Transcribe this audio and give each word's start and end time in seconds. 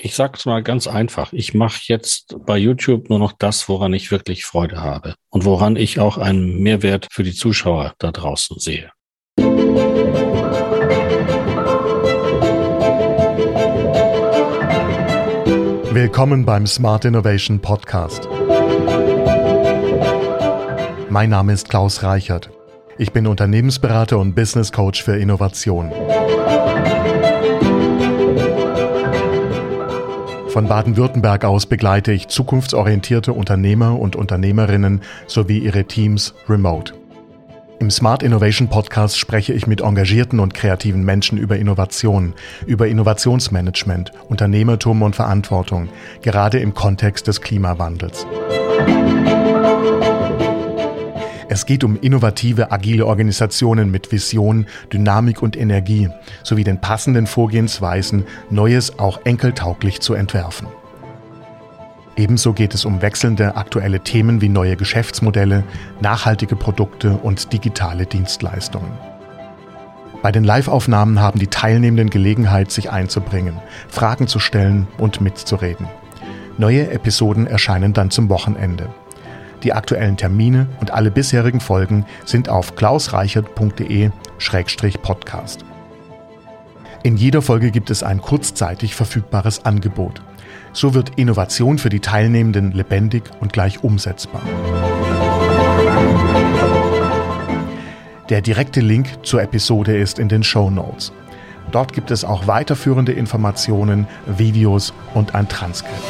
ich 0.00 0.14
sage 0.14 0.34
es 0.36 0.46
mal 0.46 0.62
ganz 0.62 0.86
einfach. 0.86 1.32
Ich 1.32 1.54
mache 1.54 1.80
jetzt 1.84 2.36
bei 2.46 2.56
YouTube 2.56 3.08
nur 3.10 3.18
noch 3.18 3.32
das, 3.32 3.68
woran 3.68 3.92
ich 3.92 4.10
wirklich 4.10 4.44
Freude 4.44 4.80
habe 4.80 5.14
und 5.30 5.44
woran 5.44 5.76
ich 5.76 5.98
auch 5.98 6.18
einen 6.18 6.60
Mehrwert 6.60 7.08
für 7.10 7.22
die 7.22 7.34
Zuschauer 7.34 7.94
da 7.98 8.12
draußen 8.12 8.58
sehe. 8.58 8.90
Willkommen 15.90 16.44
beim 16.44 16.66
Smart 16.66 17.04
Innovation 17.04 17.60
Podcast. 17.60 18.28
Mein 21.10 21.30
Name 21.30 21.52
ist 21.52 21.68
Klaus 21.68 22.04
Reichert. 22.04 22.50
Ich 22.98 23.12
bin 23.12 23.26
Unternehmensberater 23.26 24.18
und 24.18 24.34
Business 24.34 24.70
Coach 24.70 25.02
für 25.02 25.16
Innovation. 25.16 25.90
Von 30.58 30.66
Baden-Württemberg 30.66 31.44
aus 31.44 31.66
begleite 31.66 32.10
ich 32.10 32.26
zukunftsorientierte 32.26 33.32
Unternehmer 33.32 33.96
und 33.96 34.16
Unternehmerinnen 34.16 35.02
sowie 35.28 35.58
ihre 35.58 35.84
Teams 35.84 36.34
remote. 36.48 36.94
Im 37.78 37.92
Smart 37.92 38.24
Innovation 38.24 38.66
Podcast 38.66 39.20
spreche 39.20 39.52
ich 39.52 39.68
mit 39.68 39.82
engagierten 39.82 40.40
und 40.40 40.54
kreativen 40.54 41.04
Menschen 41.04 41.38
über 41.38 41.56
Innovation, 41.56 42.34
über 42.66 42.88
Innovationsmanagement, 42.88 44.10
Unternehmertum 44.28 45.02
und 45.02 45.14
Verantwortung, 45.14 45.90
gerade 46.22 46.58
im 46.58 46.74
Kontext 46.74 47.28
des 47.28 47.40
Klimawandels. 47.40 48.26
Es 51.50 51.64
geht 51.64 51.82
um 51.82 51.98
innovative, 51.98 52.70
agile 52.72 53.06
Organisationen 53.06 53.90
mit 53.90 54.12
Vision, 54.12 54.66
Dynamik 54.92 55.40
und 55.40 55.56
Energie 55.56 56.10
sowie 56.44 56.62
den 56.62 56.78
passenden 56.80 57.26
Vorgehensweisen, 57.26 58.24
Neues 58.50 58.98
auch 58.98 59.20
enkeltauglich 59.24 60.00
zu 60.00 60.12
entwerfen. 60.12 60.68
Ebenso 62.16 62.52
geht 62.52 62.74
es 62.74 62.84
um 62.84 63.00
wechselnde 63.00 63.56
aktuelle 63.56 64.00
Themen 64.00 64.42
wie 64.42 64.48
neue 64.50 64.76
Geschäftsmodelle, 64.76 65.64
nachhaltige 66.00 66.56
Produkte 66.56 67.12
und 67.12 67.52
digitale 67.52 68.04
Dienstleistungen. 68.04 68.90
Bei 70.20 70.32
den 70.32 70.44
Live-Aufnahmen 70.44 71.20
haben 71.20 71.38
die 71.38 71.46
Teilnehmenden 71.46 72.10
Gelegenheit, 72.10 72.72
sich 72.72 72.90
einzubringen, 72.90 73.58
Fragen 73.88 74.26
zu 74.26 74.40
stellen 74.40 74.88
und 74.98 75.20
mitzureden. 75.20 75.86
Neue 76.58 76.90
Episoden 76.90 77.46
erscheinen 77.46 77.92
dann 77.92 78.10
zum 78.10 78.28
Wochenende. 78.28 78.88
Die 79.62 79.72
aktuellen 79.72 80.16
Termine 80.16 80.66
und 80.80 80.92
alle 80.92 81.10
bisherigen 81.10 81.60
Folgen 81.60 82.06
sind 82.24 82.48
auf 82.48 82.76
klausreichert.de-podcast. 82.76 85.64
In 87.02 87.16
jeder 87.16 87.42
Folge 87.42 87.70
gibt 87.70 87.90
es 87.90 88.02
ein 88.02 88.20
kurzzeitig 88.20 88.94
verfügbares 88.94 89.64
Angebot. 89.64 90.22
So 90.72 90.94
wird 90.94 91.12
Innovation 91.16 91.78
für 91.78 91.88
die 91.88 92.00
Teilnehmenden 92.00 92.72
lebendig 92.72 93.24
und 93.40 93.52
gleich 93.52 93.82
umsetzbar. 93.82 94.42
Der 98.28 98.42
direkte 98.42 98.80
Link 98.80 99.24
zur 99.24 99.42
Episode 99.42 99.96
ist 99.96 100.18
in 100.18 100.28
den 100.28 100.42
Show 100.42 100.70
Notes. 100.70 101.12
Dort 101.72 101.92
gibt 101.92 102.10
es 102.10 102.24
auch 102.24 102.46
weiterführende 102.46 103.12
Informationen, 103.12 104.06
Videos 104.26 104.92
und 105.14 105.34
ein 105.34 105.48
Transkript. 105.48 106.02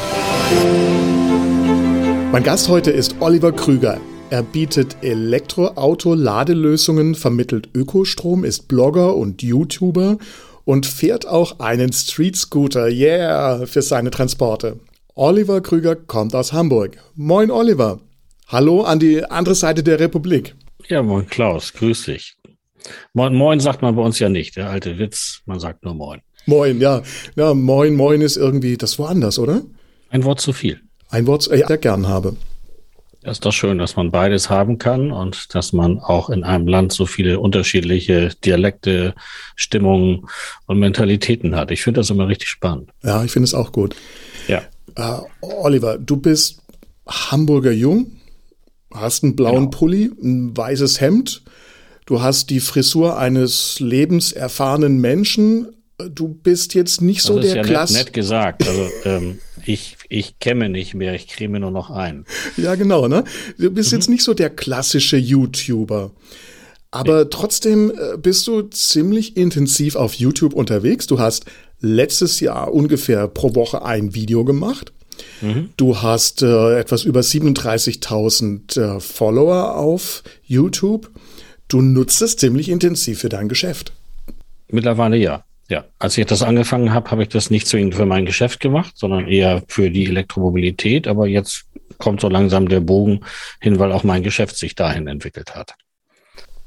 Mein 2.31 2.43
Gast 2.43 2.69
heute 2.69 2.91
ist 2.91 3.17
Oliver 3.21 3.53
Krüger. 3.53 3.99
Er 4.29 4.43
bietet 4.43 5.03
Elektroauto-Ladelösungen, 5.03 7.15
vermittelt 7.15 7.71
Ökostrom, 7.75 8.45
ist 8.45 8.69
Blogger 8.69 9.17
und 9.17 9.43
YouTuber 9.43 10.19
und 10.67 10.85
fährt 10.85 11.27
auch 11.27 11.59
einen 11.59 11.91
Street 11.95 12.37
Scooter, 12.37 12.89
yeah, 12.89 13.65
für 13.65 13.81
seine 13.81 14.11
Transporte. 14.11 14.79
Oliver 15.15 15.63
Krüger 15.63 15.97
kommt 15.97 16.35
aus 16.35 16.53
Hamburg. 16.53 16.99
Moin 17.15 17.51
Oliver. 17.51 17.99
Hallo 18.47 18.83
an 18.83 18.99
die 18.99 19.25
andere 19.25 19.55
Seite 19.55 19.83
der 19.83 19.99
Republik. 19.99 20.55
Ja, 20.87 21.03
moin 21.03 21.27
Klaus, 21.27 21.73
grüß 21.73 22.05
dich. 22.05 22.37
Moin, 23.15 23.35
moin 23.35 23.59
sagt 23.59 23.81
man 23.81 23.97
bei 23.97 24.03
uns 24.03 24.19
ja 24.19 24.29
nicht, 24.29 24.57
der 24.57 24.69
alte 24.69 24.99
Witz, 24.99 25.41
man 25.47 25.61
sagt 25.61 25.83
nur 25.83 25.95
moin. 25.95 26.21
Moin, 26.45 26.79
ja. 26.79 27.03
Ja, 27.37 27.55
moin, 27.55 27.95
moin 27.95 28.21
ist 28.21 28.37
irgendwie 28.37 28.77
das 28.77 28.99
woanders, 28.99 29.39
oder? 29.39 29.63
Ein 30.11 30.25
Wort 30.25 30.43
zu 30.43 30.53
viel. 30.53 30.83
Ein 31.09 31.27
Wort, 31.27 31.51
äh, 31.51 31.61
ja, 31.61 31.77
gern 31.77 32.07
habe. 32.07 32.37
Das 33.23 33.39
ist 33.39 33.45
doch 33.45 33.53
schön, 33.53 33.79
dass 33.79 33.97
man 33.97 34.11
beides 34.11 34.49
haben 34.49 34.79
kann 34.79 35.11
und 35.11 35.55
dass 35.55 35.73
man 35.73 35.99
auch 35.99 36.31
in 36.31 36.45
einem 36.45 36.69
Land 36.69 36.93
so 36.93 37.05
viele 37.05 37.41
unterschiedliche 37.41 38.31
Dialekte, 38.45 39.15
Stimmungen 39.57 40.29
und 40.67 40.79
Mentalitäten 40.79 41.57
hat. 41.57 41.71
Ich 41.71 41.83
finde 41.83 42.01
das 42.01 42.11
immer 42.11 42.29
richtig 42.29 42.49
spannend. 42.49 42.91
Ja, 43.03 43.25
ich 43.25 43.33
finde 43.33 43.45
es 43.45 43.55
auch 43.55 43.73
gut. 43.73 43.97
Ja. 44.47 44.63
Uh, 44.99 45.27
Oliver, 45.41 45.99
du 45.99 46.17
bist 46.17 46.63
Hamburger 47.07 47.73
Jung, 47.73 48.13
hast 48.95 49.25
einen 49.25 49.37
blauen 49.37 49.65
genau. 49.65 49.71
Pulli, 49.71 50.11
ein 50.23 50.57
weißes 50.57 51.01
Hemd, 51.01 51.43
du 52.07 52.23
hast 52.23 52.51
die 52.51 52.61
Frisur 52.61 53.19
eines 53.19 53.79
lebenserfahrenen 53.81 55.01
Menschen, 55.01 55.69
du 55.99 56.29
bist 56.29 56.75
jetzt 56.75 57.03
nicht 57.03 57.23
so 57.23 57.37
das 57.37 57.47
der 57.47 57.57
ja 57.57 57.63
Klasse. 57.63 57.95
Nett, 57.95 58.07
nett 58.07 58.15
gesagt. 58.15 58.67
Also 58.67 58.89
ähm, 59.05 59.39
ich, 59.67 59.98
ich 60.09 60.39
kämme 60.39 60.69
nicht 60.69 60.95
mehr, 60.95 61.15
ich 61.15 61.29
creme 61.29 61.61
nur 61.61 61.71
noch 61.71 61.91
ein. 61.91 62.25
Ja, 62.57 62.75
genau, 62.75 63.09
ne? 63.09 63.25
Du 63.59 63.71
bist 63.71 63.93
mhm. 63.93 63.99
jetzt 63.99 64.09
nicht 64.09 64.25
so 64.25 64.35
der 64.35 64.51
klassische 64.51 65.17
YouTuber. 65.17 66.13
Aber 66.91 67.25
nee. 67.25 67.31
trotzdem 67.31 67.91
äh, 67.91 68.17
bist 68.17 68.47
du 68.47 68.63
ziemlich 68.63 69.37
intensiv 69.37 69.97
auf 69.97 70.15
YouTube 70.15 70.55
unterwegs. 70.55 71.07
Du 71.07 71.19
hast 71.19 71.45
letztes 71.81 72.41
Jahr 72.41 72.73
ungefähr 72.73 73.29
pro 73.29 73.55
Woche 73.55 73.85
ein 73.85 74.15
Video 74.15 74.45
gemacht. 74.45 74.93
Mhm. 75.43 75.71
Du 75.77 76.01
hast 76.01 76.43
äh, 76.43 76.79
etwas 76.79 77.05
über 77.05 77.21
37.000 77.21 78.97
äh, 78.97 79.01
Follower 79.01 79.77
auf 79.77 80.23
YouTube. 80.45 81.11
Du 81.69 81.83
nutzt 81.83 82.23
es 82.23 82.37
ziemlich 82.37 82.71
intensiv 82.71 83.21
für 83.21 83.29
dein 83.29 83.49
Geschäft. 83.49 83.93
Mittlerweile 84.71 85.17
ja. 85.17 85.45
Ja, 85.69 85.85
als 85.99 86.17
ich 86.17 86.25
das 86.27 86.43
angefangen 86.43 86.95
habe, 86.95 87.11
habe 87.11 87.23
ich 87.23 87.29
das 87.29 87.51
nicht 87.51 87.67
zwingend 87.67 87.95
für 87.95 88.07
mein 88.07 88.25
Geschäft 88.25 88.61
gemacht, 88.61 88.93
sondern 88.97 89.29
eher 89.29 89.63
für 89.69 89.91
die 89.91 90.07
Elektromobilität. 90.07 91.07
Aber 91.07 91.27
jetzt 91.27 91.67
kommt 91.99 92.21
so 92.21 92.29
langsam 92.29 92.69
der 92.69 92.81
Bogen 92.81 93.21
hin, 93.61 93.79
weil 93.79 93.93
auch 93.93 94.03
mein 94.03 94.23
Geschäft 94.23 94.57
sich 94.57 94.75
dahin 94.75 95.07
entwickelt 95.09 95.55
hat. 95.55 95.75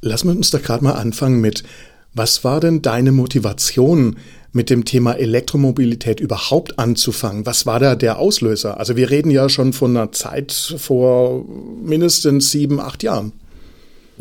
Wir 0.01 0.25
uns 0.25 0.51
doch 0.51 0.61
gerade 0.61 0.83
mal 0.83 0.93
anfangen 0.93 1.41
mit, 1.41 1.63
was 2.13 2.43
war 2.43 2.59
denn 2.59 2.81
deine 2.81 3.11
Motivation, 3.11 4.17
mit 4.53 4.69
dem 4.69 4.85
Thema 4.85 5.13
Elektromobilität 5.13 6.19
überhaupt 6.19 6.77
anzufangen? 6.77 7.45
Was 7.45 7.65
war 7.65 7.79
da 7.79 7.95
der 7.95 8.19
Auslöser? 8.19 8.77
Also 8.77 8.97
wir 8.97 9.09
reden 9.09 9.31
ja 9.31 9.49
schon 9.49 9.73
von 9.73 9.95
einer 9.95 10.11
Zeit 10.11 10.51
vor 10.51 11.45
mindestens 11.83 12.51
sieben, 12.51 12.79
acht 12.79 13.03
Jahren. 13.03 13.33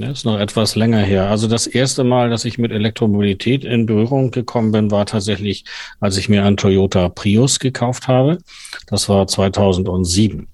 Ja, 0.01 0.11
ist 0.11 0.25
noch 0.25 0.39
etwas 0.39 0.77
länger 0.77 1.01
her. 1.01 1.29
Also 1.29 1.47
das 1.47 1.67
erste 1.67 2.05
Mal, 2.05 2.31
dass 2.31 2.47
ich 2.47 2.57
mit 2.57 2.73
Elektromobilität 2.73 3.67
in 3.67 3.85
Berührung 3.85 4.31
gekommen 4.31 4.73
bin, 4.73 4.91
war 4.91 5.05
tatsächlich, 5.05 5.67
als 6.01 6.17
ich 6.17 6.31
mir 6.31 6.43
einen 6.43 6.57
Toyota 6.57 7.11
Prius 7.11 7.59
gekauft 7.59 8.09
habe. 8.09 8.39
Das 8.87 9.11
war 9.11 9.27
2007. 9.27 10.49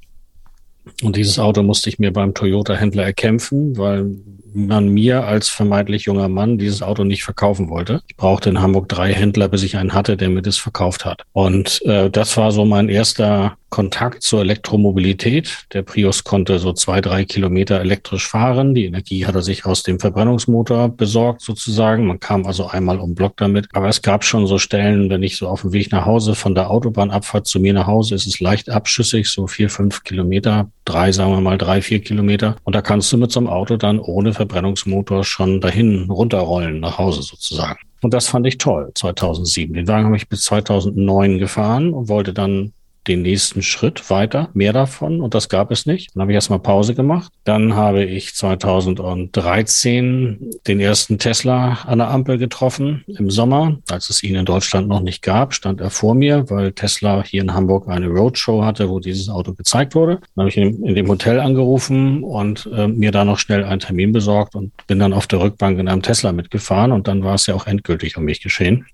Und 1.04 1.14
dieses 1.14 1.38
Auto 1.38 1.62
musste 1.62 1.88
ich 1.90 2.00
mir 2.00 2.12
beim 2.12 2.34
Toyota-Händler 2.34 3.04
erkämpfen, 3.04 3.78
weil 3.78 4.16
man 4.56 4.88
mir 4.88 5.24
als 5.24 5.48
vermeintlich 5.48 6.04
junger 6.04 6.28
Mann 6.28 6.58
dieses 6.58 6.82
Auto 6.82 7.04
nicht 7.04 7.24
verkaufen 7.24 7.68
wollte. 7.68 8.02
Ich 8.08 8.16
brauchte 8.16 8.48
in 8.48 8.60
Hamburg 8.60 8.88
drei 8.88 9.12
Händler, 9.12 9.48
bis 9.48 9.62
ich 9.62 9.76
einen 9.76 9.92
hatte, 9.92 10.16
der 10.16 10.30
mir 10.30 10.42
das 10.42 10.56
verkauft 10.56 11.04
hat. 11.04 11.22
Und 11.32 11.82
äh, 11.84 12.10
das 12.10 12.36
war 12.36 12.50
so 12.52 12.64
mein 12.64 12.88
erster 12.88 13.56
Kontakt 13.68 14.22
zur 14.22 14.40
Elektromobilität. 14.40 15.66
Der 15.72 15.82
Prius 15.82 16.24
konnte 16.24 16.58
so 16.58 16.72
zwei, 16.72 17.00
drei 17.00 17.24
Kilometer 17.24 17.80
elektrisch 17.80 18.26
fahren. 18.26 18.74
Die 18.74 18.86
Energie 18.86 19.26
hat 19.26 19.34
er 19.34 19.42
sich 19.42 19.66
aus 19.66 19.82
dem 19.82 20.00
Verbrennungsmotor 20.00 20.88
besorgt 20.88 21.42
sozusagen. 21.42 22.06
Man 22.06 22.20
kam 22.20 22.46
also 22.46 22.68
einmal 22.68 23.00
um 23.00 23.14
Block 23.14 23.36
damit. 23.36 23.68
Aber 23.74 23.88
es 23.88 24.00
gab 24.00 24.24
schon 24.24 24.46
so 24.46 24.58
Stellen, 24.58 25.10
wenn 25.10 25.22
ich 25.22 25.36
so 25.36 25.48
auf 25.48 25.62
dem 25.62 25.72
Weg 25.72 25.92
nach 25.92 26.06
Hause 26.06 26.34
von 26.34 26.54
der 26.54 26.70
Autobahnabfahrt 26.70 27.46
zu 27.46 27.60
mir 27.60 27.74
nach 27.74 27.86
Hause, 27.86 28.14
ist 28.14 28.26
es 28.26 28.40
leicht 28.40 28.70
abschüssig, 28.70 29.28
so 29.28 29.46
vier, 29.46 29.68
fünf 29.68 30.04
Kilometer, 30.04 30.70
drei, 30.86 31.12
sagen 31.12 31.32
wir 31.32 31.40
mal, 31.42 31.58
drei, 31.58 31.82
vier 31.82 32.00
Kilometer. 32.00 32.56
Und 32.64 32.74
da 32.74 32.80
kannst 32.80 33.12
du 33.12 33.18
mit 33.18 33.30
so 33.30 33.40
einem 33.40 33.48
Auto 33.48 33.76
dann 33.76 33.98
ohne 33.98 34.32
Verbrennungsmotor 34.32 35.24
schon 35.24 35.60
dahin 35.60 36.10
runterrollen 36.10 36.80
nach 36.80 36.96
Hause 36.96 37.22
sozusagen. 37.22 37.80
Und 38.00 38.14
das 38.14 38.28
fand 38.28 38.46
ich 38.46 38.56
toll, 38.56 38.90
2007. 38.94 39.74
Den 39.74 39.88
Wagen 39.88 40.06
habe 40.06 40.16
ich 40.16 40.28
bis 40.28 40.42
2009 40.42 41.38
gefahren 41.38 41.92
und 41.92 42.08
wollte 42.08 42.32
dann 42.32 42.72
den 43.08 43.22
nächsten 43.22 43.62
Schritt 43.62 44.10
weiter, 44.10 44.50
mehr 44.54 44.72
davon 44.72 45.20
und 45.20 45.34
das 45.34 45.48
gab 45.48 45.70
es 45.70 45.86
nicht. 45.86 46.14
Dann 46.14 46.22
habe 46.22 46.32
ich 46.32 46.36
erstmal 46.36 46.58
Pause 46.58 46.94
gemacht. 46.94 47.32
Dann 47.44 47.74
habe 47.74 48.04
ich 48.04 48.34
2013 48.34 50.50
den 50.66 50.80
ersten 50.80 51.18
Tesla 51.18 51.78
an 51.86 51.98
der 51.98 52.10
Ampel 52.10 52.38
getroffen 52.38 53.04
im 53.06 53.30
Sommer, 53.30 53.78
als 53.88 54.10
es 54.10 54.22
ihn 54.22 54.34
in 54.34 54.44
Deutschland 54.44 54.88
noch 54.88 55.00
nicht 55.00 55.22
gab, 55.22 55.54
stand 55.54 55.80
er 55.80 55.90
vor 55.90 56.14
mir, 56.14 56.48
weil 56.50 56.72
Tesla 56.72 57.22
hier 57.24 57.42
in 57.42 57.54
Hamburg 57.54 57.88
eine 57.88 58.08
Roadshow 58.08 58.64
hatte, 58.64 58.88
wo 58.88 59.00
dieses 59.00 59.28
Auto 59.28 59.52
gezeigt 59.52 59.94
wurde. 59.94 60.20
Dann 60.34 60.42
habe 60.42 60.48
ich 60.48 60.56
in, 60.56 60.82
in 60.84 60.94
dem 60.94 61.08
Hotel 61.08 61.40
angerufen 61.40 62.22
und 62.22 62.68
äh, 62.74 62.88
mir 62.88 63.12
da 63.12 63.24
noch 63.24 63.38
schnell 63.38 63.64
einen 63.64 63.80
Termin 63.80 64.12
besorgt 64.12 64.54
und 64.54 64.72
bin 64.86 64.98
dann 64.98 65.12
auf 65.12 65.26
der 65.26 65.40
Rückbank 65.40 65.78
in 65.78 65.88
einem 65.88 66.02
Tesla 66.02 66.32
mitgefahren 66.32 66.92
und 66.92 67.08
dann 67.08 67.24
war 67.24 67.34
es 67.34 67.46
ja 67.46 67.54
auch 67.54 67.66
endgültig 67.66 68.16
um 68.16 68.24
mich 68.24 68.42
geschehen. 68.42 68.86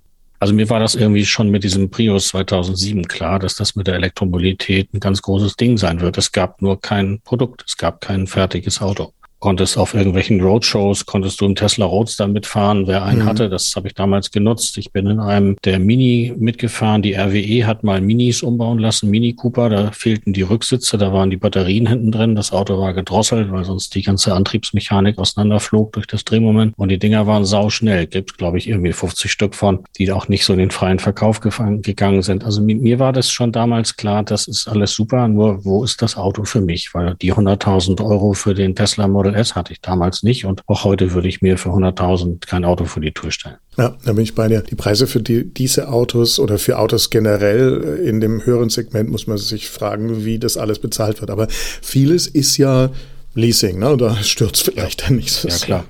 Also 0.43 0.55
mir 0.55 0.69
war 0.71 0.81
das 0.81 0.97
irgendwie 0.97 1.25
schon 1.25 1.50
mit 1.50 1.62
diesem 1.62 1.89
Prius 1.89 2.27
2007 2.31 3.06
klar, 3.06 3.39
dass 3.39 3.55
das 3.55 3.77
mit 3.77 3.87
der 3.87 3.94
Elektromobilität 3.94 4.93
ein 4.93 4.99
ganz 4.99 5.23
großes 5.23 5.55
Ding 5.55 5.79
sein 5.79 6.00
wird. 6.00 6.19
Es 6.19 6.33
gab 6.33 6.61
nur 6.61 6.81
kein 6.81 7.21
Produkt, 7.21 7.62
es 7.65 7.77
gab 7.77 8.00
kein 8.00 8.27
fertiges 8.27 8.83
Auto 8.83 9.12
konntest 9.43 9.77
auf 9.77 9.93
irgendwelchen 9.93 10.41
Roadshows, 10.41 11.05
konntest 11.05 11.41
du 11.41 11.47
im 11.47 11.56
Tesla 11.56 11.85
Roadster 11.85 12.29
mitfahren, 12.29 12.87
wer 12.87 13.05
einen 13.05 13.23
mhm. 13.23 13.27
hatte. 13.27 13.50
Das 13.50 13.75
habe 13.75 13.89
ich 13.89 13.94
damals 13.94 14.31
genutzt. 14.31 14.79
Ich 14.79 14.93
bin 14.93 15.09
in 15.09 15.19
einem 15.19 15.56
der 15.65 15.81
Mini 15.81 16.33
mitgefahren. 16.39 17.03
Die 17.03 17.15
RWE 17.15 17.67
hat 17.67 17.83
mal 17.83 18.00
Minis 18.00 18.44
umbauen 18.44 18.79
lassen, 18.79 19.11
Mini 19.11 19.33
Cooper. 19.35 19.69
Da 19.69 19.91
fehlten 19.91 20.33
die 20.33 20.43
Rücksitze, 20.43 20.97
da 20.97 21.12
waren 21.12 21.29
die 21.29 21.37
Batterien 21.37 21.89
hinten 21.89 22.12
drin. 22.12 22.37
Das 22.37 22.53
Auto 22.53 22.79
war 22.79 22.94
gedrosselt, 22.94 23.50
weil 23.50 23.65
sonst 23.65 23.97
die 23.97 24.03
ganze 24.03 24.33
Antriebsmechanik 24.33 25.19
auseinanderflog 25.19 25.93
durch 25.93 26.06
das 26.06 26.25
Drehmoment. 26.25 26.75
Und 26.77 26.91
die 26.91 27.00
Dinger 27.00 27.27
waren 27.27 27.44
sauschnell. 27.44 28.06
Gibt, 28.06 28.39
glaube 28.39 28.59
ich, 28.59 28.69
irgendwie 28.69 28.93
50 28.93 29.31
Stück 29.31 29.56
von, 29.56 29.81
die 29.99 30.12
auch 30.12 30.29
nicht 30.29 30.44
so 30.44 30.53
in 30.53 30.61
den 30.61 30.71
freien 30.71 31.00
Verkauf 31.00 31.41
gegangen 31.41 32.23
sind. 32.23 32.44
Also 32.44 32.62
mir 32.62 33.00
war 33.00 33.12
das 33.12 33.29
schon 33.33 33.50
damals 33.50 33.97
klar, 33.97 34.23
das 34.23 34.47
ist 34.47 34.69
alles 34.69 34.93
super. 34.93 35.27
Nur 35.27 35.65
wo 35.65 35.83
ist 35.83 36.00
das 36.00 36.17
Auto 36.17 36.44
für 36.44 36.61
mich? 36.61 36.94
Weil 36.94 37.17
die 37.17 37.35
100.000 37.35 38.05
Euro 38.05 38.35
für 38.35 38.55
den 38.55 38.77
Tesla 38.77 39.09
Model 39.09 39.31
Model 39.32 39.40
S 39.40 39.55
hatte 39.55 39.73
ich 39.73 39.81
damals 39.81 40.23
nicht 40.23 40.44
und 40.44 40.62
auch 40.67 40.84
heute 40.84 41.12
würde 41.12 41.29
ich 41.29 41.43
mir 41.43 41.58
für 41.58 41.70
100.000 41.70 42.46
kein 42.46 42.64
Auto 42.64 42.84
vor 42.84 43.02
die 43.02 43.12
Tür 43.12 43.31
stellen. 43.31 43.56
Ja, 43.76 43.96
da 44.05 44.12
bin 44.12 44.23
ich 44.23 44.34
bei 44.34 44.49
dir. 44.49 44.61
Die 44.62 44.75
Preise 44.75 45.06
für 45.06 45.20
die, 45.20 45.52
diese 45.52 45.88
Autos 45.88 46.38
oder 46.38 46.58
für 46.58 46.79
Autos 46.79 47.11
generell 47.11 48.00
in 48.05 48.20
dem 48.20 48.44
höheren 48.44 48.69
Segment 48.69 49.11
muss 49.11 49.26
man 49.26 49.38
sich 49.38 49.69
fragen, 49.70 50.25
wie 50.25 50.38
das 50.38 50.56
alles 50.56 50.79
bezahlt 50.79 51.20
wird. 51.20 51.31
Aber 51.31 51.49
vieles 51.49 52.26
ist 52.26 52.56
ja 52.58 52.90
Leasing, 53.34 53.79
ne? 53.79 53.96
Da 53.96 54.14
stürzt 54.17 54.62
vielleicht 54.64 55.06
dann 55.06 55.17
nichts. 55.17 55.43
Ja, 55.44 55.56
klar. 55.56 55.84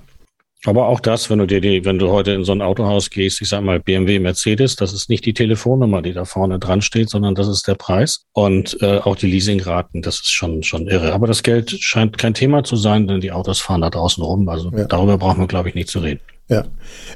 Aber 0.64 0.86
auch 0.86 1.00
das, 1.00 1.28
wenn 1.28 1.38
du 1.38 1.46
dir 1.46 1.60
die, 1.60 1.84
wenn 1.84 1.98
du 1.98 2.10
heute 2.10 2.32
in 2.32 2.44
so 2.44 2.52
ein 2.52 2.62
Autohaus 2.62 3.10
gehst, 3.10 3.40
ich 3.42 3.48
sag 3.48 3.62
mal 3.62 3.80
BMW, 3.80 4.20
Mercedes, 4.20 4.76
das 4.76 4.92
ist 4.92 5.08
nicht 5.08 5.26
die 5.26 5.34
Telefonnummer, 5.34 6.02
die 6.02 6.12
da 6.12 6.24
vorne 6.24 6.58
dran 6.60 6.82
steht, 6.82 7.10
sondern 7.10 7.34
das 7.34 7.48
ist 7.48 7.66
der 7.66 7.74
Preis. 7.74 8.26
Und 8.32 8.78
äh, 8.80 8.98
auch 8.98 9.16
die 9.16 9.26
Leasingraten, 9.26 10.02
das 10.02 10.16
ist 10.16 10.30
schon, 10.30 10.62
schon 10.62 10.86
irre. 10.86 11.12
Aber 11.12 11.26
das 11.26 11.42
Geld 11.42 11.70
scheint 11.70 12.16
kein 12.16 12.34
Thema 12.34 12.62
zu 12.62 12.76
sein, 12.76 13.08
denn 13.08 13.20
die 13.20 13.32
Autos 13.32 13.60
fahren 13.60 13.80
da 13.80 13.90
draußen 13.90 14.22
rum. 14.22 14.48
Also 14.48 14.70
ja. 14.70 14.84
darüber 14.84 15.18
brauchen 15.18 15.40
wir, 15.40 15.48
glaube 15.48 15.68
ich, 15.68 15.74
nicht 15.74 15.88
zu 15.88 15.98
reden. 15.98 16.20
Ja, 16.48 16.66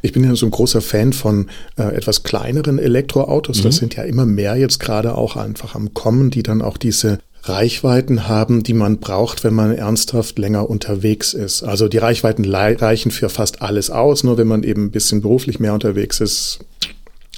ich 0.03 0.13
bin 0.13 0.25
ja 0.25 0.35
so 0.35 0.47
ein 0.47 0.51
großer 0.51 0.81
Fan 0.81 1.13
von 1.13 1.51
äh, 1.77 1.83
etwas 1.95 2.23
kleineren 2.23 2.79
Elektroautos. 2.79 3.59
Mhm. 3.59 3.63
Das 3.65 3.77
sind 3.77 3.95
ja 3.95 4.05
immer 4.05 4.27
mehr 4.27 4.57
jetzt 4.57 4.79
gerade 4.81 5.15
auch 5.15 5.37
einfach 5.37 5.75
am 5.75 5.95
Kommen, 5.95 6.31
die 6.31 6.43
dann 6.43 6.63
auch 6.63 6.79
diese 6.79 7.19
Reichweiten 7.49 8.29
haben, 8.29 8.63
die 8.63 8.75
man 8.75 8.99
braucht, 8.99 9.45
wenn 9.45 9.55
man 9.55 9.75
ernsthaft 9.75 10.39
länger 10.39 10.69
unterwegs 10.69 11.35
ist. 11.35 11.63
Also 11.63 11.89
die 11.89 11.99
Reichweiten 11.99 12.45
reichen 12.45 13.11
für 13.11 13.29
fast 13.29 13.63
alles 13.63 13.91
aus, 13.91 14.25
nur 14.25 14.39
wenn 14.39 14.49
man 14.49 14.63
eben 14.63 14.87
ein 14.87 14.91
bisschen 14.91 15.23
beruflich 15.23 15.61
mehr 15.61 15.75
unterwegs 15.75 16.21
ist, 16.21 16.61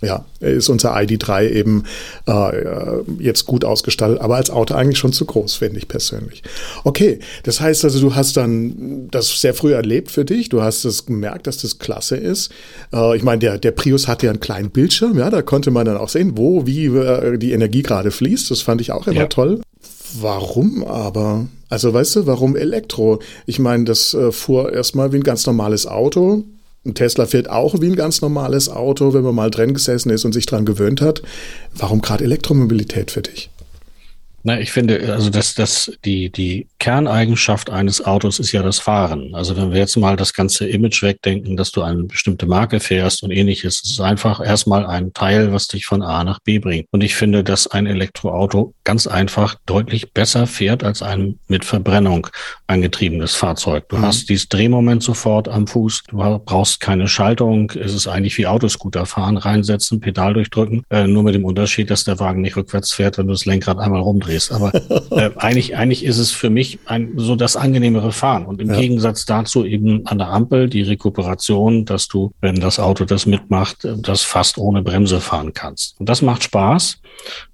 ja, 0.01 0.25
ist 0.39 0.69
unser 0.69 0.97
ID3 0.97 1.49
eben 1.51 1.83
äh, 2.29 3.03
jetzt 3.19 3.47
gut 3.47 3.65
ausgestaltet, 3.65 4.21
aber 4.21 4.37
als 4.37 4.49
Auto 4.49 4.75
eigentlich 4.75 4.99
schon 4.99 5.13
zu 5.13 5.25
groß, 5.25 5.55
finde 5.55 5.79
ich 5.79 5.89
persönlich. 5.89 6.45
Okay, 6.85 7.19
das 7.43 7.61
heißt 7.61 7.85
also, 7.85 7.99
du 7.99 8.15
hast 8.15 8.37
dann 8.37 9.09
das 9.11 9.41
sehr 9.41 9.55
früh 9.55 9.75
erlebt 9.75 10.13
für 10.13 10.25
dich, 10.25 10.51
du 10.51 10.63
hast 10.63 10.85
es 10.85 11.07
gemerkt, 11.07 11.49
dass 11.49 11.59
das 11.59 11.81
klasse 11.81 12.17
ist. 12.17 12.53
Äh, 12.93 13.17
ich 13.17 13.25
meine, 13.25 13.41
der, 13.41 13.59
der 13.59 13.73
Prius 13.73 14.07
hatte 14.07 14.27
ja 14.27 14.31
einen 14.31 14.41
kleinen 14.41 14.71
Bildschirm, 14.71 15.19
ja, 15.19 15.31
da 15.31 15.43
konnte 15.43 15.73
man 15.73 15.85
dann 15.85 15.97
auch 15.97 16.11
sehen, 16.11 16.33
wo, 16.37 16.65
wie 16.65 16.87
äh, 16.87 17.37
die 17.37 17.51
Energie 17.51 17.83
gerade 17.83 18.13
fließt. 18.13 18.53
Das 18.53 18.63
fand 18.63 18.81
ich 18.81 18.93
auch 18.93 19.09
immer 19.09 19.23
ja. 19.23 19.27
toll. 19.27 19.61
Warum 20.15 20.85
aber? 20.85 21.47
Also 21.69 21.93
weißt 21.93 22.17
du, 22.17 22.27
warum 22.27 22.57
Elektro? 22.57 23.21
Ich 23.47 23.59
meine, 23.59 23.85
das 23.85 24.15
äh, 24.15 24.33
fuhr 24.33 24.73
erstmal 24.73 25.13
wie 25.13 25.17
ein 25.17 25.23
ganz 25.23 25.47
normales 25.47 25.87
Auto. 25.87 26.45
Ein 26.85 26.95
Tesla 26.95 27.27
fährt 27.27 27.51
auch 27.51 27.81
wie 27.81 27.89
ein 27.89 27.97
ganz 27.97 28.23
normales 28.23 28.69
Auto, 28.69 29.13
wenn 29.13 29.23
man 29.23 29.35
mal 29.35 29.51
drin 29.51 29.75
gesessen 29.75 30.11
ist 30.11 30.25
und 30.25 30.33
sich 30.33 30.47
dran 30.47 30.65
gewöhnt 30.65 31.01
hat. 31.01 31.23
Warum 31.75 32.01
gerade 32.01 32.25
Elektromobilität 32.25 33.11
für 33.11 33.23
dich? 33.23 33.51
Na, 34.45 34.61
ich 34.61 34.71
finde, 34.71 35.13
also 35.13 35.31
das, 35.31 35.55
das, 35.55 35.93
die, 36.05 36.31
die 36.31 36.69
Kerneigenschaft 36.79 37.71
eines 37.71 38.05
Autos 38.05 38.39
ist 38.39 38.53
ja 38.53 38.63
das 38.63 38.79
Fahren. 38.79 39.35
Also 39.35 39.57
wenn 39.57 39.73
wir 39.73 39.79
jetzt 39.79 39.97
mal 39.97 40.17
das 40.17 40.33
ganze 40.33 40.69
Image 40.69 41.03
wegdenken, 41.03 41.57
dass 41.57 41.73
du 41.73 41.83
eine 41.83 42.05
bestimmte 42.05 42.47
Marke 42.47 42.79
fährst 42.79 43.25
und 43.25 43.33
ähnliches, 43.33 43.83
es 43.85 43.91
ist 43.91 44.01
einfach 44.01 44.41
erstmal 44.41 44.87
ein 44.87 45.13
Teil, 45.13 45.53
was 45.53 45.67
dich 45.67 45.87
von 45.87 46.03
A 46.03 46.23
nach 46.23 46.39
B 46.39 46.61
bringt. 46.61 46.87
Und 46.93 47.03
ich 47.03 47.17
finde, 47.17 47.43
dass 47.43 47.67
ein 47.67 47.87
Elektroauto 47.87 48.75
ganz 48.85 49.09
einfach 49.09 49.57
deutlich 49.67 50.13
besser 50.13 50.47
fährt 50.47 50.85
als 50.85 51.03
ein 51.03 51.41
mit 51.49 51.65
Verbrennung 51.65 52.29
angetriebenes 52.69 53.35
Fahrzeug. 53.35 53.89
Du 53.89 53.97
mhm. 53.97 54.03
hast 54.03 54.29
dieses 54.29 54.49
Drehmoment 54.49 55.03
sofort 55.03 55.49
am 55.49 55.67
Fuß, 55.67 56.05
du 56.09 56.17
brauchst 56.45 56.79
keine 56.79 57.09
Schaltung, 57.09 57.73
es 57.73 57.93
ist 57.93 58.07
eigentlich 58.07 58.39
wie 58.39 58.47
Autoscooter 58.47 59.05
fahren, 59.05 59.37
reinsetzen, 59.37 59.99
Pedal 60.01 60.35
durchdrücken, 60.35 60.85
äh, 60.91 61.09
nur 61.09 61.25
mit 61.25 61.35
dem 61.35 61.45
Unterschied, 61.45 61.91
dass 61.91 62.05
der 62.05 62.21
Wagen 62.21 62.41
nicht 62.41 62.57
rückwärts 62.57 62.93
fährt, 62.93 63.19
wenn 63.19 63.27
du 63.27 63.33
das 63.33 63.45
Lenkrad 63.45 63.79
einmal 63.79 64.01
rumdrehst 64.01 64.28
drehst. 64.29 64.53
Aber 64.53 64.73
äh, 65.11 65.31
eigentlich, 65.37 65.77
eigentlich 65.77 66.05
ist 66.05 66.19
es 66.19 66.31
für 66.31 66.51
mich 66.51 66.79
ein, 66.87 67.13
so 67.17 67.37
das 67.37 67.57
angenehmere 67.57 68.13
Fahren. 68.13 68.47
Und 68.47 68.61
im 68.61 68.71
ja. 68.71 68.81
Gegensatz 68.81 69.27
dazu 69.27 69.65
eben 69.65 70.07
an 70.07 70.19
der 70.19 70.29
Ampel 70.29 70.69
die 70.69 70.83
Rekuperation, 70.83 71.85
dass 71.85 72.09
du, 72.09 72.33
wenn 72.41 72.61
das 72.61 72.79
Auto 72.79 73.05
das 73.05 73.27
mitmacht, 73.27 73.85
äh, 73.85 73.97
das 73.99 74.23
fast 74.23 74.59
ohne 74.59 74.83
Bremse 74.83 75.21
fahren 75.21 75.53
kannst. 75.53 75.99
Und 75.99 76.09
das 76.09 76.23
macht 76.23 76.45
Spaß. 76.45 77.01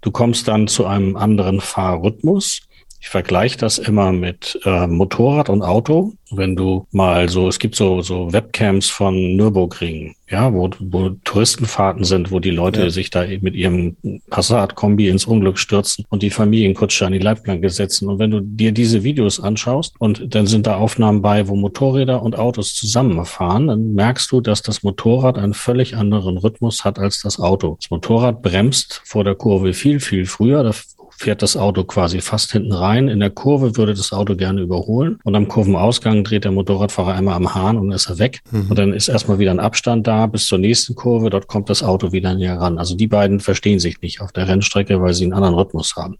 Du 0.00 0.10
kommst 0.10 0.48
dann 0.48 0.68
zu 0.68 0.86
einem 0.86 1.16
anderen 1.16 1.60
Fahrrhythmus. 1.60 2.60
Ich 3.04 3.10
vergleiche 3.10 3.58
das 3.58 3.76
immer 3.76 4.12
mit 4.12 4.58
äh, 4.64 4.86
Motorrad 4.86 5.50
und 5.50 5.60
Auto. 5.60 6.14
Wenn 6.30 6.56
du 6.56 6.86
mal 6.90 7.28
so, 7.28 7.48
es 7.48 7.58
gibt 7.58 7.76
so, 7.76 8.00
so 8.00 8.32
Webcams 8.32 8.88
von 8.88 9.36
Nürburgring, 9.36 10.14
ja, 10.30 10.50
wo, 10.54 10.70
wo 10.80 11.10
Touristenfahrten 11.22 12.04
sind, 12.04 12.30
wo 12.30 12.40
die 12.40 12.50
Leute 12.50 12.84
ja. 12.84 12.90
sich 12.90 13.10
da 13.10 13.26
mit 13.42 13.56
ihrem 13.56 13.98
Passat-Kombi 14.30 15.10
ins 15.10 15.26
Unglück 15.26 15.58
stürzen 15.58 16.06
und 16.08 16.22
die 16.22 16.30
Familienkutsche 16.30 17.04
an 17.04 17.12
die 17.12 17.18
Leitplanke 17.18 17.68
setzen. 17.68 18.08
Und 18.08 18.18
wenn 18.20 18.30
du 18.30 18.40
dir 18.40 18.72
diese 18.72 19.04
Videos 19.04 19.38
anschaust 19.38 19.94
und 19.98 20.34
dann 20.34 20.46
sind 20.46 20.66
da 20.66 20.76
Aufnahmen 20.76 21.20
bei, 21.20 21.46
wo 21.46 21.56
Motorräder 21.56 22.22
und 22.22 22.38
Autos 22.38 22.74
zusammenfahren, 22.74 23.66
dann 23.66 23.92
merkst 23.92 24.32
du, 24.32 24.40
dass 24.40 24.62
das 24.62 24.82
Motorrad 24.82 25.36
einen 25.36 25.52
völlig 25.52 25.94
anderen 25.94 26.38
Rhythmus 26.38 26.86
hat 26.86 26.98
als 26.98 27.20
das 27.20 27.38
Auto. 27.38 27.76
Das 27.78 27.90
Motorrad 27.90 28.40
bremst 28.40 29.02
vor 29.04 29.24
der 29.24 29.34
Kurve 29.34 29.74
viel, 29.74 30.00
viel 30.00 30.24
früher. 30.24 30.62
Da 30.62 30.72
fährt 31.16 31.42
das 31.42 31.56
Auto 31.56 31.84
quasi 31.84 32.20
fast 32.20 32.52
hinten 32.52 32.72
rein. 32.72 33.08
In 33.08 33.20
der 33.20 33.30
Kurve 33.30 33.76
würde 33.76 33.94
das 33.94 34.12
Auto 34.12 34.36
gerne 34.36 34.60
überholen 34.60 35.18
und 35.24 35.34
am 35.34 35.48
Kurvenausgang 35.48 36.24
dreht 36.24 36.44
der 36.44 36.52
Motorradfahrer 36.52 37.14
einmal 37.14 37.34
am 37.34 37.54
Hahn 37.54 37.76
und 37.78 37.92
ist 37.92 38.08
er 38.08 38.18
weg. 38.18 38.40
Mhm. 38.50 38.70
Und 38.70 38.78
dann 38.78 38.92
ist 38.92 39.08
erstmal 39.08 39.38
wieder 39.38 39.50
ein 39.50 39.60
Abstand 39.60 40.06
da 40.06 40.26
bis 40.26 40.46
zur 40.46 40.58
nächsten 40.58 40.94
Kurve. 40.94 41.30
Dort 41.30 41.46
kommt 41.46 41.70
das 41.70 41.82
Auto 41.82 42.12
wieder 42.12 42.34
näher 42.34 42.60
ran. 42.60 42.78
Also 42.78 42.94
die 42.96 43.06
beiden 43.06 43.40
verstehen 43.40 43.78
sich 43.78 44.00
nicht 44.00 44.20
auf 44.20 44.32
der 44.32 44.48
Rennstrecke, 44.48 45.00
weil 45.00 45.14
sie 45.14 45.24
einen 45.24 45.32
anderen 45.32 45.54
Rhythmus 45.54 45.94
haben. 45.96 46.14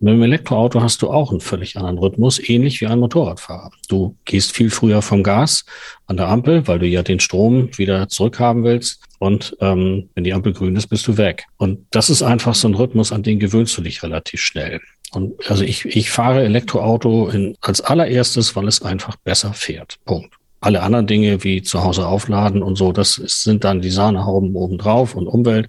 Und 0.00 0.02
mit 0.02 0.14
dem 0.14 0.22
Elektroauto 0.22 0.80
hast 0.80 1.02
du 1.02 1.10
auch 1.10 1.30
einen 1.30 1.40
völlig 1.40 1.76
anderen 1.76 1.98
Rhythmus, 1.98 2.38
ähnlich 2.38 2.80
wie 2.80 2.86
ein 2.86 2.98
Motorradfahrer. 2.98 3.70
Du 3.88 4.16
gehst 4.24 4.52
viel 4.52 4.70
früher 4.70 5.02
vom 5.02 5.22
Gas 5.22 5.64
an 6.06 6.16
der 6.16 6.28
Ampel, 6.28 6.66
weil 6.66 6.78
du 6.78 6.86
ja 6.86 7.02
den 7.02 7.20
Strom 7.20 7.70
wieder 7.76 8.08
zurückhaben 8.08 8.64
willst. 8.64 9.02
Und 9.18 9.56
ähm, 9.60 10.08
wenn 10.14 10.24
die 10.24 10.32
Ampel 10.32 10.52
grün 10.52 10.76
ist, 10.76 10.86
bist 10.88 11.06
du 11.08 11.16
weg. 11.16 11.44
Und 11.56 11.86
das 11.90 12.10
ist 12.10 12.22
einfach 12.22 12.54
so 12.54 12.68
ein 12.68 12.74
Rhythmus, 12.74 13.12
an 13.12 13.22
den 13.22 13.38
gewöhnst 13.38 13.76
du 13.76 13.82
dich 13.82 14.02
relativ 14.02 14.40
schnell. 14.40 14.80
Und 15.12 15.50
also 15.50 15.64
ich, 15.64 15.84
ich 15.84 16.10
fahre 16.10 16.44
Elektroauto 16.44 17.28
in, 17.28 17.56
als 17.60 17.80
allererstes, 17.80 18.54
weil 18.56 18.68
es 18.68 18.82
einfach 18.82 19.16
besser 19.16 19.52
fährt. 19.54 19.98
Punkt. 20.04 20.34
Alle 20.60 20.82
anderen 20.82 21.06
Dinge 21.06 21.44
wie 21.44 21.62
zu 21.62 21.84
Hause 21.84 22.06
aufladen 22.06 22.62
und 22.62 22.76
so, 22.76 22.90
das 22.92 23.16
ist, 23.16 23.44
sind 23.44 23.62
dann 23.62 23.80
die 23.80 23.90
Sahnehauben 23.90 24.56
obendrauf 24.56 25.14
und 25.14 25.28
Umwelt. 25.28 25.68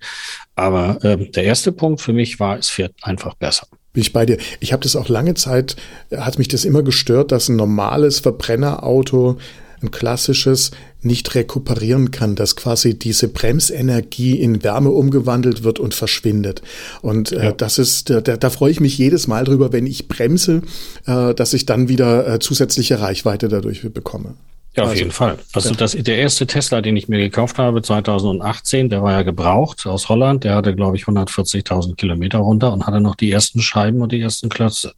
Aber 0.56 1.04
äh, 1.04 1.30
der 1.30 1.44
erste 1.44 1.72
Punkt 1.72 2.02
für 2.02 2.12
mich 2.12 2.40
war, 2.40 2.58
es 2.58 2.70
fährt 2.70 2.94
einfach 3.04 3.36
besser. 3.36 3.68
Bin 3.94 4.02
ich 4.02 4.14
bei 4.14 4.26
dir. 4.26 4.38
Ich 4.60 4.74
habe 4.74 4.84
das 4.84 4.96
auch 4.96 5.08
lange 5.08 5.36
Zeit, 5.36 5.76
hat 6.16 6.38
mich 6.38 6.48
das 6.48 6.66
immer 6.66 6.84
gestört, 6.84 7.32
dass 7.32 7.50
ein 7.50 7.56
normales 7.56 8.20
Verbrennerauto 8.20 9.38
ein 9.82 9.92
klassisches 9.92 10.72
nicht 11.02 11.34
rekuperieren 11.36 12.12
kann, 12.12 12.36
dass 12.36 12.56
quasi 12.56 12.98
diese 12.98 13.30
Bremsenergie 13.30 14.40
in 14.40 14.64
Wärme 14.64 14.90
umgewandelt 14.90 15.64
wird 15.64 15.80
und 15.80 15.94
verschwindet. 15.94 16.62
Und 17.02 17.32
äh, 17.32 17.46
ja. 17.46 17.52
das 17.52 17.78
ist, 17.78 18.10
da, 18.10 18.22
da 18.22 18.50
freue 18.50 18.72
ich 18.72 18.80
mich 18.80 18.98
jedes 18.98 19.28
Mal 19.28 19.46
drüber, 19.46 19.72
wenn 19.72 19.86
ich 19.86 20.08
bremse, 20.08 20.62
äh, 21.06 21.34
dass 21.34 21.54
ich 21.54 21.66
dann 21.66 21.88
wieder 21.88 22.28
äh, 22.28 22.40
zusätzliche 22.40 23.00
Reichweite 23.00 23.48
dadurch 23.48 23.82
bekomme. 23.94 24.36
Ja, 24.76 24.84
auf 24.84 24.90
also, 24.90 25.00
jeden 25.00 25.12
Fall. 25.12 25.38
Also 25.54 25.74
das, 25.74 25.94
der 25.94 26.18
erste 26.18 26.46
Tesla, 26.46 26.82
den 26.82 26.96
ich 26.96 27.08
mir 27.08 27.18
gekauft 27.18 27.58
habe, 27.58 27.82
2018, 27.82 28.90
der 28.90 29.02
war 29.02 29.14
ja 29.14 29.24
gebraucht 29.24 29.86
aus 29.86 30.10
Holland. 30.10 30.44
Der 30.44 30.56
hatte, 30.56 30.76
glaube 30.76 30.96
ich, 30.96 31.04
140.000 31.04 31.96
Kilometer 31.96 32.40
runter 32.40 32.72
und 32.72 32.86
hatte 32.86 33.02
noch 33.02 33.16
die 33.16 33.32
ersten 33.32 33.62
Scheiben 33.62 34.02
und 34.02 34.12
die 34.12 34.22
ersten 34.22 34.50
Klötze. 34.50 34.94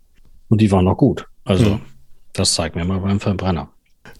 Und 0.50 0.62
die 0.62 0.72
waren 0.72 0.86
noch 0.86 0.98
gut. 0.98 1.26
Also 1.46 1.66
hm. 1.66 1.82
das 2.34 2.54
zeigt 2.54 2.76
mir 2.76 2.84
mal 2.84 3.00
beim 3.00 3.20
Verbrenner. 3.20 3.71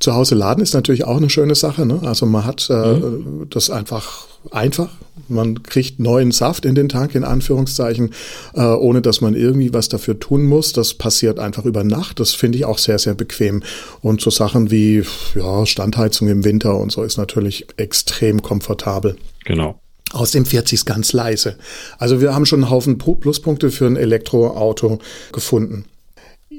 Zu 0.02 0.14
Hause 0.14 0.36
laden 0.36 0.62
ist 0.62 0.74
natürlich 0.74 1.06
auch 1.06 1.18
eine 1.18 1.30
schöne 1.30 1.56
Sache. 1.56 1.86
Ne? 1.86 2.00
Also 2.04 2.26
man 2.26 2.44
hat 2.44 2.68
äh, 2.70 2.74
mhm. 2.74 3.48
das 3.50 3.70
einfach 3.70 4.28
einfach. 4.50 4.90
Man 5.28 5.62
kriegt 5.64 6.00
neuen 6.00 6.32
Saft 6.32 6.66
in 6.66 6.76
den 6.76 6.90
Tank, 6.90 7.16
in 7.16 7.24
Anführungszeichen, 7.24 8.12
äh, 8.56 8.62
ohne 8.62 9.02
dass 9.02 9.22
man 9.22 9.36
irgendwie 9.36 9.74
was 9.74 9.90
dafür 9.90 10.20
tun 10.20 10.46
muss. 10.46 10.74
Das 10.74 10.96
passiert 10.96 11.40
einfach 11.40 11.66
über 11.66 11.84
Nacht. 11.84 12.20
Das 12.20 12.34
finde 12.34 12.58
ich 12.58 12.66
auch 12.66 12.80
sehr, 12.80 12.98
sehr 12.98 13.14
bequem. 13.14 13.62
Und 14.02 14.22
so 14.22 14.30
Sachen 14.32 14.72
wie 14.72 15.04
ja, 15.36 15.66
Standheizung 15.66 16.28
im 16.28 16.44
Winter 16.44 16.78
und 16.78 16.92
so 16.92 17.04
ist 17.04 17.18
natürlich 17.18 17.68
extrem 17.78 18.42
komfortabel. 18.42 19.18
Genau. 19.46 19.80
Aus 20.12 20.32
dem 20.32 20.46
40 20.46 20.86
ganz 20.86 21.14
leise. 21.14 21.56
Also 21.98 22.20
wir 22.20 22.34
haben 22.34 22.46
schon 22.46 22.64
einen 22.64 22.72
Haufen 22.72 22.98
Pluspunkte 22.98 23.72
für 23.72 23.86
ein 23.86 23.96
Elektroauto 23.96 25.00
gefunden. 25.32 25.86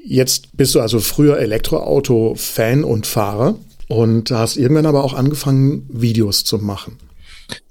Jetzt 0.05 0.57
bist 0.57 0.75
du 0.75 0.81
also 0.81 1.01
früher 1.01 1.39
Elektroauto-Fan 1.39 2.83
und 2.83 3.07
Fahrer 3.07 3.57
und 3.89 4.31
hast 4.31 4.57
irgendwann 4.57 4.87
aber 4.87 5.05
auch 5.05 5.13
angefangen, 5.13 5.87
Videos 5.91 6.45
zu 6.45 6.59
machen. 6.59 6.97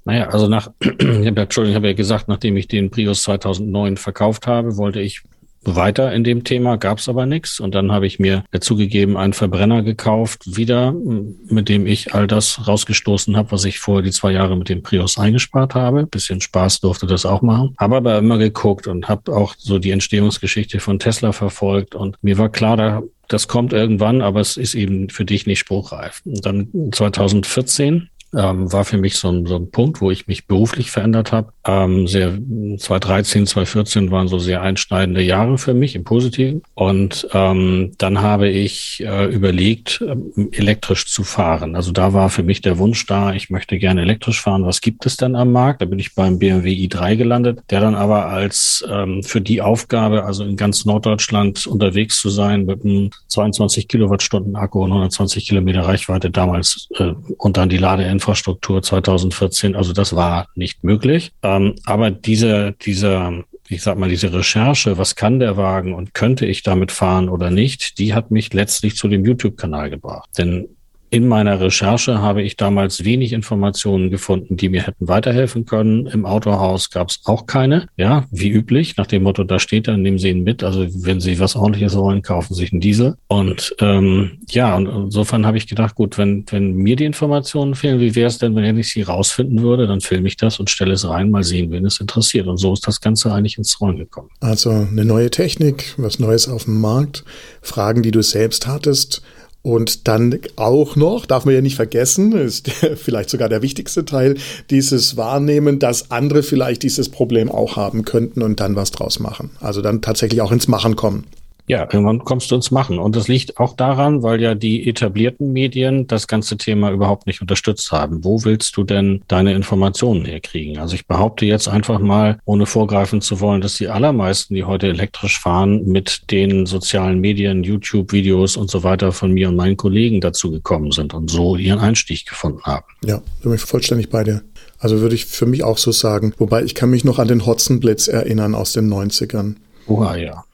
Naja, 0.04 0.28
also 0.28 0.48
nach, 0.48 0.70
ich 0.80 0.88
habe 0.90 1.24
ja, 1.24 1.42
Entschuldigung, 1.42 1.72
ich 1.72 1.76
habe 1.76 1.88
ja 1.88 1.94
gesagt, 1.94 2.28
nachdem 2.28 2.56
ich 2.56 2.68
den 2.68 2.90
Prius 2.90 3.22
2009 3.24 3.96
verkauft 3.96 4.46
habe, 4.46 4.76
wollte 4.76 5.00
ich 5.00 5.22
weiter 5.64 6.12
in 6.12 6.24
dem 6.24 6.44
Thema, 6.44 6.76
gab 6.76 6.98
es 6.98 7.08
aber 7.08 7.26
nichts. 7.26 7.60
Und 7.60 7.74
dann 7.74 7.92
habe 7.92 8.06
ich 8.06 8.18
mir 8.18 8.44
dazugegeben 8.50 9.16
einen 9.16 9.32
Verbrenner 9.32 9.82
gekauft, 9.82 10.56
wieder, 10.56 10.92
mit 10.92 11.68
dem 11.68 11.86
ich 11.86 12.14
all 12.14 12.26
das 12.26 12.66
rausgestoßen 12.66 13.36
habe, 13.36 13.52
was 13.52 13.64
ich 13.64 13.78
vorher 13.78 14.02
die 14.02 14.10
zwei 14.10 14.32
Jahre 14.32 14.56
mit 14.56 14.68
dem 14.68 14.82
Prius 14.82 15.18
eingespart 15.18 15.74
habe. 15.74 16.06
Bisschen 16.06 16.40
Spaß 16.40 16.80
durfte 16.80 17.06
das 17.06 17.26
auch 17.26 17.42
machen. 17.42 17.74
Habe 17.78 17.96
aber 17.96 18.18
immer 18.18 18.38
geguckt 18.38 18.86
und 18.86 19.08
habe 19.08 19.34
auch 19.34 19.54
so 19.58 19.78
die 19.78 19.90
Entstehungsgeschichte 19.90 20.80
von 20.80 20.98
Tesla 20.98 21.32
verfolgt. 21.32 21.94
Und 21.94 22.16
mir 22.22 22.38
war 22.38 22.48
klar, 22.48 22.76
da 22.76 23.02
das 23.32 23.48
kommt 23.48 23.72
irgendwann, 23.72 24.20
aber 24.20 24.40
es 24.40 24.58
ist 24.58 24.74
eben 24.74 25.08
für 25.08 25.24
dich 25.24 25.46
nicht 25.46 25.60
spruchreif. 25.60 26.20
Und 26.26 26.44
dann 26.44 26.68
2014 26.92 28.10
ähm, 28.34 28.72
war 28.72 28.84
für 28.84 28.98
mich 28.98 29.16
so 29.16 29.28
ein, 29.28 29.46
so 29.46 29.56
ein 29.56 29.70
Punkt, 29.70 30.00
wo 30.00 30.10
ich 30.10 30.26
mich 30.26 30.46
beruflich 30.46 30.90
verändert 30.90 31.32
habe. 31.32 31.52
Ähm, 31.66 32.06
sehr 32.06 32.32
2013, 32.32 33.46
2014 33.46 34.10
waren 34.10 34.28
so 34.28 34.38
sehr 34.38 34.62
einschneidende 34.62 35.22
Jahre 35.22 35.58
für 35.58 35.74
mich 35.74 35.94
im 35.94 36.04
Positiven. 36.04 36.62
Und 36.74 37.28
ähm, 37.32 37.92
dann 37.98 38.20
habe 38.20 38.48
ich 38.48 39.02
äh, 39.06 39.26
überlegt, 39.26 40.02
äh, 40.02 40.16
elektrisch 40.52 41.06
zu 41.06 41.24
fahren. 41.24 41.76
Also 41.76 41.92
da 41.92 42.12
war 42.14 42.30
für 42.30 42.42
mich 42.42 42.62
der 42.62 42.78
Wunsch 42.78 43.04
da, 43.06 43.32
ich 43.34 43.50
möchte 43.50 43.78
gerne 43.78 44.02
elektrisch 44.02 44.40
fahren. 44.40 44.64
Was 44.64 44.80
gibt 44.80 45.04
es 45.06 45.16
denn 45.16 45.36
am 45.36 45.52
Markt? 45.52 45.82
Da 45.82 45.86
bin 45.86 45.98
ich 45.98 46.14
beim 46.14 46.38
BMW 46.38 46.72
i3 46.72 47.16
gelandet, 47.16 47.60
der 47.70 47.80
dann 47.80 47.94
aber 47.94 48.26
als 48.26 48.84
ähm, 48.90 49.22
für 49.22 49.40
die 49.40 49.60
Aufgabe, 49.60 50.24
also 50.24 50.44
in 50.44 50.56
ganz 50.56 50.84
Norddeutschland 50.84 51.66
unterwegs 51.66 52.20
zu 52.20 52.30
sein 52.30 52.64
mit 52.64 52.84
einem 52.84 53.10
22 53.28 53.88
Kilowattstunden 53.88 54.56
Akku 54.56 54.82
und 54.82 54.90
120 54.90 55.46
Kilometer 55.46 55.82
Reichweite 55.82 56.30
damals 56.30 56.88
äh, 56.98 57.12
und 57.36 57.56
dann 57.56 57.68
die 57.68 57.76
Ladeinfrastruktur 57.76 58.21
Infrastruktur 58.22 58.82
2014. 58.82 59.74
Also 59.74 59.92
das 59.92 60.14
war 60.14 60.46
nicht 60.54 60.84
möglich. 60.84 61.32
Ähm, 61.42 61.74
aber 61.84 62.12
diese, 62.12 62.72
dieser, 62.80 63.42
ich 63.68 63.82
sag 63.82 63.98
mal, 63.98 64.08
diese 64.08 64.32
Recherche, 64.32 64.96
was 64.96 65.16
kann 65.16 65.40
der 65.40 65.56
Wagen 65.56 65.92
und 65.92 66.14
könnte 66.14 66.46
ich 66.46 66.62
damit 66.62 66.92
fahren 66.92 67.28
oder 67.28 67.50
nicht, 67.50 67.98
die 67.98 68.14
hat 68.14 68.30
mich 68.30 68.52
letztlich 68.54 68.94
zu 68.94 69.08
dem 69.08 69.24
YouTube-Kanal 69.24 69.90
gebracht. 69.90 70.30
Denn 70.38 70.68
in 71.12 71.28
meiner 71.28 71.60
Recherche 71.60 72.22
habe 72.22 72.40
ich 72.40 72.56
damals 72.56 73.04
wenig 73.04 73.34
Informationen 73.34 74.10
gefunden, 74.10 74.56
die 74.56 74.70
mir 74.70 74.86
hätten 74.86 75.08
weiterhelfen 75.08 75.66
können. 75.66 76.06
Im 76.06 76.24
Autohaus 76.24 76.88
gab 76.88 77.10
es 77.10 77.20
auch 77.24 77.44
keine. 77.44 77.86
Ja, 77.98 78.24
wie 78.30 78.48
üblich, 78.48 78.96
nach 78.96 79.06
dem 79.06 79.24
Motto, 79.24 79.44
da 79.44 79.58
steht 79.58 79.88
dann, 79.88 80.00
nehmen 80.00 80.18
Sie 80.18 80.30
ihn 80.30 80.42
mit. 80.42 80.64
Also 80.64 80.86
wenn 81.04 81.20
Sie 81.20 81.38
was 81.38 81.54
ordentliches 81.54 81.94
wollen, 81.94 82.22
kaufen 82.22 82.54
Sie 82.54 82.62
sich 82.62 82.72
einen 82.72 82.80
Diesel. 82.80 83.16
Und 83.28 83.76
ähm, 83.80 84.38
ja, 84.48 84.74
und 84.74 84.86
insofern 84.86 85.44
habe 85.44 85.58
ich 85.58 85.66
gedacht, 85.66 85.96
gut, 85.96 86.16
wenn, 86.16 86.46
wenn 86.50 86.72
mir 86.76 86.96
die 86.96 87.04
Informationen 87.04 87.74
fehlen, 87.74 88.00
wie 88.00 88.14
wäre 88.14 88.28
es 88.28 88.38
denn, 88.38 88.56
wenn 88.56 88.78
ich 88.78 88.88
sie 88.88 89.02
rausfinden 89.02 89.60
würde, 89.60 89.86
dann 89.86 90.00
filme 90.00 90.28
ich 90.28 90.38
das 90.38 90.60
und 90.60 90.70
stelle 90.70 90.94
es 90.94 91.06
rein, 91.06 91.30
mal 91.30 91.44
sehen, 91.44 91.70
wen 91.72 91.84
es 91.84 92.00
interessiert. 92.00 92.46
Und 92.46 92.56
so 92.56 92.72
ist 92.72 92.86
das 92.86 93.02
Ganze 93.02 93.34
eigentlich 93.34 93.58
ins 93.58 93.78
Rollen 93.82 93.98
gekommen. 93.98 94.30
Also 94.40 94.70
eine 94.70 95.04
neue 95.04 95.28
Technik, 95.28 95.92
was 95.98 96.18
Neues 96.18 96.48
auf 96.48 96.64
dem 96.64 96.80
Markt, 96.80 97.22
Fragen, 97.60 98.02
die 98.02 98.12
du 98.12 98.22
selbst 98.22 98.66
hattest 98.66 99.22
und 99.62 100.08
dann 100.08 100.38
auch 100.56 100.96
noch, 100.96 101.24
darf 101.24 101.44
man 101.44 101.54
ja 101.54 101.60
nicht 101.60 101.76
vergessen, 101.76 102.32
ist 102.32 102.70
vielleicht 102.96 103.30
sogar 103.30 103.48
der 103.48 103.62
wichtigste 103.62 104.04
Teil, 104.04 104.36
dieses 104.70 105.16
Wahrnehmen, 105.16 105.78
dass 105.78 106.10
andere 106.10 106.42
vielleicht 106.42 106.82
dieses 106.82 107.08
Problem 107.08 107.50
auch 107.50 107.76
haben 107.76 108.04
könnten 108.04 108.42
und 108.42 108.58
dann 108.58 108.74
was 108.74 108.90
draus 108.90 109.20
machen. 109.20 109.50
Also 109.60 109.80
dann 109.80 110.02
tatsächlich 110.02 110.40
auch 110.40 110.52
ins 110.52 110.66
Machen 110.66 110.96
kommen. 110.96 111.26
Ja, 111.68 111.82
irgendwann 111.82 112.24
kommst 112.24 112.50
du 112.50 112.56
ins 112.56 112.70
Machen. 112.70 112.98
Und 112.98 113.14
das 113.14 113.28
liegt 113.28 113.58
auch 113.58 113.76
daran, 113.76 114.22
weil 114.22 114.40
ja 114.40 114.54
die 114.54 114.88
etablierten 114.88 115.52
Medien 115.52 116.06
das 116.06 116.26
ganze 116.26 116.56
Thema 116.56 116.90
überhaupt 116.90 117.26
nicht 117.26 117.40
unterstützt 117.40 117.92
haben. 117.92 118.24
Wo 118.24 118.44
willst 118.44 118.76
du 118.76 118.84
denn 118.84 119.22
deine 119.28 119.54
Informationen 119.54 120.24
herkriegen? 120.24 120.78
Also 120.78 120.94
ich 120.94 121.06
behaupte 121.06 121.46
jetzt 121.46 121.68
einfach 121.68 122.00
mal, 122.00 122.38
ohne 122.44 122.66
vorgreifen 122.66 123.20
zu 123.20 123.40
wollen, 123.40 123.60
dass 123.60 123.76
die 123.76 123.88
allermeisten, 123.88 124.54
die 124.54 124.64
heute 124.64 124.88
elektrisch 124.88 125.38
fahren, 125.38 125.84
mit 125.86 126.30
den 126.30 126.66
sozialen 126.66 127.20
Medien, 127.20 127.62
YouTube-Videos 127.62 128.56
und 128.56 128.70
so 128.70 128.82
weiter 128.82 129.12
von 129.12 129.32
mir 129.32 129.48
und 129.48 129.56
meinen 129.56 129.76
Kollegen 129.76 130.20
dazu 130.20 130.50
gekommen 130.50 130.90
sind 130.90 131.14
und 131.14 131.30
so 131.30 131.56
ihren 131.56 131.78
Einstieg 131.78 132.26
gefunden 132.26 132.62
haben. 132.64 132.86
Ja, 133.04 133.22
bin 133.42 133.54
ich 133.54 133.60
vollständig 133.60 134.10
bei 134.10 134.24
dir. 134.24 134.42
Also 134.78 135.00
würde 135.00 135.14
ich 135.14 135.26
für 135.26 135.46
mich 135.46 135.62
auch 135.62 135.78
so 135.78 135.92
sagen. 135.92 136.34
Wobei 136.38 136.64
ich 136.64 136.74
kann 136.74 136.90
mich 136.90 137.04
noch 137.04 137.20
an 137.20 137.28
den 137.28 137.46
Hotzenblitz 137.46 138.08
erinnern 138.08 138.56
aus 138.56 138.72
den 138.72 138.92
90ern. 138.92 139.54
Oha, 139.86 140.16
ja. 140.16 140.44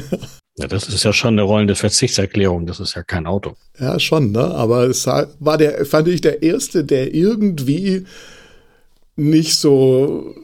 Ja, 0.58 0.66
das 0.66 0.86
ist 0.86 1.02
ja 1.02 1.14
schon 1.14 1.34
eine 1.34 1.42
rollende 1.42 1.74
Verzichtserklärung. 1.74 2.66
Das 2.66 2.78
ist 2.78 2.94
ja 2.94 3.02
kein 3.02 3.26
Auto. 3.26 3.56
Ja, 3.78 3.98
schon, 3.98 4.32
ne? 4.32 4.54
Aber 4.54 4.84
es 4.84 5.06
war 5.06 5.56
der, 5.56 5.86
fand 5.86 6.08
ich, 6.08 6.20
der 6.20 6.42
erste, 6.42 6.84
der 6.84 7.14
irgendwie 7.14 8.04
nicht 9.16 9.56
so 9.56 10.34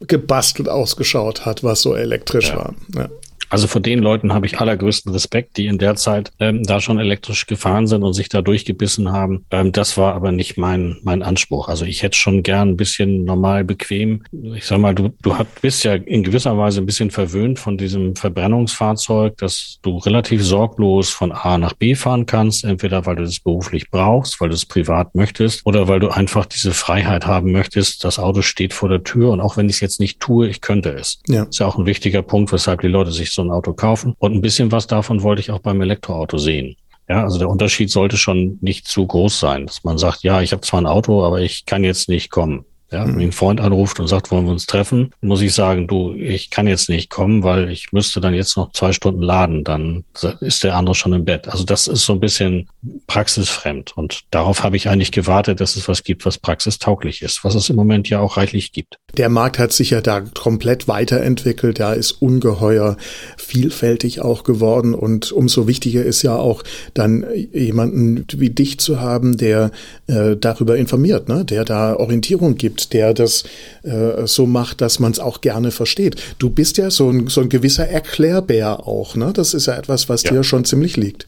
gebastelt 0.00 0.68
ausgeschaut 0.68 1.46
hat, 1.46 1.64
was 1.64 1.80
so 1.80 1.94
elektrisch 1.94 2.50
ja. 2.50 2.56
war. 2.56 2.74
Ja. 2.94 3.08
Also 3.54 3.68
vor 3.68 3.80
den 3.80 4.00
Leuten 4.00 4.34
habe 4.34 4.46
ich 4.46 4.58
allergrößten 4.58 5.12
Respekt, 5.12 5.58
die 5.58 5.66
in 5.66 5.78
der 5.78 5.94
Zeit 5.94 6.32
ähm, 6.40 6.64
da 6.64 6.80
schon 6.80 6.98
elektrisch 6.98 7.46
gefahren 7.46 7.86
sind 7.86 8.02
und 8.02 8.12
sich 8.12 8.28
da 8.28 8.42
durchgebissen 8.42 9.12
haben. 9.12 9.44
Ähm, 9.52 9.70
das 9.70 9.96
war 9.96 10.14
aber 10.14 10.32
nicht 10.32 10.58
mein, 10.58 10.96
mein 11.04 11.22
Anspruch. 11.22 11.68
Also 11.68 11.84
ich 11.84 12.02
hätte 12.02 12.18
schon 12.18 12.42
gern 12.42 12.70
ein 12.70 12.76
bisschen 12.76 13.22
normal 13.22 13.62
bequem. 13.62 14.24
Ich 14.56 14.64
sag 14.64 14.78
mal, 14.78 14.92
du, 14.92 15.10
du 15.22 15.36
bist 15.62 15.84
ja 15.84 15.94
in 15.94 16.24
gewisser 16.24 16.58
Weise 16.58 16.80
ein 16.80 16.86
bisschen 16.86 17.12
verwöhnt 17.12 17.60
von 17.60 17.78
diesem 17.78 18.16
Verbrennungsfahrzeug, 18.16 19.36
dass 19.36 19.78
du 19.82 19.98
relativ 19.98 20.44
sorglos 20.44 21.10
von 21.10 21.30
A 21.30 21.56
nach 21.56 21.74
B 21.74 21.94
fahren 21.94 22.26
kannst. 22.26 22.64
Entweder 22.64 23.06
weil 23.06 23.14
du 23.14 23.22
das 23.22 23.38
beruflich 23.38 23.88
brauchst, 23.88 24.40
weil 24.40 24.48
du 24.48 24.56
es 24.56 24.66
privat 24.66 25.14
möchtest 25.14 25.64
oder 25.64 25.86
weil 25.86 26.00
du 26.00 26.08
einfach 26.08 26.46
diese 26.46 26.72
Freiheit 26.72 27.28
haben 27.28 27.52
möchtest. 27.52 28.02
Das 28.02 28.18
Auto 28.18 28.42
steht 28.42 28.72
vor 28.72 28.88
der 28.88 29.04
Tür 29.04 29.30
und 29.30 29.40
auch 29.40 29.56
wenn 29.56 29.68
ich 29.68 29.76
es 29.76 29.80
jetzt 29.80 30.00
nicht 30.00 30.18
tue, 30.18 30.48
ich 30.48 30.60
könnte 30.60 30.90
es. 30.90 31.20
Ja. 31.28 31.44
ist 31.44 31.60
ja 31.60 31.68
auch 31.68 31.78
ein 31.78 31.86
wichtiger 31.86 32.22
Punkt, 32.22 32.50
weshalb 32.52 32.80
die 32.80 32.88
Leute 32.88 33.12
sich 33.12 33.30
so 33.30 33.43
ein 33.44 33.50
Auto 33.50 33.72
kaufen. 33.72 34.14
Und 34.18 34.34
ein 34.34 34.40
bisschen 34.40 34.72
was 34.72 34.86
davon 34.86 35.22
wollte 35.22 35.40
ich 35.40 35.50
auch 35.50 35.60
beim 35.60 35.80
Elektroauto 35.80 36.38
sehen. 36.38 36.76
Ja, 37.08 37.22
also 37.22 37.38
der 37.38 37.48
Unterschied 37.48 37.90
sollte 37.90 38.16
schon 38.16 38.58
nicht 38.62 38.88
zu 38.88 39.06
groß 39.06 39.38
sein, 39.38 39.66
dass 39.66 39.84
man 39.84 39.98
sagt, 39.98 40.22
ja, 40.22 40.40
ich 40.40 40.52
habe 40.52 40.62
zwar 40.62 40.80
ein 40.80 40.86
Auto, 40.86 41.24
aber 41.24 41.40
ich 41.40 41.66
kann 41.66 41.84
jetzt 41.84 42.08
nicht 42.08 42.30
kommen. 42.30 42.64
Ja, 42.94 43.08
wenn 43.08 43.20
ein 43.20 43.32
Freund 43.32 43.60
anruft 43.60 43.98
und 43.98 44.06
sagt, 44.06 44.30
wollen 44.30 44.44
wir 44.44 44.52
uns 44.52 44.66
treffen, 44.66 45.10
muss 45.20 45.42
ich 45.42 45.52
sagen, 45.52 45.88
du, 45.88 46.14
ich 46.14 46.50
kann 46.50 46.68
jetzt 46.68 46.88
nicht 46.88 47.10
kommen, 47.10 47.42
weil 47.42 47.68
ich 47.68 47.92
müsste 47.92 48.20
dann 48.20 48.34
jetzt 48.34 48.56
noch 48.56 48.70
zwei 48.70 48.92
Stunden 48.92 49.20
laden, 49.20 49.64
dann 49.64 50.04
ist 50.38 50.62
der 50.62 50.76
andere 50.76 50.94
schon 50.94 51.12
im 51.12 51.24
Bett. 51.24 51.48
Also 51.48 51.64
das 51.64 51.88
ist 51.88 52.04
so 52.04 52.12
ein 52.12 52.20
bisschen 52.20 52.68
praxisfremd 53.08 53.96
und 53.96 54.20
darauf 54.30 54.62
habe 54.62 54.76
ich 54.76 54.88
eigentlich 54.88 55.10
gewartet, 55.10 55.60
dass 55.60 55.74
es 55.74 55.88
was 55.88 56.04
gibt, 56.04 56.24
was 56.24 56.38
praxistauglich 56.38 57.22
ist, 57.22 57.42
was 57.42 57.56
es 57.56 57.68
im 57.68 57.74
Moment 57.74 58.08
ja 58.08 58.20
auch 58.20 58.36
reichlich 58.36 58.70
gibt. 58.70 58.98
Der 59.16 59.28
Markt 59.28 59.58
hat 59.58 59.72
sich 59.72 59.90
ja 59.90 60.00
da 60.00 60.20
komplett 60.20 60.86
weiterentwickelt, 60.86 61.80
da 61.80 61.94
ist 61.94 62.12
ungeheuer 62.12 62.96
vielfältig 63.36 64.20
auch 64.20 64.44
geworden 64.44 64.94
und 64.94 65.32
umso 65.32 65.66
wichtiger 65.66 66.04
ist 66.04 66.22
ja 66.22 66.36
auch 66.36 66.62
dann 66.94 67.26
jemanden 67.52 68.24
wie 68.36 68.50
dich 68.50 68.78
zu 68.78 69.00
haben, 69.00 69.36
der 69.36 69.72
äh, 70.06 70.36
darüber 70.36 70.76
informiert, 70.76 71.28
ne? 71.28 71.44
der 71.44 71.64
da 71.64 71.96
Orientierung 71.96 72.56
gibt, 72.56 72.83
der 72.88 73.14
das 73.14 73.44
äh, 73.82 74.26
so 74.26 74.46
macht, 74.46 74.80
dass 74.80 74.98
man 74.98 75.12
es 75.12 75.18
auch 75.18 75.40
gerne 75.40 75.70
versteht. 75.70 76.16
Du 76.38 76.50
bist 76.50 76.78
ja 76.78 76.90
so 76.90 77.10
ein, 77.10 77.28
so 77.28 77.40
ein 77.40 77.48
gewisser 77.48 77.88
Erklärbär 77.88 78.86
auch, 78.86 79.14
ne? 79.16 79.32
Das 79.34 79.54
ist 79.54 79.66
ja 79.66 79.76
etwas, 79.76 80.08
was 80.08 80.22
ja. 80.22 80.32
dir 80.32 80.44
schon 80.44 80.64
ziemlich 80.64 80.96
liegt. 80.96 81.26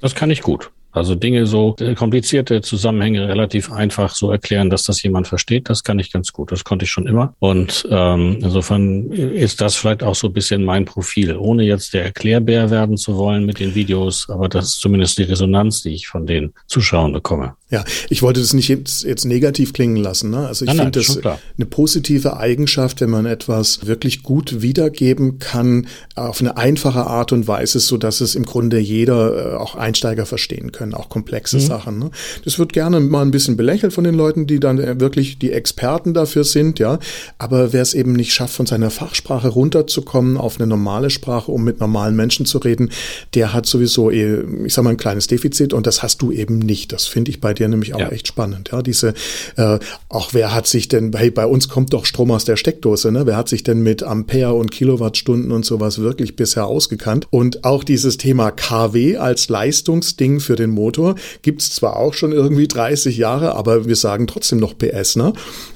Das 0.00 0.14
kann 0.14 0.30
ich 0.30 0.42
gut. 0.42 0.70
Also 0.90 1.14
Dinge 1.14 1.46
so 1.46 1.76
äh, 1.80 1.94
komplizierte 1.94 2.62
Zusammenhänge 2.62 3.28
relativ 3.28 3.70
einfach 3.70 4.14
so 4.14 4.32
erklären, 4.32 4.70
dass 4.70 4.84
das 4.84 5.02
jemand 5.02 5.28
versteht, 5.28 5.68
das 5.68 5.84
kann 5.84 5.98
ich 5.98 6.10
ganz 6.10 6.32
gut. 6.32 6.50
Das 6.50 6.64
konnte 6.64 6.86
ich 6.86 6.90
schon 6.90 7.06
immer. 7.06 7.34
Und 7.40 7.86
ähm, 7.90 8.38
insofern 8.40 9.10
ist 9.12 9.60
das 9.60 9.76
vielleicht 9.76 10.02
auch 10.02 10.14
so 10.14 10.28
ein 10.28 10.32
bisschen 10.32 10.64
mein 10.64 10.86
Profil, 10.86 11.36
ohne 11.36 11.64
jetzt 11.64 11.92
der 11.92 12.04
Erklärbär 12.04 12.70
werden 12.70 12.96
zu 12.96 13.16
wollen 13.16 13.44
mit 13.44 13.60
den 13.60 13.74
Videos, 13.74 14.28
aber 14.30 14.48
das 14.48 14.68
ist 14.70 14.80
zumindest 14.80 15.18
die 15.18 15.24
Resonanz, 15.24 15.82
die 15.82 15.90
ich 15.90 16.08
von 16.08 16.26
den 16.26 16.54
Zuschauern 16.66 17.12
bekomme. 17.12 17.54
Ja, 17.70 17.84
ich 18.08 18.22
wollte 18.22 18.40
das 18.40 18.54
nicht 18.54 18.68
jetzt, 18.68 19.04
jetzt 19.04 19.26
negativ 19.26 19.74
klingen 19.74 19.96
lassen. 19.96 20.30
Ne? 20.30 20.46
Also 20.46 20.64
ich 20.64 20.70
finde 20.70 20.90
das 20.90 21.18
eine 21.18 21.66
positive 21.66 22.38
Eigenschaft, 22.38 23.02
wenn 23.02 23.10
man 23.10 23.26
etwas 23.26 23.86
wirklich 23.86 24.22
gut 24.22 24.62
wiedergeben 24.62 25.38
kann, 25.38 25.86
auf 26.14 26.40
eine 26.40 26.56
einfache 26.56 27.06
Art 27.06 27.30
und 27.32 27.46
Weise, 27.46 27.78
so 27.80 27.98
dass 27.98 28.22
es 28.22 28.34
im 28.36 28.46
Grunde 28.46 28.78
jeder, 28.78 29.52
äh, 29.52 29.56
auch 29.56 29.74
Einsteiger 29.74 30.24
verstehen 30.24 30.72
können, 30.72 30.94
auch 30.94 31.10
komplexe 31.10 31.56
mhm. 31.58 31.60
Sachen. 31.60 31.98
Ne? 31.98 32.10
Das 32.46 32.58
wird 32.58 32.72
gerne 32.72 33.00
mal 33.00 33.20
ein 33.20 33.32
bisschen 33.32 33.58
belächelt 33.58 33.92
von 33.92 34.04
den 34.04 34.14
Leuten, 34.14 34.46
die 34.46 34.60
dann 34.60 34.78
äh, 34.78 34.98
wirklich 34.98 35.38
die 35.38 35.52
Experten 35.52 36.14
dafür 36.14 36.44
sind, 36.44 36.78
ja. 36.78 36.98
Aber 37.36 37.74
wer 37.74 37.82
es 37.82 37.92
eben 37.92 38.14
nicht 38.14 38.32
schafft, 38.32 38.54
von 38.54 38.64
seiner 38.64 38.90
Fachsprache 38.90 39.48
runterzukommen 39.48 40.38
auf 40.38 40.58
eine 40.58 40.66
normale 40.66 41.10
Sprache, 41.10 41.52
um 41.52 41.64
mit 41.64 41.80
normalen 41.80 42.16
Menschen 42.16 42.46
zu 42.46 42.56
reden, 42.58 42.90
der 43.34 43.52
hat 43.52 43.66
sowieso, 43.66 44.10
eh, 44.10 44.42
ich 44.64 44.72
sag 44.72 44.84
mal, 44.84 44.90
ein 44.90 44.96
kleines 44.96 45.26
Defizit 45.26 45.74
und 45.74 45.86
das 45.86 46.02
hast 46.02 46.22
du 46.22 46.32
eben 46.32 46.58
nicht. 46.60 46.92
Das 46.92 47.06
finde 47.06 47.30
ich 47.30 47.42
bei 47.42 47.57
dir 47.58 47.68
nämlich 47.68 47.94
auch 47.94 48.00
ja. 48.00 48.08
echt 48.08 48.28
spannend. 48.28 48.70
Ja, 48.72 48.82
diese, 48.82 49.14
äh, 49.56 49.78
auch 50.08 50.34
wer 50.34 50.54
hat 50.54 50.66
sich 50.66 50.88
denn, 50.88 51.12
hey, 51.14 51.30
bei 51.30 51.46
uns 51.46 51.68
kommt 51.68 51.92
doch 51.92 52.04
Strom 52.04 52.30
aus 52.30 52.44
der 52.44 52.56
Steckdose, 52.56 53.12
ne? 53.12 53.26
Wer 53.26 53.36
hat 53.36 53.48
sich 53.48 53.62
denn 53.62 53.82
mit 53.82 54.02
Ampere 54.02 54.54
und 54.54 54.70
Kilowattstunden 54.70 55.52
und 55.52 55.64
sowas 55.64 55.98
wirklich 55.98 56.36
bisher 56.36 56.66
ausgekannt? 56.66 57.26
Und 57.30 57.64
auch 57.64 57.84
dieses 57.84 58.16
Thema 58.16 58.50
KW 58.50 59.16
als 59.16 59.48
Leistungsding 59.48 60.40
für 60.40 60.56
den 60.56 60.70
Motor 60.70 61.14
gibt's 61.42 61.74
zwar 61.74 61.96
auch 61.96 62.14
schon 62.14 62.32
irgendwie 62.32 62.68
30 62.68 63.16
Jahre, 63.16 63.54
aber 63.54 63.86
wir 63.86 63.96
sagen 63.96 64.26
trotzdem 64.26 64.58
noch 64.58 64.76
PS, 64.76 65.16
ne? 65.16 65.32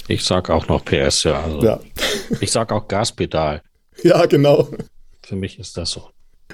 Ich 0.08 0.24
sag 0.24 0.50
auch 0.50 0.68
noch 0.68 0.84
PS, 0.84 1.24
ja. 1.24 1.42
Also 1.42 1.62
ja. 1.62 1.80
ich 2.40 2.50
sag 2.50 2.72
auch 2.72 2.88
Gaspedal. 2.88 3.62
Ja, 4.04 4.26
genau. 4.26 4.68
Für 5.22 5.36
mich 5.36 5.60
ist 5.60 5.76
das 5.76 5.90
so. 5.90 6.08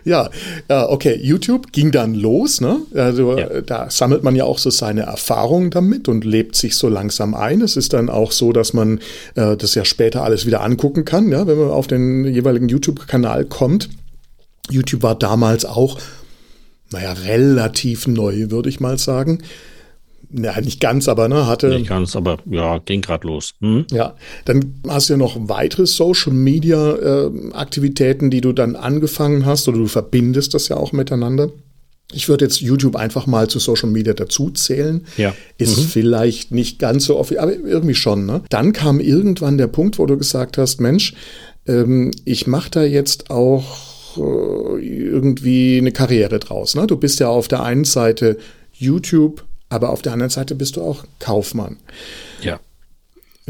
Ja, 0.05 0.31
okay, 0.69 1.19
YouTube 1.21 1.73
ging 1.73 1.91
dann 1.91 2.15
los, 2.15 2.61
ne? 2.61 2.81
Also 2.95 3.37
ja. 3.37 3.61
da 3.61 3.91
sammelt 3.91 4.23
man 4.23 4.37
ja 4.37 4.45
auch 4.45 4.59
so 4.59 4.71
seine 4.71 5.03
Erfahrungen 5.03 5.71
damit 5.71 6.09
und 6.09 6.25
lebt 6.25 6.57
sich 6.57 6.77
so 6.77 6.89
langsam 6.89 7.35
ein. 7.35 7.61
Es 7.61 7.77
ist 7.77 7.93
dann 7.93 8.09
auch 8.09 8.33
so, 8.33 8.53
dass 8.53 8.73
man 8.73 9.01
äh, 9.35 9.57
das 9.57 9.75
ja 9.75 9.85
später 9.85 10.23
alles 10.23 10.47
wieder 10.47 10.63
angucken 10.63 11.05
kann, 11.05 11.31
ja, 11.31 11.47
wenn 11.47 11.59
man 11.59 11.71
auf 11.71 11.87
den 11.87 12.25
jeweiligen 12.25 12.69
YouTube-Kanal 12.69 13.45
kommt. 13.45 13.89
YouTube 14.71 15.03
war 15.03 15.15
damals 15.15 15.65
auch, 15.65 15.99
naja, 16.91 17.13
relativ 17.13 18.07
neu, 18.07 18.51
würde 18.51 18.69
ich 18.69 18.81
mal 18.81 18.99
sagen 18.99 19.41
ja, 20.31 20.61
nicht 20.61 20.81
ganz, 20.81 21.09
aber 21.09 21.29
ne, 21.29 21.47
hatte. 21.47 21.69
Nicht 21.69 21.89
ganz, 21.89 22.15
aber 22.15 22.39
ja, 22.47 22.79
ging 22.79 23.01
gerade 23.01 23.27
los. 23.27 23.55
Hm? 23.61 23.87
Ja, 23.91 24.15
dann 24.45 24.75
hast 24.87 25.09
du 25.09 25.15
ja 25.15 25.17
noch 25.17 25.37
weitere 25.49 25.87
Social 25.87 26.33
Media 26.33 26.95
äh, 26.97 27.31
Aktivitäten, 27.53 28.31
die 28.31 28.41
du 28.41 28.53
dann 28.53 28.77
angefangen 28.77 29.47
hast 29.47 29.69
oder 29.69 29.79
du 29.79 29.87
verbindest 29.87 30.55
das 30.55 30.69
ja 30.69 30.77
auch 30.77 30.93
miteinander. 30.93 31.51
Ich 32.13 32.29
würde 32.29 32.47
jetzt 32.47 32.61
YouTube 32.61 32.97
einfach 32.97 33.27
mal 33.27 33.49
zu 33.49 33.59
Social 33.59 33.91
Media 33.91 34.15
dazu 34.15 34.51
zählen. 34.51 35.07
Ja. 35.19 35.35
Ist 35.59 35.79
mhm. 35.79 35.83
vielleicht 35.83 36.53
nicht 36.53 36.79
ganz 36.79 37.05
so 37.05 37.19
offiziell, 37.19 37.43
aber 37.43 37.53
irgendwie 37.53 37.95
schon. 37.95 38.25
Ne? 38.25 38.43
Dann 38.49 38.73
kam 38.73 39.01
irgendwann 39.01 39.59
der 39.59 39.67
Punkt, 39.67 39.99
wo 39.99 40.07
du 40.07 40.17
gesagt 40.17 40.57
hast, 40.57 40.81
Mensch, 40.81 41.15
ähm, 41.67 42.11
ich 42.25 42.47
mache 42.47 42.71
da 42.71 42.83
jetzt 42.83 43.31
auch 43.31 44.17
äh, 44.17 44.81
irgendwie 44.81 45.79
eine 45.79 45.93
Karriere 45.93 46.39
draus. 46.39 46.75
Ne? 46.75 46.87
Du 46.87 46.97
bist 46.97 47.21
ja 47.21 47.29
auf 47.29 47.49
der 47.49 47.63
einen 47.63 47.85
Seite 47.85 48.39
YouTube 48.73 49.45
aber 49.69 49.91
auf 49.91 50.03
der 50.03 50.13
anderen 50.13 50.31
Seite 50.31 50.55
bist 50.55 50.77
du 50.77 50.83
auch 50.83 51.05
Kaufmann. 51.19 51.77
Ja. 52.41 52.61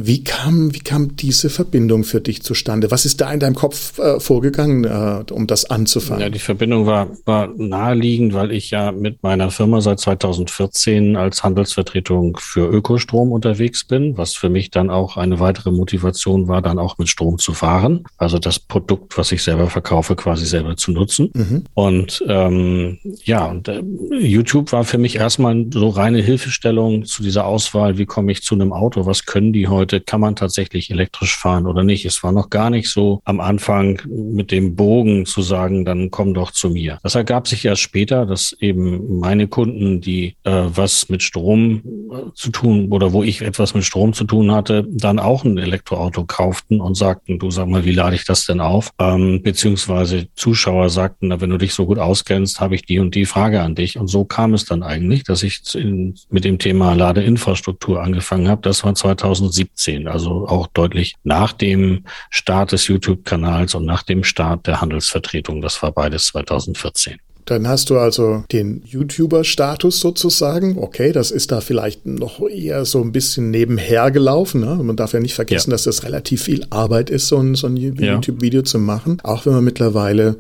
Wie 0.01 0.23
kam, 0.23 0.73
wie 0.75 0.79
kam 0.79 1.17
diese 1.17 1.51
Verbindung 1.51 2.05
für 2.05 2.21
dich 2.21 2.43
zustande? 2.43 2.91
Was 2.91 3.05
ist 3.05 3.21
da 3.21 3.33
in 3.33 3.41
deinem 3.41 3.57
Kopf 3.57 3.99
äh, 3.99 4.21
vorgegangen, 4.21 4.85
äh, 4.85 5.33
um 5.33 5.47
das 5.49 5.69
anzufangen? 5.69 6.23
Ja, 6.23 6.31
die 6.31 6.39
Verbindung 6.39 6.87
war, 6.87 7.09
war 7.25 7.49
naheliegend, 7.57 8.33
weil 8.33 8.53
ich 8.53 8.71
ja 8.71 8.93
mit 8.93 9.23
meiner 9.23 9.51
Firma 9.51 9.81
seit 9.81 9.99
2014 9.99 11.17
als 11.17 11.43
Handelsvertretung 11.43 12.39
für 12.41 12.69
Ökostrom 12.69 13.33
unterwegs 13.33 13.85
bin, 13.85 14.17
was 14.17 14.35
für 14.35 14.49
mich 14.49 14.71
dann 14.71 14.89
auch 14.89 15.17
eine 15.17 15.41
weitere 15.41 15.73
Motivation 15.73 16.47
war, 16.47 16.63
dann 16.63 16.79
auch 16.79 16.99
mit 16.99 17.09
Strom 17.09 17.39
zu 17.39 17.53
fahren. 17.53 18.05
Also 18.17 18.39
das 18.39 18.61
Produkt, 18.61 19.19
was 19.19 19.33
ich 19.33 19.43
selber 19.43 19.69
verkaufe, 19.69 20.15
quasi 20.15 20.47
selber 20.47 20.77
zu 20.77 20.93
nutzen. 20.93 21.31
Mhm. 21.35 21.65
Und 21.75 22.25
ähm, 22.29 22.99
ja, 23.25 23.47
und, 23.47 23.67
äh, 23.67 23.83
YouTube 24.21 24.71
war 24.73 24.85
für 24.85 24.99
mich 24.99 25.17
erstmal 25.17 25.67
so 25.73 25.89
reine 25.89 26.21
Hilfestellung 26.21 27.05
zu 27.05 27.23
dieser 27.23 27.47
Auswahl, 27.47 27.99
wie 27.99 28.07
komme 28.07 28.31
ich 28.31 28.43
zu 28.43 28.55
einem 28.55 28.73
Auto, 28.73 29.07
was 29.07 29.27
können 29.27 29.53
die 29.53 29.67
heute 29.67 29.88
heute, 29.89 30.01
kann 30.03 30.21
man 30.21 30.37
tatsächlich 30.37 30.91
elektrisch 30.91 31.35
fahren 31.35 31.67
oder 31.67 31.83
nicht. 31.83 32.05
Es 32.05 32.23
war 32.23 32.31
noch 32.31 32.51
gar 32.51 32.69
nicht 32.69 32.91
so 32.91 33.23
am 33.25 33.41
Anfang 33.41 34.03
mit 34.07 34.51
dem 34.51 34.77
Bogen 34.77 35.25
zu 35.25 35.41
sagen, 35.41 35.87
dann 35.87 36.11
komm 36.11 36.35
doch 36.35 36.51
zu 36.51 36.69
mir. 36.69 36.99
Das 37.03 37.15
ergab 37.15 37.49
sich 37.49 37.65
erst 37.65 37.81
später, 37.81 38.27
dass 38.27 38.55
eben 38.61 39.19
meine 39.19 39.49
Kunden, 39.49 40.03
die 40.03 40.37
äh, 40.45 40.65
was 40.67 41.09
mit 41.09 41.23
Strom 41.23 41.83
äh, 42.13 42.33
zu 42.35 42.51
tun 42.51 42.89
oder 42.91 43.15
wo 43.15 43.23
ich 43.23 43.41
etwas 43.41 43.73
mit 43.73 43.85
Strom 43.85 44.13
zu 44.13 44.25
tun 44.25 44.53
hatte, 44.53 44.87
dann 44.91 45.19
auch 45.19 45.45
ein 45.45 45.57
Elektroauto 45.57 46.25
kauften 46.27 46.83
und 46.83 46.95
sagten, 46.95 47.39
du 47.39 47.51
sag 47.51 47.67
mal, 47.69 47.87
wie 47.87 47.93
lade 47.93 48.15
ich 48.15 48.27
das 48.27 48.45
denn 48.45 48.61
auf? 48.61 48.91
Ähm, 48.99 49.41
beziehungsweise 49.43 50.29
Zuschauer 50.35 50.91
sagten, 50.91 51.29
na, 51.29 51.41
wenn 51.41 51.51
du 51.51 51.57
dich 51.57 51.73
so 51.73 51.87
gut 51.87 51.99
auskennst, 51.99 52.61
habe 52.61 52.75
ich 52.75 52.83
die 52.83 52.99
und 52.99 53.15
die 53.15 53.25
Frage 53.25 53.63
an 53.63 53.75
dich. 53.75 53.99
Und 53.99 54.09
so 54.09 54.27
kam 54.27 54.53
es 54.53 54.67
dann 54.67 54.83
eigentlich, 54.83 55.25
dass 55.25 55.43
ich 55.43 55.63
in, 55.75 56.15
mit 56.29 56.45
dem 56.45 56.59
Thema 56.59 56.93
Ladeinfrastruktur 56.93 58.03
angefangen 58.03 58.49
habe. 58.49 58.61
Das 58.61 58.85
war 58.85 58.95
2017. 58.95 59.78
2017, 59.79 60.09
also 60.09 60.47
auch 60.49 60.67
deutlich 60.67 61.15
nach 61.25 61.53
dem 61.53 62.05
Start 62.31 62.73
des 62.73 62.89
YouTube-Kanals 62.89 63.75
und 63.75 63.85
nach 63.85 64.03
dem 64.03 64.25
Start 64.25 64.67
der 64.67 64.81
Handelsvertretung. 64.81 65.63
Das 65.63 65.83
war 65.83 65.93
beides 65.93 66.27
2014. 66.29 67.17
Dann 67.45 67.67
hast 67.67 67.89
du 67.89 67.99
also 67.99 68.45
den 68.53 68.83
YouTuber-Status 68.85 70.01
sozusagen. 70.01 70.77
Okay, 70.77 71.13
das 71.13 71.31
ist 71.31 71.51
da 71.51 71.63
vielleicht 71.63 72.05
noch 72.05 72.47
eher 72.47 72.85
so 72.85 73.01
ein 73.01 73.11
bisschen 73.11 73.51
nebenher 73.51 74.11
gelaufen. 74.11 74.61
Ne? 74.61 74.75
Man 74.83 74.97
darf 74.97 75.15
ja 75.15 75.21
nicht 75.21 75.33
vergessen, 75.33 75.71
ja. 75.71 75.75
dass 75.75 75.85
das 75.85 76.03
relativ 76.03 76.43
viel 76.43 76.67
Arbeit 76.69 77.09
ist, 77.09 77.29
so 77.29 77.39
ein, 77.39 77.55
so 77.55 77.67
ein 77.67 77.79
YouTube-Video 77.79 78.63
zu 78.63 78.79
machen. 78.79 79.19
Auch 79.23 79.47
wenn 79.47 79.55
man 79.55 79.65
mittlerweile 79.65 80.37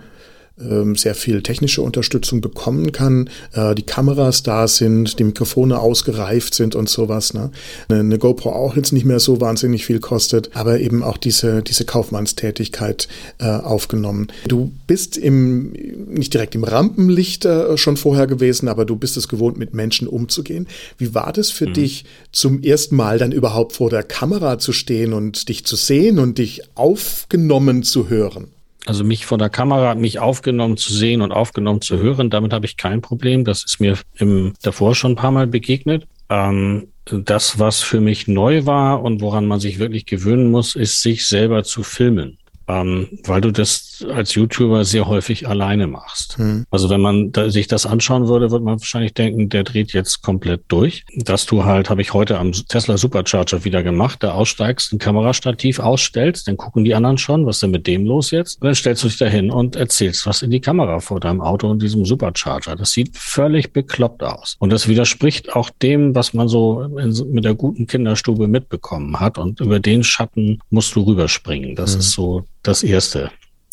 sehr 0.94 1.14
viel 1.14 1.42
technische 1.42 1.83
Unterstützung 1.83 2.40
bekommen 2.40 2.92
kann, 2.92 3.31
äh, 3.53 3.75
die 3.75 3.83
Kameras 3.83 4.42
da 4.42 4.66
sind, 4.66 5.18
die 5.18 5.25
Mikrofone 5.25 5.79
ausgereift 5.79 6.55
sind 6.55 6.75
und 6.75 6.88
sowas. 6.88 7.35
Ne? 7.35 7.51
Eine 7.88 8.18
GoPro 8.18 8.51
auch 8.51 8.77
jetzt 8.77 8.92
nicht 8.92 9.05
mehr 9.05 9.21
so 9.21 9.40
wahnsinnig 9.40 9.87
viel 9.87 10.01
kostet, 10.01 10.51
aber 10.55 10.81
eben 10.81 11.03
auch 11.03 11.16
diese, 11.16 11.62
diese 11.62 11.85
Kaufmannstätigkeit 11.85 13.09
äh, 13.38 13.47
aufgenommen. 13.47 14.29
Du 14.47 14.73
bist 14.87 15.16
im, 15.16 15.73
nicht 16.09 16.35
direkt 16.35 16.55
im 16.55 16.64
Rampenlicht 16.64 17.44
äh, 17.44 17.77
schon 17.77 17.97
vorher 17.97 18.27
gewesen, 18.27 18.68
aber 18.68 18.85
du 18.85 18.97
bist 18.97 19.16
es 19.16 19.29
gewohnt, 19.29 19.59
mit 19.59 19.75
Menschen 19.75 20.09
umzugehen. 20.09 20.66
Wie 20.97 21.14
war 21.14 21.33
das 21.33 21.51
für 21.51 21.68
mhm. 21.68 21.75
dich, 21.75 22.05
zum 22.33 22.62
ersten 22.62 22.97
Mal 22.97 23.18
dann 23.18 23.33
überhaupt 23.33 23.75
vor 23.75 23.90
der 23.90 24.03
Kamera 24.03 24.59
zu 24.59 24.73
stehen 24.73 25.12
und 25.12 25.49
dich 25.49 25.64
zu 25.64 25.77
sehen 25.77 26.18
und 26.18 26.38
dich 26.38 26.62
aufgenommen 26.75 27.83
zu 27.83 28.09
hören? 28.09 28.49
Also 28.87 29.05
mich 29.05 29.27
vor 29.27 29.38
der 29.38 29.51
Kamera, 29.51 29.95
mich 29.95 30.19
aufgenommen 30.19 30.77
zu 30.77 30.93
sehen 30.93 31.21
und 31.21 31.33
aufgenommen 31.33 31.81
zu 31.81 31.99
hören, 31.99 32.31
damit 32.31 32.53
habe 32.53 32.67
ich 32.67 32.77
kein 32.77 33.01
Problem. 33.01 33.45
Das 33.45 33.64
ist 33.64 33.81
mir 33.81 33.99
im, 34.14 34.55
davor 34.62 34.95
schon 34.95 35.12
ein 35.12 35.17
paar 35.17 35.33
Mal 35.33 35.47
begegnet. 35.47 36.07
Ähm, 36.31 36.88
das, 37.05 37.59
was 37.59 37.81
für 37.83 38.01
mich 38.01 38.29
neu 38.29 38.67
war 38.67 39.03
und 39.03 39.21
woran 39.21 39.47
man 39.47 39.61
sich 39.61 39.79
wirklich 39.79 40.07
gewöhnen 40.07 40.51
muss, 40.51 40.75
ist, 40.75 41.03
sich 41.03 41.27
selber 41.27 41.64
zu 41.64 41.83
filmen 41.83 42.38
ähm, 42.68 43.09
weil 43.24 43.40
du 43.40 43.50
das 43.50 44.04
als 44.14 44.35
YouTuber 44.35 44.85
sehr 44.85 45.09
häufig 45.09 45.48
alleine 45.48 45.87
machst. 45.87 46.38
Mhm. 46.38 46.66
Also 46.70 46.90
wenn 46.90 47.00
man 47.00 47.33
da, 47.33 47.50
sich 47.50 47.66
das 47.66 47.87
anschauen 47.87 48.28
würde, 48.28 48.50
würde 48.50 48.64
man 48.64 48.78
wahrscheinlich 48.78 49.14
denken, 49.14 49.48
der 49.48 49.64
dreht 49.64 49.92
jetzt 49.92 50.22
komplett 50.22 50.62
durch. 50.68 51.04
Dass 51.16 51.46
du 51.46 51.64
halt, 51.64 51.90
habe 51.90 52.02
ich 52.02 52.12
heute 52.12 52.38
am 52.38 52.52
Tesla 52.52 52.96
Supercharger 52.98 53.64
wieder 53.64 53.83
gemacht, 53.83 54.22
da 54.22 54.33
aussteigst, 54.33 54.92
ein 54.92 54.98
Kamerastativ 54.98 55.78
ausstellst, 55.78 56.46
dann 56.46 56.57
gucken 56.57 56.85
die 56.85 56.94
anderen 56.94 57.18
schon, 57.18 57.46
was 57.46 57.57
ist 57.57 57.62
denn 57.62 57.70
mit 57.70 57.87
dem 57.87 58.04
los 58.04 58.31
jetzt? 58.31 58.61
Und 58.61 58.66
dann 58.66 58.74
stellst 58.74 59.02
du 59.02 59.09
dich 59.09 59.18
dahin 59.18 59.50
und 59.50 59.76
erzählst 59.76 60.26
was 60.26 60.42
in 60.42 60.50
die 60.50 60.61
Kamera 60.61 61.00
vor 61.00 61.20
deinem 61.20 61.40
Auto 61.40 61.68
und 61.68 61.83
diesem 61.83 62.04
Supercharger. 62.04 62.76
Das 62.76 62.92
sieht 62.92 63.16
völlig 63.16 63.72
bekloppt 63.72 64.22
aus. 64.22 64.57
Und 64.59 64.70
das 64.70 64.88
widerspricht 64.88 65.54
auch 65.54 65.70
dem, 65.83 66.14
was 66.14 66.35
man 66.35 66.48
so 66.48 66.83
in, 66.83 67.33
mit 67.33 67.44
der 67.44 67.54
guten 67.54 67.87
Kinderstube 67.87 68.46
mitbekommen 68.46 69.18
hat. 69.18 69.38
Und 69.38 69.61
über 69.61 69.81
den 69.81 70.04
Schatten 70.04 70.61
musst 70.70 70.94
du 70.94 71.00
rüberspringen. 71.00 71.74
Das 71.74 71.94
mhm. 71.94 72.00
ist 72.00 72.12
so 72.12 72.44
das 72.62 72.83
erste 72.83 73.31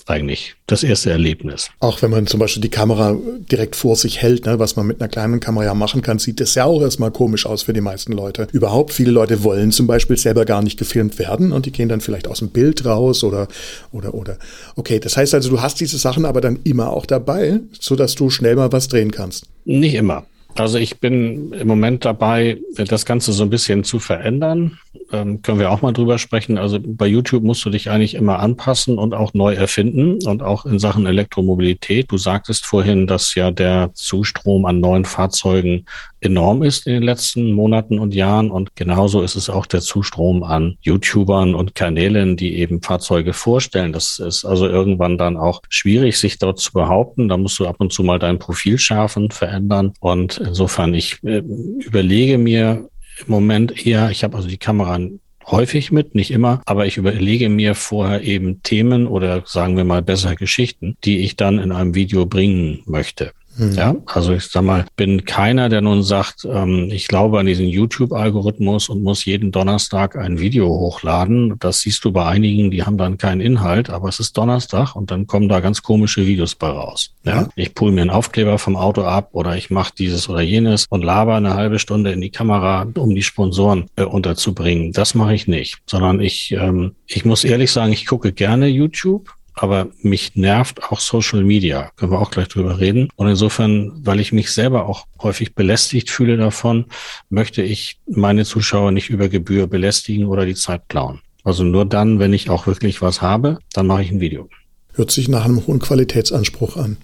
eigentlich 0.08 0.56
das 0.68 0.84
erste 0.84 1.10
Erlebnis. 1.10 1.70
Auch 1.80 2.02
wenn 2.02 2.12
man 2.12 2.28
zum 2.28 2.40
Beispiel 2.40 2.62
die 2.62 2.70
Kamera 2.70 3.18
direkt 3.52 3.76
vor 3.76 3.96
sich 3.96 4.22
hält, 4.22 4.46
ne, 4.46 4.60
was 4.60 4.76
man 4.76 4.86
mit 4.86 5.02
einer 5.02 5.10
kleinen 5.10 5.40
Kamera 5.40 5.66
ja 5.66 5.74
machen 5.74 6.02
kann, 6.02 6.20
sieht 6.20 6.40
das 6.40 6.56
ja 6.56 6.66
auch 6.66 6.82
erstmal 6.82 7.12
komisch 7.12 7.46
aus 7.46 7.64
für 7.64 7.74
die 7.74 7.82
meisten 7.82 8.12
Leute. 8.12 8.48
Überhaupt, 8.52 8.94
viele 8.94 9.12
Leute 9.12 9.44
wollen 9.44 9.72
zum 9.72 9.88
Beispiel 9.88 10.18
selber 10.18 10.46
gar 10.46 10.62
nicht 10.62 10.78
gefilmt 10.78 11.18
werden 11.18 11.52
und 11.52 11.66
die 11.66 11.72
gehen 11.72 11.90
dann 11.90 12.02
vielleicht 12.02 12.28
aus 12.28 12.40
dem 12.40 12.50
Bild 12.50 12.86
raus 12.86 13.24
oder, 13.24 13.48
oder, 13.92 14.14
oder. 14.14 14.38
Okay, 14.76 15.00
das 15.00 15.18
heißt 15.18 15.34
also, 15.34 15.50
du 15.50 15.62
hast 15.62 15.80
diese 15.80 15.98
Sachen 15.98 16.26
aber 16.26 16.42
dann 16.42 16.60
immer 16.64 16.92
auch 16.92 17.06
dabei, 17.06 17.60
so 17.80 17.96
dass 17.96 18.16
du 18.16 18.30
schnell 18.30 18.56
mal 18.56 18.72
was 18.72 18.88
drehen 18.88 19.12
kannst. 19.12 19.48
Nicht 19.66 19.96
immer. 19.96 20.26
Also 20.56 20.78
ich 20.78 21.00
bin 21.00 21.52
im 21.52 21.68
Moment 21.68 22.06
dabei, 22.06 22.60
das 22.76 23.06
Ganze 23.06 23.34
so 23.34 23.44
ein 23.44 23.50
bisschen 23.50 23.84
zu 23.84 24.00
verändern. 24.00 24.80
Ähm, 25.12 25.42
können 25.42 25.60
wir 25.60 25.72
auch 25.72 25.82
mal 25.82 25.94
drüber 25.94 26.18
sprechen. 26.18 26.58
Also 26.58 26.80
bei 26.82 27.08
YouTube 27.08 27.44
musst 27.44 27.64
du 27.66 27.70
dich 27.70 27.90
eigentlich 27.90 28.16
immer 28.16 28.40
anpassen 28.40 28.98
und 28.98 29.14
auch 29.14 29.34
neu 29.34 29.54
erfinden 29.54 30.20
und 30.26 30.44
auch 30.44 30.66
in 30.66 30.80
Sachen 30.80 31.06
Elektromobilität. 31.06 32.12
Du 32.12 32.18
sagtest 32.18 32.66
vorhin, 32.66 33.08
dass 33.08 33.36
ja 33.36 33.52
der 33.52 33.92
Zustrom 33.94 34.66
an 34.66 34.80
neuen 34.80 35.06
Fahrzeugen 35.06 35.86
enorm 36.26 36.64
ist 36.64 36.88
in 36.88 36.94
den 36.94 37.04
letzten 37.04 37.52
Monaten 37.52 38.00
und 38.00 38.16
Jahren 38.16 38.50
und 38.50 38.76
genauso 38.76 39.22
ist 39.22 39.36
es 39.36 39.50
auch 39.50 39.66
der 39.66 39.82
Zustrom 39.82 40.44
an 40.44 40.78
YouTubern 40.82 41.54
und 41.54 41.76
Kanälen, 41.76 42.36
die 42.36 42.58
eben 42.58 42.82
Fahrzeuge 42.82 43.34
vorstellen. 43.34 43.94
Das 43.94 44.20
ist 44.20 44.44
also 44.44 44.68
irgendwann 44.68 45.18
dann 45.18 45.38
auch 45.38 45.62
schwierig, 45.70 46.18
sich 46.18 46.40
dort 46.40 46.60
zu 46.60 46.74
behaupten. 46.74 47.30
Da 47.30 47.38
musst 47.38 47.60
du 47.60 47.68
ab 47.68 47.76
und 47.80 47.94
zu 47.94 48.04
mal 48.04 48.20
dein 48.20 48.40
Profil 48.40 48.78
schärfen, 48.78 49.30
verändern 49.32 49.94
und 50.00 50.38
insofern 50.38 50.94
ich 50.94 51.24
äh, 51.24 51.44
überlege 51.80 52.38
mir 52.38 52.90
im 53.20 53.32
Moment 53.32 53.86
eher, 53.86 54.10
ich 54.12 54.24
habe 54.24 54.38
also 54.38 54.48
die 54.48 54.58
Kamera 54.58 55.00
häufig 55.48 55.92
mit, 55.92 56.16
nicht 56.16 56.32
immer, 56.32 56.62
aber 56.66 56.86
ich 56.86 56.98
überlege 56.98 57.50
mir 57.50 57.76
vorher 57.76 58.22
eben 58.22 58.64
Themen 58.64 59.08
oder 59.08 59.44
sagen 59.46 59.78
wir 59.78 59.84
mal 59.84 60.02
besser 60.02 60.36
Geschichten, 60.36 60.98
die 61.04 61.20
ich 61.20 61.36
dann 61.36 61.60
in 61.60 61.72
einem 61.72 61.96
Video 61.96 62.26
bringen 62.26 62.82
möchte. 62.86 63.32
Mhm. 63.58 63.72
Ja, 63.74 63.96
also 64.06 64.34
ich 64.34 64.46
sag 64.46 64.64
mal, 64.64 64.86
bin 64.96 65.26
keiner, 65.26 65.70
der 65.70 65.82
nun 65.82 66.04
sagt, 66.04 66.46
ähm, 66.50 66.90
ich 66.92 67.08
glaube 67.08 67.40
an 67.40 67.46
diesen 67.46 67.68
YouTube-Algorithmus 67.68 68.90
und 68.90 69.04
muss 69.04 69.26
jeden 69.26 69.52
Donnerstag 69.52 70.16
ein 70.18 70.40
Video 70.40 70.68
hochladen. 70.68 71.56
Das 71.60 71.80
siehst 71.80 72.04
du 72.06 72.12
bei 72.12 72.26
einigen, 72.26 72.72
die 72.72 72.84
haben 72.84 72.98
dann 72.98 73.18
keinen 73.18 73.42
Inhalt, 73.42 73.90
aber 73.90 74.10
es 74.10 74.20
ist 74.20 74.38
Donnerstag 74.38 74.96
und 74.96 75.12
dann 75.12 75.28
kommen 75.28 75.50
da 75.50 75.60
ganz 75.60 75.82
komische 75.82 76.26
Videos 76.26 76.56
bei 76.56 76.68
raus. 76.68 77.12
Ja, 77.24 77.48
ich 77.56 77.74
pull 77.74 77.92
mir 77.92 78.02
einen 78.02 78.10
Aufkleber 78.10 78.58
vom 78.58 78.76
Auto 78.76 79.04
ab 79.04 79.30
oder 79.32 79.56
ich 79.56 79.70
mache 79.70 79.94
dieses 79.98 80.30
oder 80.30 80.42
jenes 80.42 80.86
und 80.90 81.04
laber 81.04 81.36
eine 81.36 81.54
halbe 81.54 81.80
Stunde 81.80 82.12
in 82.12 82.22
die 82.22 82.30
Kamera, 82.30 82.88
um 82.96 83.16
die 83.16 83.24
Sponsoren 83.24 83.86
äh, 83.96 84.04
unterzubringen. 84.04 84.92
Das 84.92 85.16
mache 85.16 85.34
ich 85.34 85.48
nicht, 85.48 85.80
sondern 85.86 86.20
ich, 86.20 86.52
ähm, 86.52 86.96
ich 87.08 87.26
muss 87.26 87.44
ehrlich 87.44 87.72
sagen, 87.72 87.94
ich 87.94 88.06
gucke 88.06 88.34
gerne 88.34 88.68
YouTube 88.68 89.34
aber 89.56 89.88
mich 90.02 90.36
nervt 90.36 90.84
auch 90.84 91.00
Social 91.00 91.44
Media. 91.44 91.92
Können 91.96 92.12
wir 92.12 92.20
auch 92.20 92.32
gleich 92.32 92.48
drüber 92.48 92.80
reden. 92.80 93.10
Und 93.16 93.28
insofern, 93.28 93.92
weil 94.06 94.20
ich 94.20 94.32
mich 94.32 94.52
selber 94.52 94.88
auch 94.88 95.06
häufig 95.22 95.56
belästigt 95.56 96.10
fühle 96.10 96.38
davon, 96.38 96.86
möchte 97.30 97.62
ich 97.62 97.98
meine 98.08 98.46
Zuschauer 98.46 98.92
nicht 98.92 99.10
über 99.10 99.30
Gebühr 99.30 99.68
belästigen 99.68 100.26
oder 100.26 100.46
die 100.46 100.56
Zeit 100.56 100.90
klauen. 100.90 101.22
Also 101.44 101.64
nur 101.64 101.86
dann, 101.86 102.20
wenn 102.20 102.34
ich 102.34 102.50
auch 102.50 102.68
wirklich 102.68 103.02
was 103.02 103.22
habe, 103.22 103.60
dann 103.74 103.88
mache 103.88 104.04
ich 104.04 104.12
ein 104.12 104.20
Video. 104.20 104.50
Hört 104.94 105.12
sich 105.12 105.28
nach 105.28 105.46
einem 105.46 105.66
hohen 105.68 105.80
Qualitätsanspruch 105.80 106.78
an. 106.78 106.98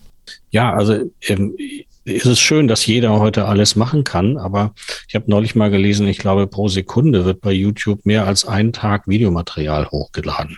Ja, 0.50 0.74
also 0.74 1.12
ähm, 1.28 1.56
ist 2.04 2.26
es 2.26 2.40
schön, 2.40 2.68
dass 2.68 2.86
jeder 2.86 3.20
heute 3.20 3.46
alles 3.46 3.76
machen 3.76 4.04
kann, 4.04 4.38
aber 4.38 4.74
ich 5.08 5.16
habe 5.16 5.30
neulich 5.30 5.56
mal 5.56 5.70
gelesen, 5.70 6.08
ich 6.08 6.18
glaube, 6.18 6.48
pro 6.48 6.68
Sekunde 6.68 7.26
wird 7.26 7.42
bei 7.42 7.52
YouTube 7.52 8.06
mehr 8.06 8.26
als 8.26 8.46
ein 8.46 8.74
Tag 8.74 9.08
Videomaterial 9.08 9.88
hochgeladen. 9.92 10.58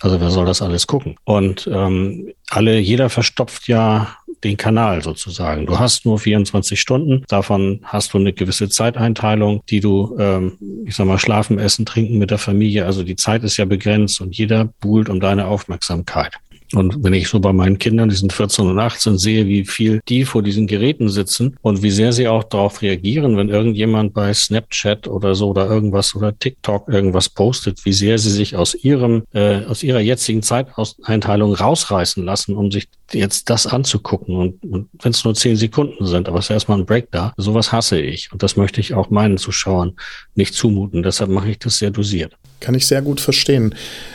Also 0.00 0.20
wer 0.20 0.30
soll 0.30 0.46
das 0.46 0.62
alles 0.62 0.86
gucken? 0.86 1.16
Und 1.24 1.68
ähm, 1.72 2.32
alle, 2.50 2.78
jeder 2.78 3.08
verstopft 3.10 3.68
ja 3.68 4.16
den 4.44 4.56
Kanal 4.56 5.02
sozusagen. 5.02 5.66
Du 5.66 5.78
hast 5.78 6.04
nur 6.04 6.18
24 6.18 6.78
Stunden, 6.78 7.24
davon 7.28 7.80
hast 7.84 8.12
du 8.12 8.18
eine 8.18 8.32
gewisse 8.32 8.68
Zeiteinteilung, 8.68 9.62
die 9.70 9.80
du, 9.80 10.16
ähm, 10.18 10.58
ich 10.84 10.94
sag 10.94 11.06
mal, 11.06 11.18
schlafen, 11.18 11.58
essen, 11.58 11.86
trinken 11.86 12.18
mit 12.18 12.30
der 12.30 12.38
Familie. 12.38 12.84
Also 12.84 13.02
die 13.02 13.16
Zeit 13.16 13.42
ist 13.42 13.56
ja 13.56 13.64
begrenzt 13.64 14.20
und 14.20 14.36
jeder 14.36 14.66
buhlt 14.80 15.08
um 15.08 15.20
deine 15.20 15.46
Aufmerksamkeit. 15.46 16.34
Und 16.74 17.02
wenn 17.02 17.14
ich 17.14 17.28
so 17.28 17.40
bei 17.40 17.52
meinen 17.52 17.78
Kindern, 17.78 18.08
die 18.08 18.16
sind 18.16 18.32
14 18.32 18.68
und 18.68 18.78
18, 18.78 19.18
sehe, 19.18 19.46
wie 19.46 19.64
viel 19.64 20.00
die 20.08 20.24
vor 20.24 20.42
diesen 20.42 20.66
Geräten 20.66 21.08
sitzen 21.08 21.56
und 21.62 21.82
wie 21.82 21.90
sehr 21.90 22.12
sie 22.12 22.28
auch 22.28 22.44
darauf 22.44 22.82
reagieren, 22.82 23.36
wenn 23.36 23.48
irgendjemand 23.48 24.14
bei 24.14 24.32
Snapchat 24.32 25.06
oder 25.06 25.34
so 25.34 25.50
oder 25.50 25.68
irgendwas 25.68 26.14
oder 26.14 26.36
TikTok 26.36 26.88
irgendwas 26.88 27.28
postet, 27.28 27.84
wie 27.84 27.92
sehr 27.92 28.18
sie 28.18 28.30
sich 28.30 28.56
aus 28.56 28.74
ihrem, 28.74 29.24
äh, 29.32 29.64
aus 29.64 29.82
ihrer 29.82 30.00
jetzigen 30.00 30.42
Zeiteinteilung 30.42 31.54
rausreißen 31.54 32.24
lassen, 32.24 32.56
um 32.56 32.70
sich 32.70 32.88
jetzt 33.12 33.50
das 33.50 33.66
anzugucken. 33.66 34.36
Und, 34.36 34.62
und 34.64 34.88
wenn 35.00 35.12
es 35.12 35.24
nur 35.24 35.34
zehn 35.34 35.56
Sekunden 35.56 36.06
sind, 36.06 36.28
aber 36.28 36.38
es 36.38 36.46
ist 36.46 36.50
erstmal 36.50 36.78
ein 36.78 36.86
Break 36.86 37.10
da, 37.10 37.32
sowas 37.36 37.72
hasse 37.72 38.00
ich. 38.00 38.32
Und 38.32 38.42
das 38.42 38.56
möchte 38.56 38.80
ich 38.80 38.94
auch 38.94 39.10
meinen 39.10 39.38
Zuschauern 39.38 39.92
nicht 40.34 40.54
zumuten. 40.54 41.02
Deshalb 41.02 41.30
mache 41.30 41.50
ich 41.50 41.58
das 41.58 41.78
sehr 41.78 41.90
dosiert. 41.90 42.36
Kann 42.64 42.74
ich 42.74 42.86
sehr 42.86 43.02
gut 43.02 43.20
verstehen. 43.20 43.74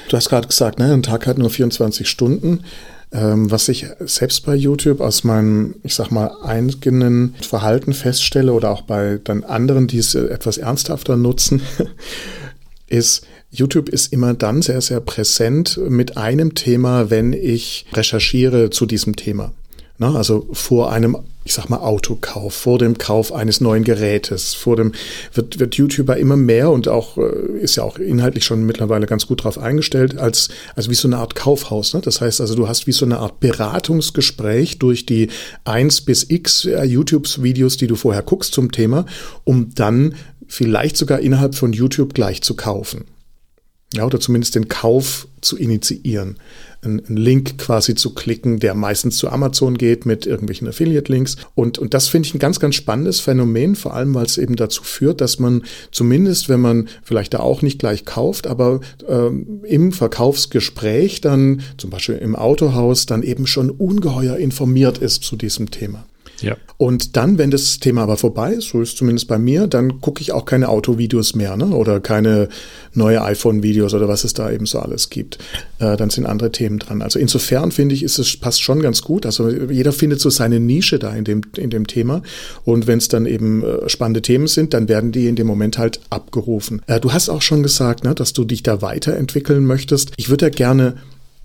Du 0.10 0.18
hast 0.18 0.28
gerade 0.28 0.48
gesagt, 0.48 0.80
ne, 0.80 0.92
ein 0.92 1.04
Tag 1.04 1.28
hat 1.28 1.38
nur 1.38 1.52
24 1.52 2.10
Stunden. 2.10 2.64
Ähm, 3.12 3.52
was 3.52 3.70
ich 3.70 3.86
selbst 4.00 4.44
bei 4.44 4.56
YouTube 4.56 5.02
aus 5.02 5.24
meinem, 5.24 5.76
ich 5.84 5.94
sag 5.94 6.10
mal, 6.10 6.32
eigenen 6.44 7.36
Verhalten 7.42 7.94
feststelle 7.94 8.52
oder 8.52 8.72
auch 8.72 8.82
bei 8.82 9.20
dann 9.24 9.44
anderen, 9.44 9.86
die 9.86 10.00
es 10.00 10.16
etwas 10.16 10.58
ernsthafter 10.58 11.16
nutzen, 11.16 11.62
ist, 12.88 13.28
YouTube 13.52 13.88
ist 13.88 14.12
immer 14.12 14.34
dann 14.34 14.64
sehr, 14.64 14.82
sehr 14.82 15.00
präsent 15.00 15.80
mit 15.88 16.18
einem 16.18 16.56
Thema, 16.56 17.12
wenn 17.12 17.34
ich 17.34 17.86
recherchiere 17.94 18.72
zu 18.72 18.88
diesem 18.88 19.16
Thema. 19.16 19.54
Na, 20.02 20.16
also 20.16 20.48
vor 20.54 20.94
einem, 20.94 21.18
ich 21.44 21.54
sag 21.54 21.70
mal, 21.70 21.80
Autokauf, 21.80 22.54
vor 22.54 22.80
dem 22.80 22.98
Kauf 22.98 23.34
eines 23.34 23.60
neuen 23.60 23.84
Gerätes, 23.84 24.54
vor 24.54 24.78
dem 24.78 24.94
wird, 25.34 25.60
wird 25.60 25.76
YouTuber 25.76 26.16
immer 26.16 26.38
mehr 26.38 26.72
und 26.72 26.88
auch 26.88 27.18
äh, 27.18 27.60
ist 27.60 27.76
ja 27.76 27.84
auch 27.84 28.00
inhaltlich 28.00 28.46
schon 28.46 28.66
mittlerweile 28.66 29.08
ganz 29.08 29.28
gut 29.28 29.44
drauf 29.44 29.58
eingestellt, 29.58 30.18
als, 30.18 30.48
als 30.76 30.90
wie 30.90 30.96
so 30.96 31.10
eine 31.10 31.18
Art 31.18 31.36
Kaufhaus. 31.36 31.94
Ne? 31.94 32.00
Das 32.00 32.22
heißt 32.22 32.40
also, 32.40 32.56
du 32.56 32.70
hast 32.70 32.88
wie 32.88 32.94
so 32.94 33.04
eine 33.04 33.20
Art 33.20 33.42
Beratungsgespräch 33.42 34.80
durch 34.80 35.06
die 35.06 35.28
eins 35.66 36.00
bis 36.00 36.30
x 36.30 36.64
äh, 36.64 36.86
YouTube-Videos, 36.86 37.76
die 37.76 37.88
du 37.88 37.98
vorher 37.98 38.24
guckst 38.24 38.54
zum 38.54 38.72
Thema, 38.72 39.06
um 39.44 39.76
dann 39.76 40.16
vielleicht 40.48 40.96
sogar 40.96 41.20
innerhalb 41.20 41.56
von 41.56 41.74
YouTube 41.74 42.14
gleich 42.14 42.42
zu 42.42 42.56
kaufen. 42.56 43.04
Ja, 43.94 44.06
oder 44.06 44.22
zumindest 44.22 44.56
den 44.56 44.70
Kauf 44.70 45.28
zu 45.42 45.58
initiieren 45.58 46.38
einen, 46.82 47.02
Link 47.08 47.58
quasi 47.58 47.96
zu 47.96 48.14
klicken, 48.14 48.60
der 48.60 48.74
meistens 48.74 49.18
zu 49.18 49.30
Amazon 49.30 49.78
geht 49.78 50.06
mit 50.06 50.26
irgendwelchen 50.26 50.68
Affiliate-Links. 50.68 51.38
Und, 51.56 51.78
und 51.78 51.94
das 51.94 52.08
finde 52.08 52.28
ich 52.28 52.34
ein 52.34 52.40
ganz, 52.40 52.60
ganz 52.60 52.76
spannendes 52.76 53.20
Phänomen, 53.20 53.76
vor 53.76 53.94
allem 53.94 54.14
weil 54.14 54.26
es 54.26 54.38
eben 54.38 54.56
dazu 54.56 54.84
führt, 54.84 55.22
dass 55.22 55.40
man 55.40 55.64
zumindest, 55.92 56.50
wenn 56.50 56.62
man 56.62 56.88
vielleicht 57.04 57.34
da 57.34 57.40
auch 57.40 57.62
nicht 57.62 57.80
gleich 57.80 58.06
kauft, 58.06 58.48
aber 58.48 58.80
ähm, 59.08 59.62
im 59.64 59.92
Verkaufsgespräch 59.92 61.22
dann, 61.22 61.62
zum 61.78 61.90
Beispiel 61.90 62.16
im 62.16 62.36
Autohaus, 62.36 63.06
dann 63.06 63.24
eben 63.24 63.48
schon 63.48 63.70
ungeheuer 63.70 64.38
informiert 64.38 64.98
ist 65.00 65.24
zu 65.24 65.36
diesem 65.36 65.72
Thema. 65.72 66.06
Ja. 66.42 66.58
Und 66.78 67.18
dann, 67.18 67.38
wenn 67.38 67.52
das 67.52 67.80
Thema 67.80 68.04
aber 68.04 68.18
vorbei 68.18 68.54
ist, 68.54 68.70
so 68.70 68.82
ist 68.82 68.98
zumindest 68.98 69.28
bei 69.28 69.38
mir, 69.38 69.68
dann 69.68 70.00
gucke 70.02 70.22
ich 70.22 70.32
auch 70.32 70.46
keine 70.46 70.70
Autovideos 70.70 71.36
mehr, 71.36 71.58
ne? 71.58 71.68
Oder 71.68 72.00
keine 72.00 72.50
neue 72.94 73.22
iPhone-Videos 73.22 73.94
oder 73.94 74.08
was 74.08 74.24
es 74.24 74.34
da 74.34 74.50
eben 74.50 74.66
so 74.66 74.80
alles 74.80 75.10
gibt. 75.10 75.40
Äh, 75.80 75.98
dann 75.98 76.10
sind 76.10 76.26
andere 76.26 76.52
Themen 76.52 76.80
dran. 76.80 77.02
Also 77.02 77.20
insofern 77.20 77.72
finde 77.72 77.96
ich, 77.96 78.04
ist 78.04 78.18
es 78.18 78.38
passt 78.38 78.62
schon 78.62 78.82
ganz 78.82 79.02
gut. 79.02 79.26
Also 79.26 79.50
jeder 79.50 79.92
findet 79.92 80.22
so 80.22 80.30
seine 80.30 80.60
Nische 80.60 81.00
da 81.00 81.14
in 81.14 81.24
dem, 81.24 81.42
in 81.58 81.70
dem 81.70 81.88
Thema. 81.88 82.22
Und 82.64 82.88
wenn 82.88 82.98
es 82.98 83.08
dann 83.08 83.26
eben 83.26 83.64
äh, 83.64 83.90
spannende 83.90 84.22
Themen 84.22 84.48
sind, 84.48 84.74
dann 84.74 84.88
werden 84.88 85.12
die 85.12 85.28
in 85.28 85.36
dem 85.36 85.48
Moment 85.48 85.78
halt 85.78 86.00
abgerufen. 86.10 86.82
Äh, 86.88 87.00
du 87.00 87.12
hast 87.12 87.30
auch 87.30 87.42
schon 87.42 87.64
gesagt, 87.64 88.04
ne, 88.04 88.16
dass 88.16 88.34
du 88.34 88.46
dich 88.46 88.64
da 88.64 88.82
weiterentwickeln 88.82 89.66
möchtest. 89.66 90.12
Ich 90.18 90.30
würde 90.30 90.46
ja 90.46 90.50
gerne 90.50 90.96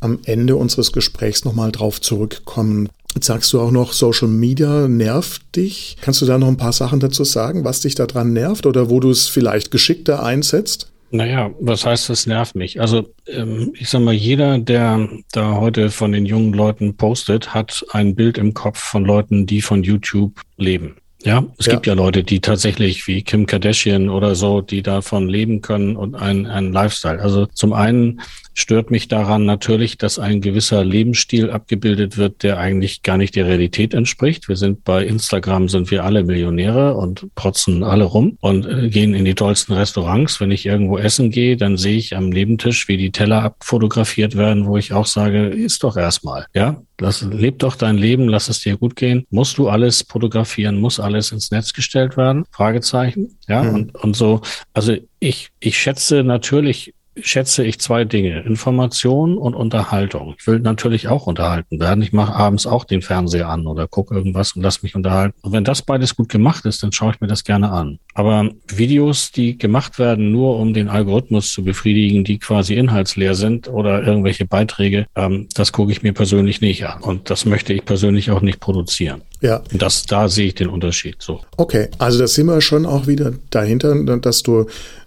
am 0.01 0.19
Ende 0.25 0.57
unseres 0.57 0.93
Gesprächs 0.93 1.45
nochmal 1.45 1.73
drauf 1.73 2.01
zurückkommen. 2.01 2.89
Jetzt 3.15 3.27
sagst 3.27 3.53
du 3.53 3.61
auch 3.61 3.71
noch, 3.71 3.93
Social 3.93 4.29
Media 4.29 4.89
nervt 4.89 5.55
dich. 5.55 5.97
Kannst 6.01 6.21
du 6.21 6.27
da 6.27 6.37
noch 6.37 6.49
ein 6.49 6.57
paar 6.57 6.73
Sachen 6.73 7.01
dazu 7.01 7.25
sagen, 7.25 7.65
was 7.65 7.81
dich 7.81 7.95
daran 7.95 8.33
nervt 8.33 8.67
oder 8.67 8.91
wo 8.91 9.01
du 9.01 9.11
es 9.11 9.29
vielleicht 9.29 9.71
geschickter 9.71 10.23
einsetzt? 10.23 10.91
Naja, 11.11 11.53
was 11.61 11.87
heißt, 11.87 12.09
das 12.11 12.27
nervt 12.27 12.57
mich? 12.57 12.81
Also 12.81 13.09
ähm, 13.29 13.73
ich 13.79 13.89
sag 13.89 14.01
mal, 14.01 14.15
jeder, 14.15 14.59
der 14.59 15.09
da 15.31 15.53
heute 15.59 15.91
von 15.91 16.11
den 16.11 16.27
jungen 16.27 16.53
Leuten 16.53 16.97
postet, 16.97 17.55
hat 17.55 17.87
ein 17.93 18.17
Bild 18.17 18.37
im 18.37 18.53
Kopf 18.53 18.81
von 18.81 19.05
Leuten, 19.05 19.47
die 19.47 19.63
von 19.63 19.85
YouTube 19.85 20.41
leben. 20.57 20.97
Ja, 21.23 21.45
es 21.57 21.67
ja. 21.67 21.75
gibt 21.75 21.87
ja 21.87 21.95
Leute, 21.95 22.25
die 22.25 22.41
tatsächlich 22.41 23.07
wie 23.07 23.23
Kim 23.23 23.47
Kardashian 23.47 24.11
oder 24.11 24.35
so, 24.35 24.61
die 24.61 24.83
davon 24.83 25.29
leben 25.29 25.63
können 25.63 25.95
und 25.97 26.17
ein, 26.17 26.47
ein 26.47 26.73
Lifestyle. 26.73 27.21
Also 27.21 27.47
zum 27.47 27.73
einen 27.73 28.21
stört 28.55 28.91
mich 28.91 29.09
daran 29.09 29.45
natürlich, 29.45 29.99
dass 29.99 30.19
ein 30.19 30.41
gewisser 30.41 30.85
Lebensstil 30.85 31.51
abgebildet 31.51 32.17
wird, 32.17 32.43
der 32.43 32.59
eigentlich 32.59 33.03
gar 33.03 33.17
nicht 33.17 33.35
der 33.37 33.47
Realität 33.47 33.93
entspricht. 33.93 34.49
Wir 34.49 34.57
sind 34.57 34.85
bei 34.85 35.05
Instagram 35.05 35.69
sind 35.69 35.91
wir 35.91 36.05
alle 36.05 36.25
Millionäre 36.25 36.95
und 36.95 37.27
protzen 37.35 37.83
alle 37.83 38.05
rum 38.05 38.39
und 38.41 38.67
äh, 38.67 38.89
gehen 38.89 39.15
in 39.15 39.25
die 39.25 39.35
tollsten 39.35 39.73
Restaurants. 39.73 40.41
Wenn 40.41 40.53
ich 40.53 40.65
irgendwo 40.65 40.99
essen 40.99 41.31
gehe, 41.31 41.57
dann 41.57 41.77
sehe 41.77 41.97
ich 41.97 42.17
am 42.17 42.29
Nebentisch, 42.29 42.89
wie 42.89 42.97
die 42.97 43.11
Teller 43.11 43.43
abfotografiert 43.43 44.37
werden, 44.37 44.67
wo 44.67 44.79
ich 44.79 44.93
auch 44.93 45.07
sage, 45.07 45.49
ist 45.49 45.83
doch 45.83 45.97
erstmal, 45.97 46.47
ja. 46.55 46.81
Lass, 47.01 47.23
leb 47.23 47.59
doch 47.59 47.75
dein 47.75 47.97
Leben, 47.97 48.29
lass 48.29 48.49
es 48.49 48.61
dir 48.61 48.77
gut 48.77 48.95
gehen. 48.95 49.27
Musst 49.31 49.59
du 49.59 49.69
alles 49.69 50.07
fotografieren? 50.09 50.81
Muss 50.81 51.01
alles 51.01 51.33
ins 51.33 51.51
Netz 51.51 51.73
gestellt 51.73 52.17
werden? 52.17 52.45
Fragezeichen. 52.53 53.37
Ja, 53.49 53.65
mhm. 53.65 53.75
und, 53.75 53.95
und 53.97 54.15
so. 54.15 54.43
Also 54.73 54.95
ich, 55.19 55.51
ich 55.59 55.77
schätze 55.77 56.23
natürlich 56.23 56.95
schätze 57.21 57.65
ich 57.65 57.81
zwei 57.81 58.05
Dinge, 58.05 58.41
Information 58.41 59.39
und 59.39 59.55
Unterhaltung. 59.55 60.35
Ich 60.39 60.47
will 60.47 60.61
natürlich 60.61 61.09
auch 61.09 61.27
unterhalten 61.27 61.81
werden. 61.81 62.03
Ich 62.03 62.13
mache 62.13 62.35
abends 62.35 62.67
auch 62.67 62.85
den 62.85 63.03
Fernseher 63.03 63.49
an 63.49 63.67
oder 63.67 63.87
gucke 63.87 64.15
irgendwas 64.15 64.53
und 64.53 64.63
lass 64.63 64.83
mich 64.83 64.95
unterhalten. 64.95 65.37
Und 65.43 65.53
wenn 65.53 65.65
das 65.65 65.83
beides 65.83 66.17
gut 66.17 66.29
gemacht 66.29 66.65
ist, 66.65 66.83
dann 66.83 66.93
schaue 66.93 67.13
ich 67.13 67.21
mir 67.21 67.27
das 67.27 67.45
gerne 67.45 67.71
an. 67.71 67.99
Aber 68.15 68.51
Videos, 68.69 69.33
die 69.33 69.59
gemacht 69.59 69.99
werden, 69.99 70.33
nur 70.33 70.59
um 70.59 70.75
den 70.75 70.89
Algorithmus 70.89 71.53
zu 71.53 71.65
befriedigen, 71.65 72.25
die 72.25 72.39
quasi 72.39 72.75
inhaltsleer 72.75 73.35
sind 73.35 73.69
oder 73.69 74.03
irgendwelche 74.03 74.45
Beiträge, 74.45 75.07
ähm, 75.15 75.49
das 75.55 75.73
gucke 75.73 75.93
ich 75.93 76.03
mir 76.03 76.13
persönlich 76.13 76.61
nicht 76.61 76.87
an. 76.87 77.03
Und 77.03 77.31
das 77.31 77.45
möchte 77.45 77.73
ich 77.73 77.85
persönlich 77.85 78.31
auch 78.31 78.41
nicht 78.41 78.61
produzieren. 78.61 79.23
Ja. 79.41 79.63
Und 79.73 79.83
das, 79.83 80.07
da 80.07 80.29
sehe 80.29 80.47
ich 80.47 80.55
den 80.55 80.69
Unterschied 80.69 81.17
so. 81.19 81.41
Okay, 81.57 81.89
also 81.99 82.19
da 82.19 82.27
sind 82.27 82.47
wir 82.47 82.61
schon 82.61 82.87
auch 82.87 83.07
wieder 83.07 83.33
dahinter, 83.51 83.95
dass 84.19 84.43
du 84.43 84.67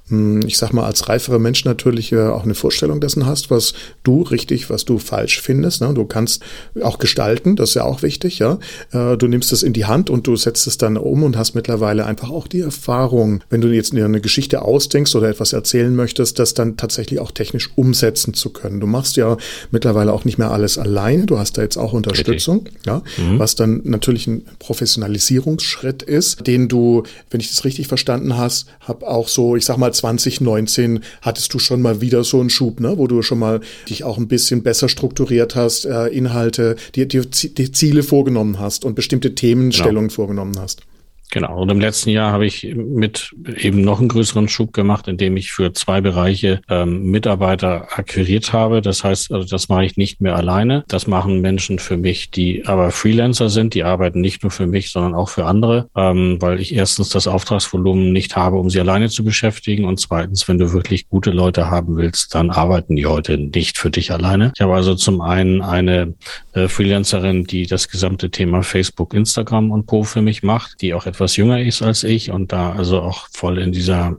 ich 0.10 0.58
sag 0.58 0.72
mal, 0.72 0.86
als 0.86 1.10
reiferer 1.10 1.38
Mensch 1.38 1.66
natürlich 1.66 2.14
äh, 2.14 2.28
auch 2.28 2.44
eine 2.44 2.56
Vorstellung 2.56 3.02
dessen 3.02 3.26
hast, 3.26 3.52
was 3.52 3.74
du 4.04 4.22
richtig, 4.22 4.70
was 4.70 4.86
du 4.86 5.00
falsch 5.00 5.42
findest. 5.42 5.82
Ne? 5.82 5.94
Du 5.94 6.06
kannst 6.06 6.44
auch 6.82 6.98
gestalten, 6.98 7.58
das 7.58 7.70
ist 7.70 7.76
ja 7.76 7.84
auch 7.84 8.04
wichtig, 8.04 8.40
ja. 8.40 8.58
Äh, 8.94 9.18
du 9.18 9.28
nimmst 9.28 9.52
es 9.52 9.64
in 9.64 9.74
die 9.74 9.86
Hand 9.86 10.10
und 10.10 10.26
du 10.26 10.38
setzt 10.38 10.66
es 10.66 10.78
dann 10.78 10.96
um 10.96 11.24
und 11.24 11.36
hast 11.36 11.56
mittlerweile 11.56 12.06
einfach 12.06 12.30
auch 12.30 12.48
die 12.48 12.62
Erfahrung, 12.62 13.44
wenn 13.50 13.60
du 13.60 13.68
jetzt 13.68 13.94
eine 13.94 14.22
Geschichte 14.22 14.62
ausdenkst 14.62 15.14
oder 15.16 15.28
etwas 15.28 15.52
erzählen 15.52 15.94
möchtest, 15.94 16.40
das 16.40 16.54
dann 16.54 16.78
tatsächlich 16.78 17.20
auch 17.20 17.32
technisch 17.32 17.72
umsetzen 17.76 18.34
zu 18.34 18.52
können. 18.52 18.80
Du 18.80 18.88
machst 18.88 19.18
ja 19.18 19.36
mittlerweile 19.72 20.14
auch 20.14 20.24
nicht 20.24 20.38
mehr 20.38 20.52
alles 20.52 20.78
alleine, 20.78 21.26
du 21.26 21.38
hast 21.38 21.58
da 21.58 21.64
jetzt 21.64 21.78
auch 21.78 21.92
Unterstützung, 21.92 22.70
ja, 22.86 23.04
mhm. 23.18 23.40
was 23.40 23.56
dann 23.56 23.82
natürlich 23.84 24.28
ein 24.28 24.46
Professionalisierungsschritt 24.60 26.02
ist, 26.02 26.48
den 26.48 26.70
du, 26.70 27.04
wenn 27.30 27.42
ich 27.42 27.50
das 27.50 27.66
richtig 27.66 27.88
verstanden 27.88 28.38
hast, 28.38 28.68
hab 28.80 29.04
auch 29.04 29.28
so, 29.28 29.58
ich 29.58 29.66
sag 29.66 29.78
mal 29.78 29.97
2019 29.98 31.02
hattest 31.22 31.54
du 31.54 31.60
schon 31.60 31.82
mal 31.82 32.02
wieder 32.02 32.24
so 32.24 32.40
einen 32.40 32.50
Schub, 32.50 32.80
ne, 32.80 32.98
wo 32.98 33.08
du 33.08 33.22
schon 33.22 33.40
mal 33.40 33.62
dich 33.90 34.04
auch 34.04 34.18
ein 34.18 34.28
bisschen 34.28 34.64
besser 34.64 34.90
strukturiert 34.90 35.56
hast, 35.56 35.86
äh, 35.86 36.08
Inhalte, 36.08 36.76
die, 36.96 37.08
die, 37.08 37.22
die 37.22 37.72
Ziele 37.72 38.04
vorgenommen 38.04 38.60
hast 38.60 38.86
und 38.86 38.96
bestimmte 38.96 39.36
Themenstellungen 39.36 40.10
genau. 40.10 40.16
vorgenommen 40.16 40.60
hast. 40.60 40.82
Genau. 41.30 41.62
Und 41.62 41.70
im 41.70 41.80
letzten 41.80 42.10
Jahr 42.10 42.32
habe 42.32 42.46
ich 42.46 42.74
mit 42.76 43.36
eben 43.58 43.82
noch 43.82 44.00
einen 44.00 44.08
größeren 44.08 44.48
Schub 44.48 44.72
gemacht, 44.72 45.08
indem 45.08 45.36
ich 45.36 45.52
für 45.52 45.74
zwei 45.74 46.00
Bereiche 46.00 46.62
ähm, 46.70 47.04
Mitarbeiter 47.12 47.88
akquiriert 47.98 48.54
habe. 48.54 48.82
Das 48.82 49.04
heißt, 49.04 49.32
also 49.32 49.46
das 49.46 49.68
mache 49.68 49.84
ich 49.84 49.98
nicht 49.98 50.22
mehr 50.22 50.36
alleine. 50.36 50.86
Das 50.88 51.06
machen 51.06 51.42
Menschen 51.42 51.80
für 51.80 51.98
mich, 51.98 52.32
die 52.32 52.66
aber 52.66 52.92
Freelancer 52.92 53.50
sind. 53.50 53.74
Die 53.74 53.84
arbeiten 53.84 54.22
nicht 54.22 54.44
nur 54.44 54.52
für 54.52 54.68
mich, 54.68 54.92
sondern 54.92 55.16
auch 55.16 55.28
für 55.28 55.46
andere, 55.46 55.90
ähm, 55.96 56.38
weil 56.40 56.62
ich 56.62 56.74
erstens 56.74 57.10
das 57.10 57.28
Auftragsvolumen 57.28 58.14
nicht 58.14 58.38
habe, 58.38 58.58
um 58.58 58.70
sie 58.70 58.80
alleine 58.80 59.10
zu 59.10 59.26
beschäftigen. 59.26 59.84
Und 59.84 60.00
zweitens, 60.00 60.48
wenn 60.48 60.58
du 60.58 60.72
wirklich 60.72 61.10
gute 61.10 61.32
Leute 61.32 61.70
haben 61.70 61.98
willst, 61.98 62.36
dann 62.36 62.52
arbeiten 62.52 62.96
die 62.96 63.06
heute 63.06 63.38
nicht 63.38 63.78
für 63.78 63.90
dich 63.90 64.12
alleine. 64.12 64.54
Ich 64.56 64.62
habe 64.62 64.76
also 64.76 64.96
zum 64.96 65.20
einen 65.20 65.62
eine 65.62 66.14
äh, 66.54 66.70
Freelancerin, 66.70 67.44
die 67.44 67.68
das 67.68 67.90
gesamte 67.90 68.32
Thema 68.32 68.64
Facebook, 68.64 69.14
Instagram 69.14 69.72
und 69.72 69.88
Co. 69.88 70.04
für 70.04 70.22
mich 70.22 70.42
macht, 70.42 70.82
die 70.82 70.94
auch 70.94 71.06
etwas 71.06 71.17
jünger 71.36 71.62
ist 71.62 71.82
als 71.82 72.04
ich 72.04 72.32
und 72.32 72.52
da 72.52 72.74
also 72.74 73.02
auch 73.02 73.28
voll 73.32 73.58
in 73.58 73.72
dieser 73.72 74.18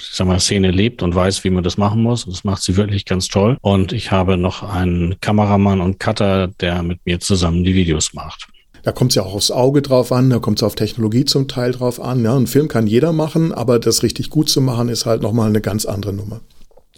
sag 0.00 0.26
mal, 0.26 0.40
Szene 0.40 0.70
lebt 0.70 1.02
und 1.02 1.14
weiß, 1.14 1.44
wie 1.44 1.50
man 1.50 1.64
das 1.64 1.78
machen 1.78 2.02
muss. 2.02 2.26
Das 2.26 2.44
macht 2.44 2.62
sie 2.62 2.76
wirklich 2.76 3.04
ganz 3.04 3.28
toll. 3.28 3.56
Und 3.60 3.92
ich 3.92 4.10
habe 4.10 4.36
noch 4.36 4.62
einen 4.62 5.18
Kameramann 5.20 5.80
und 5.80 5.98
Cutter, 5.98 6.48
der 6.48 6.82
mit 6.82 7.00
mir 7.04 7.20
zusammen 7.20 7.64
die 7.64 7.74
Videos 7.74 8.14
macht. 8.14 8.48
Da 8.82 8.92
kommt 8.92 9.12
es 9.12 9.14
ja 9.14 9.22
auch 9.22 9.34
aufs 9.34 9.50
Auge 9.50 9.80
drauf 9.80 10.12
an, 10.12 10.28
da 10.28 10.38
kommt 10.38 10.58
es 10.58 10.62
auf 10.62 10.74
Technologie 10.74 11.24
zum 11.24 11.48
Teil 11.48 11.72
drauf 11.72 12.00
an. 12.00 12.22
Ja, 12.22 12.36
ein 12.36 12.46
Film 12.46 12.68
kann 12.68 12.86
jeder 12.86 13.12
machen, 13.12 13.52
aber 13.52 13.78
das 13.78 14.02
richtig 14.02 14.28
gut 14.28 14.50
zu 14.50 14.60
machen, 14.60 14.90
ist 14.90 15.06
halt 15.06 15.22
nochmal 15.22 15.48
eine 15.48 15.62
ganz 15.62 15.86
andere 15.86 16.12
Nummer. 16.12 16.40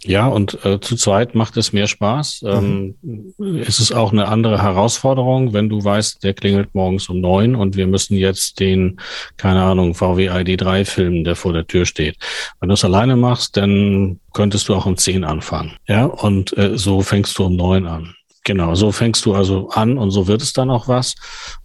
Ja, 0.03 0.27
und 0.27 0.63
äh, 0.63 0.79
zu 0.79 0.95
zweit 0.95 1.33
macht 1.33 1.57
es 1.57 1.73
mehr 1.73 1.87
Spaß. 1.87 2.43
Mhm. 2.43 2.95
Ähm, 3.39 3.63
es 3.65 3.79
ist 3.79 3.91
auch 3.91 4.11
eine 4.11 4.27
andere 4.27 4.61
Herausforderung, 4.61 5.53
wenn 5.53 5.69
du 5.69 5.83
weißt, 5.83 6.23
der 6.23 6.33
klingelt 6.33 6.75
morgens 6.75 7.09
um 7.09 7.19
neun 7.19 7.55
und 7.55 7.75
wir 7.75 7.87
müssen 7.87 8.15
jetzt 8.15 8.59
den, 8.59 8.99
keine 9.37 9.63
Ahnung, 9.63 9.95
VW 9.95 10.29
ID3 10.29 10.85
filmen, 10.85 11.23
der 11.23 11.35
vor 11.35 11.53
der 11.53 11.65
Tür 11.65 11.85
steht. 11.85 12.17
Wenn 12.59 12.69
du 12.69 12.73
es 12.73 12.85
alleine 12.85 13.15
machst, 13.15 13.57
dann 13.57 14.19
könntest 14.33 14.69
du 14.69 14.75
auch 14.75 14.85
um 14.85 14.97
zehn 14.97 15.23
anfangen. 15.23 15.73
Ja, 15.87 16.05
und 16.05 16.55
äh, 16.57 16.77
so 16.77 17.01
fängst 17.01 17.37
du 17.39 17.45
um 17.45 17.55
neun 17.55 17.87
an. 17.87 18.13
Genau, 18.47 18.75
so 18.75 18.93
fängst 18.93 19.25
du 19.25 19.33
also 19.33 19.67
an 19.71 19.97
und 19.97 20.11
so 20.11 20.27
wird 20.27 20.41
es 20.41 20.53
dann 20.53 20.69
auch 20.69 20.87
was. 20.87 21.15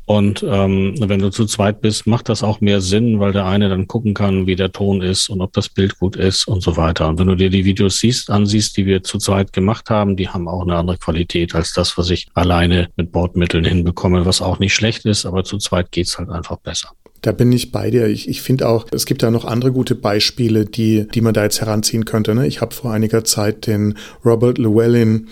Und 0.04 0.44
ähm, 0.44 0.96
wenn 0.98 1.20
du 1.20 1.30
zu 1.30 1.46
zweit 1.46 1.80
bist, 1.80 2.08
macht 2.08 2.28
das 2.28 2.42
auch 2.42 2.60
mehr 2.60 2.80
Sinn, 2.80 3.20
weil 3.20 3.30
der 3.30 3.46
eine 3.46 3.68
dann 3.68 3.86
gucken 3.86 4.14
kann, 4.14 4.48
wie 4.48 4.56
der 4.56 4.72
Ton 4.72 5.00
ist 5.00 5.28
und 5.28 5.40
ob 5.42 5.52
das 5.52 5.68
Bild 5.68 5.96
gut 6.00 6.16
ist 6.16 6.48
und 6.48 6.60
so 6.60 6.76
weiter. 6.76 7.08
Und 7.08 7.20
wenn 7.20 7.28
du 7.28 7.36
dir 7.36 7.50
die 7.50 7.64
Videos 7.64 8.00
siehst, 8.00 8.30
ansiehst, 8.30 8.76
die 8.76 8.84
wir 8.84 9.04
zu 9.04 9.18
zweit 9.18 9.52
gemacht 9.52 9.90
haben, 9.90 10.16
die 10.16 10.28
haben 10.28 10.48
auch 10.48 10.62
eine 10.62 10.74
andere 10.74 10.98
Qualität 10.98 11.54
als 11.54 11.72
das, 11.72 11.96
was 11.96 12.10
ich 12.10 12.26
alleine 12.34 12.88
mit 12.96 13.12
Bordmitteln 13.12 13.64
hinbekomme, 13.64 14.26
was 14.26 14.42
auch 14.42 14.58
nicht 14.58 14.74
schlecht 14.74 15.04
ist, 15.04 15.24
aber 15.24 15.44
zu 15.44 15.58
zweit 15.58 15.92
geht's 15.92 16.18
halt 16.18 16.30
einfach 16.30 16.56
besser. 16.56 16.88
Da 17.20 17.30
bin 17.30 17.52
ich 17.52 17.70
bei 17.70 17.92
dir. 17.92 18.08
Ich, 18.08 18.28
ich 18.28 18.42
finde 18.42 18.68
auch, 18.68 18.86
es 18.90 19.06
gibt 19.06 19.22
da 19.22 19.30
noch 19.30 19.44
andere 19.44 19.70
gute 19.70 19.94
Beispiele, 19.94 20.64
die, 20.64 21.06
die 21.14 21.20
man 21.20 21.32
da 21.32 21.44
jetzt 21.44 21.60
heranziehen 21.60 22.04
könnte. 22.04 22.34
Ne? 22.34 22.48
Ich 22.48 22.60
habe 22.60 22.74
vor 22.74 22.92
einiger 22.92 23.22
Zeit 23.22 23.68
den 23.68 23.96
Robert 24.24 24.58
Llewellyn 24.58 25.28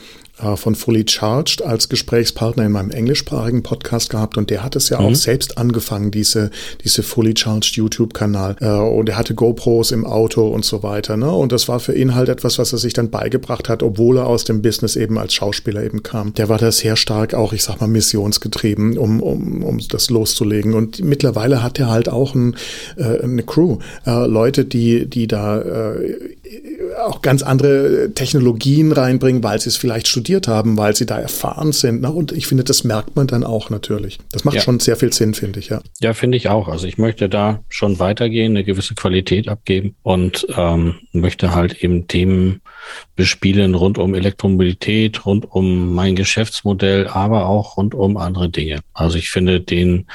von 0.57 0.75
Fully 0.75 1.05
Charged 1.09 1.63
als 1.63 1.89
Gesprächspartner 1.89 2.67
in 2.67 2.73
meinem 2.73 2.91
englischsprachigen 2.91 3.63
Podcast 3.63 4.11
gehabt 4.11 4.39
und 4.39 4.51
der 4.51 4.65
hat 4.65 4.77
es 4.77 4.89
ja 4.89 5.01
mhm. 5.01 5.07
auch 5.07 5.15
selbst 5.15 5.59
angefangen, 5.59 6.11
diese, 6.11 6.51
diese 6.85 7.03
Fully 7.03 7.35
Charged 7.37 7.77
YouTube-Kanal. 7.77 8.57
Äh, 8.61 8.69
und 8.69 9.09
er 9.09 9.19
hatte 9.19 9.35
GoPros 9.35 9.93
im 9.93 10.07
Auto 10.07 10.49
und 10.49 10.65
so 10.65 10.83
weiter. 10.83 11.17
Ne? 11.17 11.31
Und 11.31 11.53
das 11.53 11.69
war 11.69 11.81
für 11.81 11.95
ihn 11.95 12.15
halt 12.15 12.29
etwas, 12.29 12.59
was 12.59 12.73
er 12.73 12.79
sich 12.79 12.93
dann 12.93 13.11
beigebracht 13.11 13.69
hat, 13.69 13.83
obwohl 13.83 14.19
er 14.19 14.27
aus 14.27 14.45
dem 14.45 14.63
Business 14.63 14.97
eben 14.97 15.19
als 15.19 15.35
Schauspieler 15.35 15.83
eben 15.83 16.03
kam. 16.03 16.35
Der 16.35 16.49
war 16.49 16.59
da 16.59 16.73
sehr 16.73 16.97
stark 16.97 17.35
auch, 17.35 17.53
ich 17.53 17.63
sag 17.63 17.81
mal, 17.81 17.89
missionsgetrieben, 17.89 18.99
um, 18.99 19.21
um, 19.21 19.63
um 19.63 19.79
das 19.89 20.11
loszulegen. 20.11 20.75
Und 20.75 21.03
mittlerweile 21.05 21.63
hat 21.63 21.79
er 21.79 21.91
halt 21.91 22.09
auch 22.09 22.35
ein, 22.35 22.57
äh, 22.97 23.23
eine 23.23 23.43
Crew. 23.43 23.79
Äh, 24.07 24.27
Leute, 24.27 24.65
die, 24.65 25.09
die 25.09 25.27
da 25.27 25.61
äh, 25.61 26.37
auch 26.99 27.23
ganz 27.23 27.43
andere 27.43 28.13
Technologien 28.15 28.93
reinbringen, 28.93 29.43
weil 29.43 29.61
sie 29.61 29.69
es 29.69 29.77
vielleicht 29.77 30.09
studiert 30.09 30.49
haben, 30.49 30.77
weil 30.77 30.97
sie 30.97 31.07
da 31.07 31.19
erfahren 31.19 31.73
sind. 31.73 32.03
Ne? 32.03 32.11
Und 32.11 32.33
ich 32.33 32.47
finde, 32.47 32.65
das 32.65 32.85
merkt 32.85 33.17
man 33.17 33.27
dann 33.27 33.45
auch 33.45 33.71
natürlich. 33.71 34.19
Das 34.33 34.45
macht 34.45 34.57
ja. 34.57 34.63
schon 34.63 34.81
sehr 34.81 34.97
viel 34.97 35.13
Sinn, 35.13 35.35
finde 35.35 35.61
ich, 35.61 35.69
ja. 35.69 35.81
Ja, 36.01 36.13
finde 36.13 36.37
ich 36.37 36.49
auch. 36.49 36.69
Also 36.69 36.87
ich 36.87 36.99
möchte 36.99 37.29
da 37.29 37.63
schon 37.69 37.99
weitergehen, 37.99 38.53
eine 38.53 38.65
gewisse 38.65 38.95
Qualität 38.95 39.49
abgeben 39.49 39.95
und 40.03 40.47
ähm, 40.57 40.97
möchte 41.13 41.55
halt 41.55 41.83
eben 41.83 42.09
Themen 42.09 42.61
bespielen 43.17 43.75
rund 43.75 43.99
um 43.99 44.15
Elektromobilität, 44.15 45.27
rund 45.27 45.51
um 45.51 45.95
mein 45.95 46.17
Geschäftsmodell, 46.17 47.09
aber 47.09 47.47
auch 47.47 47.77
rund 47.77 47.95
um 47.95 48.17
andere 48.17 48.49
Dinge. 48.49 48.81
Also 48.95 49.19
ich 49.19 49.31
finde 49.31 49.61
den 49.61 50.07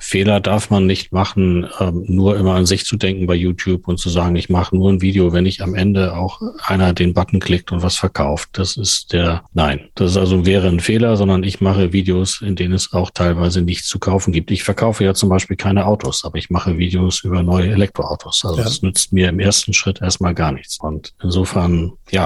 Fehler 0.00 0.40
darf 0.40 0.70
man 0.70 0.86
nicht 0.86 1.12
machen, 1.12 1.68
ähm, 1.78 2.04
nur 2.08 2.36
immer 2.38 2.54
an 2.54 2.64
sich 2.64 2.86
zu 2.86 2.96
denken 2.96 3.26
bei 3.26 3.34
YouTube 3.34 3.86
und 3.86 3.98
zu 3.98 4.08
sagen, 4.08 4.34
ich 4.34 4.48
mache 4.48 4.74
nur 4.74 4.90
ein 4.90 5.02
Video, 5.02 5.32
wenn 5.32 5.44
ich 5.44 5.62
am 5.62 5.74
Ende 5.74 6.16
auch 6.16 6.40
einer 6.64 6.94
den 6.94 7.12
Button 7.12 7.38
klickt 7.38 7.70
und 7.70 7.82
was 7.82 7.96
verkauft. 7.96 8.48
Das 8.54 8.78
ist 8.78 9.12
der, 9.12 9.44
nein, 9.52 9.88
das 9.94 10.12
ist 10.12 10.16
also 10.16 10.46
wäre 10.46 10.68
ein 10.68 10.80
Fehler, 10.80 11.16
sondern 11.18 11.44
ich 11.44 11.60
mache 11.60 11.92
Videos, 11.92 12.40
in 12.40 12.56
denen 12.56 12.72
es 12.72 12.94
auch 12.94 13.10
teilweise 13.10 13.60
nichts 13.60 13.88
zu 13.88 13.98
kaufen 13.98 14.32
gibt. 14.32 14.50
Ich 14.50 14.62
verkaufe 14.62 15.04
ja 15.04 15.12
zum 15.12 15.28
Beispiel 15.28 15.56
keine 15.56 15.86
Autos, 15.86 16.24
aber 16.24 16.38
ich 16.38 16.48
mache 16.48 16.78
Videos 16.78 17.22
über 17.22 17.42
neue 17.42 17.70
Elektroautos. 17.70 18.42
Also 18.44 18.56
ja. 18.56 18.64
das 18.64 18.80
nützt 18.80 19.12
mir 19.12 19.28
im 19.28 19.38
ersten 19.38 19.74
Schritt 19.74 20.00
erstmal 20.00 20.34
gar 20.34 20.52
nichts. 20.52 20.78
Und 20.80 21.12
insofern, 21.22 21.92
ja, 22.10 22.19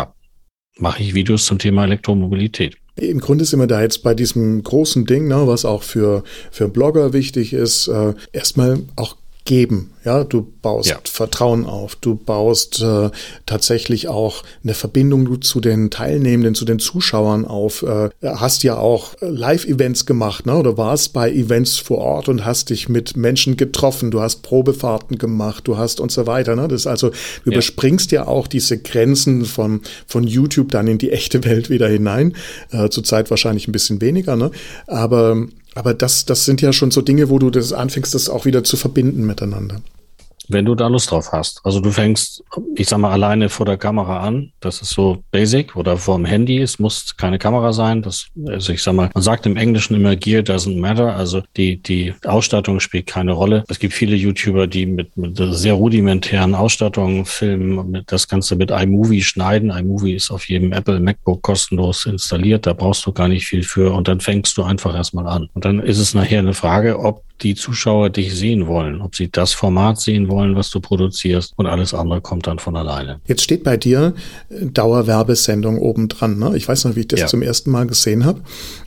mache 0.78 1.02
ich 1.02 1.14
Videos 1.14 1.46
zum 1.46 1.58
Thema 1.58 1.84
Elektromobilität. 1.84 2.76
Im 2.96 3.18
Grunde 3.18 3.44
sind 3.44 3.58
wir 3.58 3.66
da 3.66 3.82
jetzt 3.82 4.02
bei 4.02 4.14
diesem 4.14 4.62
großen 4.62 5.04
Ding, 5.04 5.26
ne, 5.26 5.46
was 5.46 5.64
auch 5.64 5.82
für, 5.82 6.22
für 6.50 6.68
Blogger 6.68 7.12
wichtig 7.12 7.52
ist, 7.52 7.88
äh, 7.88 8.14
erstmal 8.32 8.80
auch 8.94 9.16
geben. 9.44 9.90
Ja, 10.04 10.24
du 10.24 10.52
baust 10.62 10.88
ja. 10.88 10.98
Vertrauen 11.04 11.64
auf, 11.64 11.96
du 11.96 12.14
baust 12.14 12.80
äh, 12.82 13.10
tatsächlich 13.46 14.08
auch 14.08 14.42
eine 14.62 14.74
Verbindung 14.74 15.40
zu 15.42 15.60
den 15.60 15.90
Teilnehmenden, 15.90 16.54
zu 16.54 16.64
den 16.64 16.78
Zuschauern 16.78 17.46
auf. 17.46 17.82
Äh, 17.82 18.10
hast 18.22 18.62
ja 18.64 18.76
auch 18.76 19.14
Live-Events 19.20 20.04
gemacht, 20.06 20.46
ne? 20.46 20.56
Oder 20.56 20.76
warst 20.76 21.12
bei 21.12 21.30
Events 21.30 21.76
vor 21.76 21.98
Ort 21.98 22.28
und 22.28 22.44
hast 22.44 22.70
dich 22.70 22.88
mit 22.88 23.16
Menschen 23.16 23.56
getroffen. 23.56 24.10
Du 24.10 24.20
hast 24.20 24.42
Probefahrten 24.42 25.18
gemacht, 25.18 25.66
du 25.66 25.76
hast 25.76 26.00
und 26.00 26.10
so 26.10 26.26
weiter. 26.26 26.56
Ne? 26.56 26.68
Das 26.68 26.82
ist 26.82 26.86
also, 26.86 27.10
du 27.10 27.50
ja. 27.50 27.52
überspringst 27.52 28.12
ja 28.12 28.26
auch 28.26 28.46
diese 28.46 28.78
Grenzen 28.78 29.44
von 29.44 29.80
von 30.06 30.24
YouTube 30.24 30.70
dann 30.70 30.86
in 30.86 30.98
die 30.98 31.12
echte 31.12 31.44
Welt 31.44 31.70
wieder 31.70 31.88
hinein. 31.88 32.34
Äh, 32.70 32.88
Zurzeit 32.88 33.30
wahrscheinlich 33.30 33.68
ein 33.68 33.72
bisschen 33.72 34.00
weniger, 34.00 34.36
ne? 34.36 34.50
Aber 34.86 35.46
aber 35.74 35.94
das, 35.94 36.24
das 36.24 36.44
sind 36.44 36.62
ja 36.62 36.72
schon 36.72 36.90
so 36.90 37.02
Dinge, 37.02 37.30
wo 37.30 37.38
du 37.38 37.50
das 37.50 37.72
anfängst, 37.72 38.14
das 38.14 38.28
auch 38.28 38.44
wieder 38.44 38.64
zu 38.64 38.76
verbinden 38.76 39.26
miteinander. 39.26 39.80
Wenn 40.54 40.64
du 40.64 40.76
da 40.76 40.86
Lust 40.86 41.10
drauf 41.10 41.32
hast. 41.32 41.60
Also 41.64 41.80
du 41.80 41.90
fängst, 41.90 42.44
ich 42.76 42.88
sag 42.88 42.98
mal, 42.98 43.10
alleine 43.10 43.48
vor 43.48 43.66
der 43.66 43.76
Kamera 43.76 44.20
an. 44.20 44.52
Das 44.60 44.80
ist 44.80 44.90
so 44.90 45.24
basic 45.32 45.74
oder 45.74 45.96
vor 45.96 46.16
dem 46.16 46.24
Handy. 46.24 46.58
Es 46.58 46.78
muss 46.78 47.16
keine 47.16 47.40
Kamera 47.40 47.72
sein. 47.72 48.02
Das, 48.02 48.26
also 48.46 48.72
ich 48.72 48.80
sag 48.80 48.94
mal, 48.94 49.10
man 49.12 49.22
sagt 49.22 49.46
im 49.46 49.56
Englischen 49.56 49.96
immer 49.96 50.14
Gear 50.14 50.42
doesn't 50.42 50.78
matter. 50.78 51.16
Also 51.16 51.42
die, 51.56 51.82
die 51.82 52.14
Ausstattung 52.24 52.78
spielt 52.78 53.06
keine 53.06 53.32
Rolle. 53.32 53.64
Es 53.66 53.80
gibt 53.80 53.94
viele 53.94 54.14
YouTuber, 54.14 54.68
die 54.68 54.86
mit, 54.86 55.16
mit 55.16 55.36
sehr 55.36 55.74
rudimentären 55.74 56.54
Ausstattungen 56.54 57.24
filmen, 57.24 57.90
mit 57.90 58.12
das 58.12 58.28
Ganze 58.28 58.54
mit 58.54 58.70
iMovie 58.70 59.22
schneiden. 59.22 59.70
iMovie 59.70 60.14
ist 60.14 60.30
auf 60.30 60.48
jedem 60.48 60.70
Apple 60.70 61.00
MacBook 61.00 61.42
kostenlos 61.42 62.06
installiert. 62.06 62.66
Da 62.66 62.74
brauchst 62.74 63.04
du 63.06 63.12
gar 63.12 63.26
nicht 63.26 63.44
viel 63.44 63.64
für. 63.64 63.92
Und 63.92 64.06
dann 64.06 64.20
fängst 64.20 64.56
du 64.56 64.62
einfach 64.62 64.94
erstmal 64.94 65.26
an. 65.26 65.48
Und 65.52 65.64
dann 65.64 65.80
ist 65.80 65.98
es 65.98 66.14
nachher 66.14 66.38
eine 66.38 66.54
Frage, 66.54 67.00
ob 67.00 67.24
die 67.42 67.54
Zuschauer 67.54 68.10
dich 68.10 68.34
sehen 68.34 68.66
wollen, 68.66 69.00
ob 69.00 69.16
sie 69.16 69.30
das 69.30 69.52
Format 69.52 70.00
sehen 70.00 70.28
wollen, 70.28 70.54
was 70.54 70.70
du 70.70 70.80
produzierst 70.80 71.52
und 71.56 71.66
alles 71.66 71.92
andere 71.92 72.20
kommt 72.20 72.46
dann 72.46 72.58
von 72.58 72.76
alleine. 72.76 73.20
Jetzt 73.26 73.42
steht 73.42 73.64
bei 73.64 73.76
dir 73.76 74.14
äh, 74.48 74.66
Dauerwerbesendung 74.66 75.78
obendran. 75.78 76.38
Ne? 76.38 76.56
Ich 76.56 76.68
weiß 76.68 76.84
noch, 76.84 76.96
wie 76.96 77.00
ich 77.00 77.08
das 77.08 77.20
ja. 77.20 77.26
zum 77.26 77.42
ersten 77.42 77.70
Mal 77.70 77.86
gesehen 77.86 78.24
habe 78.24 78.40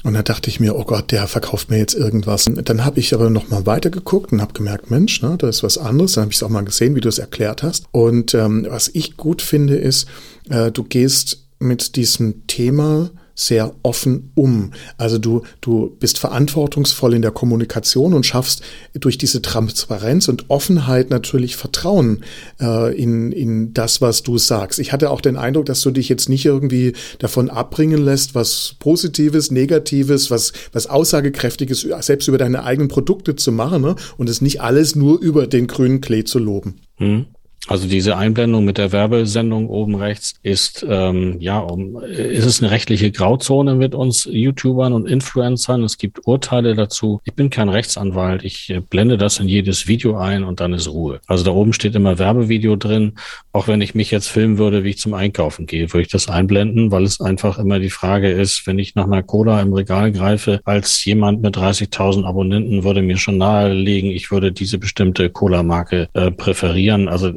und 0.04 0.14
da 0.14 0.24
dachte 0.24 0.50
ich 0.50 0.60
mir, 0.60 0.76
oh 0.76 0.86
Gott, 0.86 1.12
der 1.12 1.28
verkauft 1.28 1.70
mir 1.70 1.78
jetzt 1.78 1.94
irgendwas. 1.94 2.46
Dann 2.46 2.86
habe 2.86 3.00
ich 3.00 3.14
aber 3.14 3.30
noch 3.30 3.50
mal 3.50 3.66
weitergeguckt 3.66 4.32
und 4.32 4.42
habe 4.42 4.54
gemerkt, 4.54 4.90
Mensch, 4.90 5.22
ne, 5.22 5.36
da 5.38 5.50
ist 5.50 5.64
was 5.64 5.78
anderes. 5.78 6.14
Dann 6.14 6.24
habe 6.24 6.32
ich 6.32 6.38
es 6.38 6.44
auch 6.44 6.50
mal 6.50 6.64
gesehen, 6.64 6.96
wie 6.96 7.02
du 7.02 7.10
es 7.10 7.20
erklärt 7.20 7.64
hast. 7.64 7.86
Und 7.92 8.34
ähm, 8.34 8.66
was 8.70 8.90
ich 8.94 9.18
gut 9.18 9.42
finde, 9.42 9.76
ist, 9.76 10.08
äh, 10.50 10.72
du 10.72 10.84
gehst 10.84 11.48
mit 11.60 11.96
diesem 11.96 12.48
Thema 12.48 13.10
sehr 13.40 13.76
offen 13.84 14.32
um. 14.34 14.72
Also 14.98 15.20
du, 15.20 15.44
du 15.62 15.96
bist 16.00 16.18
verantwortungsvoll 16.18 17.14
in 17.14 17.22
der 17.22 17.30
Kommunikation 17.30 18.16
und 18.16 18.26
schaffst 18.26 18.64
durch 18.96 19.20
diese 19.20 19.44
Transparenz 19.44 20.28
und 20.28 20.50
Offenheit 20.50 21.12
natürlich 21.12 21.56
Vertrauen 21.56 22.24
äh, 22.60 22.98
in, 22.98 23.32
in 23.32 23.74
das, 23.74 24.02
was 24.02 24.24
du 24.24 24.40
sagst. 24.40 24.80
Ich 24.80 24.92
hatte 24.92 25.12
auch 25.12 25.22
den 25.22 25.38
Eindruck, 25.38 25.68
dass 25.68 25.82
du 25.82 25.92
dich 25.92 26.10
jetzt 26.10 26.30
nicht 26.30 26.46
irgendwie 26.46 26.94
davon 27.20 27.52
abbringen 27.52 28.04
lässt, 28.04 28.34
was 28.34 28.76
Positives, 28.80 29.52
Negatives, 29.52 30.32
was, 30.32 30.52
was 30.74 30.88
Aussagekräftiges 30.88 31.88
selbst 32.00 32.28
über 32.28 32.40
deine 32.40 32.64
eigenen 32.64 32.88
Produkte 32.88 33.36
zu 33.36 33.52
machen 33.52 33.84
ne? 33.84 33.96
und 34.18 34.30
es 34.30 34.42
nicht 34.42 34.62
alles 34.62 34.96
nur 34.96 35.22
über 35.22 35.46
den 35.46 35.68
grünen 35.68 36.02
Klee 36.02 36.24
zu 36.24 36.40
loben. 36.40 36.80
Hm. 36.96 37.28
Also 37.68 37.88
diese 37.88 38.16
Einblendung 38.16 38.64
mit 38.64 38.78
der 38.78 38.92
Werbesendung 38.94 39.68
oben 39.68 39.96
rechts 39.96 40.36
ist 40.42 40.86
ähm, 40.88 41.38
ja 41.40 41.60
um 41.60 42.02
ist 42.02 42.46
es 42.46 42.62
eine 42.62 42.72
rechtliche 42.72 43.12
Grauzone 43.12 43.76
mit 43.76 43.94
uns 43.94 44.28
YouTubern 44.32 44.94
und 44.94 45.08
Influencern. 45.08 45.84
Es 45.84 45.98
gibt 45.98 46.26
Urteile 46.26 46.76
dazu. 46.76 47.20
Ich 47.26 47.34
bin 47.34 47.50
kein 47.50 47.68
Rechtsanwalt. 47.68 48.44
Ich 48.46 48.70
äh, 48.70 48.80
blende 48.80 49.18
das 49.18 49.40
in 49.40 49.50
jedes 49.50 49.88
Video 49.88 50.18
ein 50.18 50.46
und 50.46 50.62
dann 50.62 50.74
ist 50.74 50.88
Ruhe. 50.88 51.20
Also 51.28 51.44
da 51.44 51.52
oben 51.52 51.74
steht 51.74 51.96
immer 51.96 52.18
Werbevideo 52.18 52.78
drin. 52.78 53.14
Auch 53.52 53.68
wenn 53.68 53.82
ich 53.82 53.96
mich 53.96 54.12
jetzt 54.12 54.28
filmen 54.28 54.58
würde, 54.58 54.86
wie 54.86 54.92
ich 54.92 55.00
zum 55.00 55.14
Einkaufen 55.14 55.66
gehe, 55.66 55.92
würde 55.92 56.04
ich 56.04 56.12
das 56.12 56.30
einblenden, 56.30 56.92
weil 56.92 57.04
es 57.04 57.20
einfach 57.20 57.60
immer 57.60 57.80
die 57.80 57.90
Frage 57.90 58.32
ist, 58.32 58.66
wenn 58.66 58.80
ich 58.80 58.96
nach 58.96 59.06
einer 59.06 59.24
Cola 59.24 59.62
im 59.62 59.74
Regal 59.74 60.14
greife, 60.14 60.62
als 60.64 61.04
jemand 61.04 61.42
mit 61.42 61.58
30.000 61.58 62.24
Abonnenten 62.24 62.86
würde 62.86 63.02
mir 63.02 63.18
schon 63.18 63.38
nahelegen, 63.38 64.10
ich 64.10 64.32
würde 64.32 64.54
diese 64.54 64.78
bestimmte 64.78 65.30
Cola-Marke 65.30 66.08
äh, 66.14 66.32
präferieren. 66.32 67.10
Also 67.10 67.34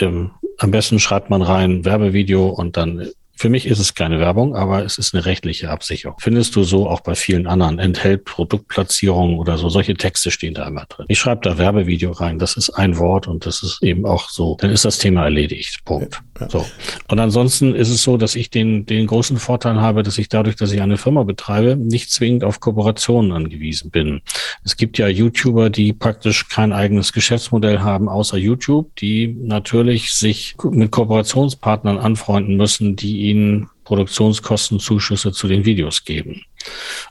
ähm, 0.00 0.30
am 0.58 0.70
besten 0.70 0.98
schreibt 0.98 1.30
man 1.30 1.42
rein 1.42 1.84
Werbevideo 1.84 2.48
und 2.48 2.76
dann 2.76 3.08
für 3.42 3.48
mich 3.48 3.66
ist 3.66 3.80
es 3.80 3.96
keine 3.96 4.20
Werbung, 4.20 4.54
aber 4.54 4.84
es 4.84 4.98
ist 4.98 5.14
eine 5.14 5.24
rechtliche 5.24 5.68
Absicherung. 5.68 6.16
Findest 6.20 6.54
du 6.54 6.62
so 6.62 6.88
auch 6.88 7.00
bei 7.00 7.16
vielen 7.16 7.48
anderen. 7.48 7.80
Enthält 7.80 8.24
Produktplatzierungen 8.24 9.36
oder 9.36 9.58
so. 9.58 9.68
Solche 9.68 9.94
Texte 9.94 10.30
stehen 10.30 10.54
da 10.54 10.64
immer 10.68 10.84
drin. 10.88 11.06
Ich 11.08 11.18
schreibe 11.18 11.40
da 11.42 11.58
Werbevideo 11.58 12.12
rein. 12.12 12.38
Das 12.38 12.56
ist 12.56 12.70
ein 12.70 12.98
Wort 12.98 13.26
und 13.26 13.44
das 13.44 13.64
ist 13.64 13.82
eben 13.82 14.06
auch 14.06 14.30
so. 14.30 14.56
Dann 14.60 14.70
ist 14.70 14.84
das 14.84 14.98
Thema 14.98 15.24
erledigt. 15.24 15.84
Punkt. 15.84 16.22
Ja. 16.38 16.48
So. 16.50 16.64
Und 17.08 17.18
ansonsten 17.18 17.74
ist 17.74 17.90
es 17.90 18.04
so, 18.04 18.16
dass 18.16 18.36
ich 18.36 18.48
den, 18.48 18.86
den 18.86 19.08
großen 19.08 19.38
Vorteil 19.38 19.80
habe, 19.80 20.04
dass 20.04 20.18
ich 20.18 20.28
dadurch, 20.28 20.54
dass 20.54 20.70
ich 20.70 20.80
eine 20.80 20.96
Firma 20.96 21.24
betreibe, 21.24 21.74
nicht 21.74 22.12
zwingend 22.12 22.44
auf 22.44 22.60
Kooperationen 22.60 23.32
angewiesen 23.32 23.90
bin. 23.90 24.20
Es 24.64 24.76
gibt 24.76 24.98
ja 24.98 25.08
YouTuber, 25.08 25.68
die 25.68 25.92
praktisch 25.92 26.48
kein 26.48 26.72
eigenes 26.72 27.12
Geschäftsmodell 27.12 27.80
haben, 27.80 28.08
außer 28.08 28.36
YouTube, 28.36 28.94
die 28.96 29.36
natürlich 29.40 30.12
sich 30.12 30.54
mit 30.62 30.92
Kooperationspartnern 30.92 31.98
anfreunden 31.98 32.56
müssen, 32.56 32.94
die 32.94 33.31
ihnen 33.32 33.68
Produktionskostenzuschüsse 33.84 35.32
zu 35.32 35.48
den 35.48 35.64
Videos 35.64 36.04
geben. 36.04 36.42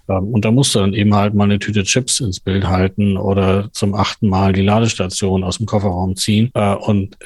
Ähm, 0.08 0.30
und 0.34 0.46
da 0.46 0.52
musst 0.52 0.74
du 0.74 0.80
dann 0.80 0.94
eben 0.94 1.14
halt 1.14 1.34
mal 1.34 1.44
eine 1.44 1.60
Tüte 1.60 1.84
Chips 1.84 2.20
ins 2.20 2.40
Bild 2.40 2.68
halten 2.68 3.18
oder 3.18 3.70
zum 3.74 3.94
achten 3.94 4.30
Mal 4.30 4.54
die 4.54 4.62
Ladestation 4.62 5.44
aus 5.44 5.58
dem 5.58 5.66
Kofferraum 5.66 6.16
ziehen. 6.16 6.50
Äh, 6.54 6.76
und 6.76 7.18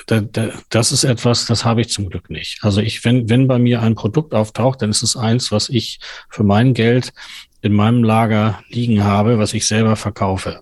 das 0.69 0.91
ist 0.91 1.03
etwas, 1.03 1.45
das 1.45 1.63
habe 1.63 1.81
ich 1.81 1.89
zum 1.89 2.09
Glück 2.09 2.29
nicht. 2.29 2.59
Also 2.61 2.81
ich, 2.81 3.05
wenn, 3.05 3.29
wenn 3.29 3.47
bei 3.47 3.59
mir 3.59 3.81
ein 3.81 3.95
Produkt 3.95 4.33
auftaucht, 4.33 4.81
dann 4.81 4.89
ist 4.89 5.03
es 5.03 5.15
eins, 5.15 5.51
was 5.51 5.69
ich 5.69 5.99
für 6.29 6.43
mein 6.43 6.73
Geld 6.73 7.13
in 7.61 7.73
meinem 7.73 8.03
Lager 8.03 8.59
liegen 8.69 9.03
habe, 9.03 9.37
was 9.37 9.53
ich 9.53 9.67
selber 9.67 9.95
verkaufe. 9.95 10.59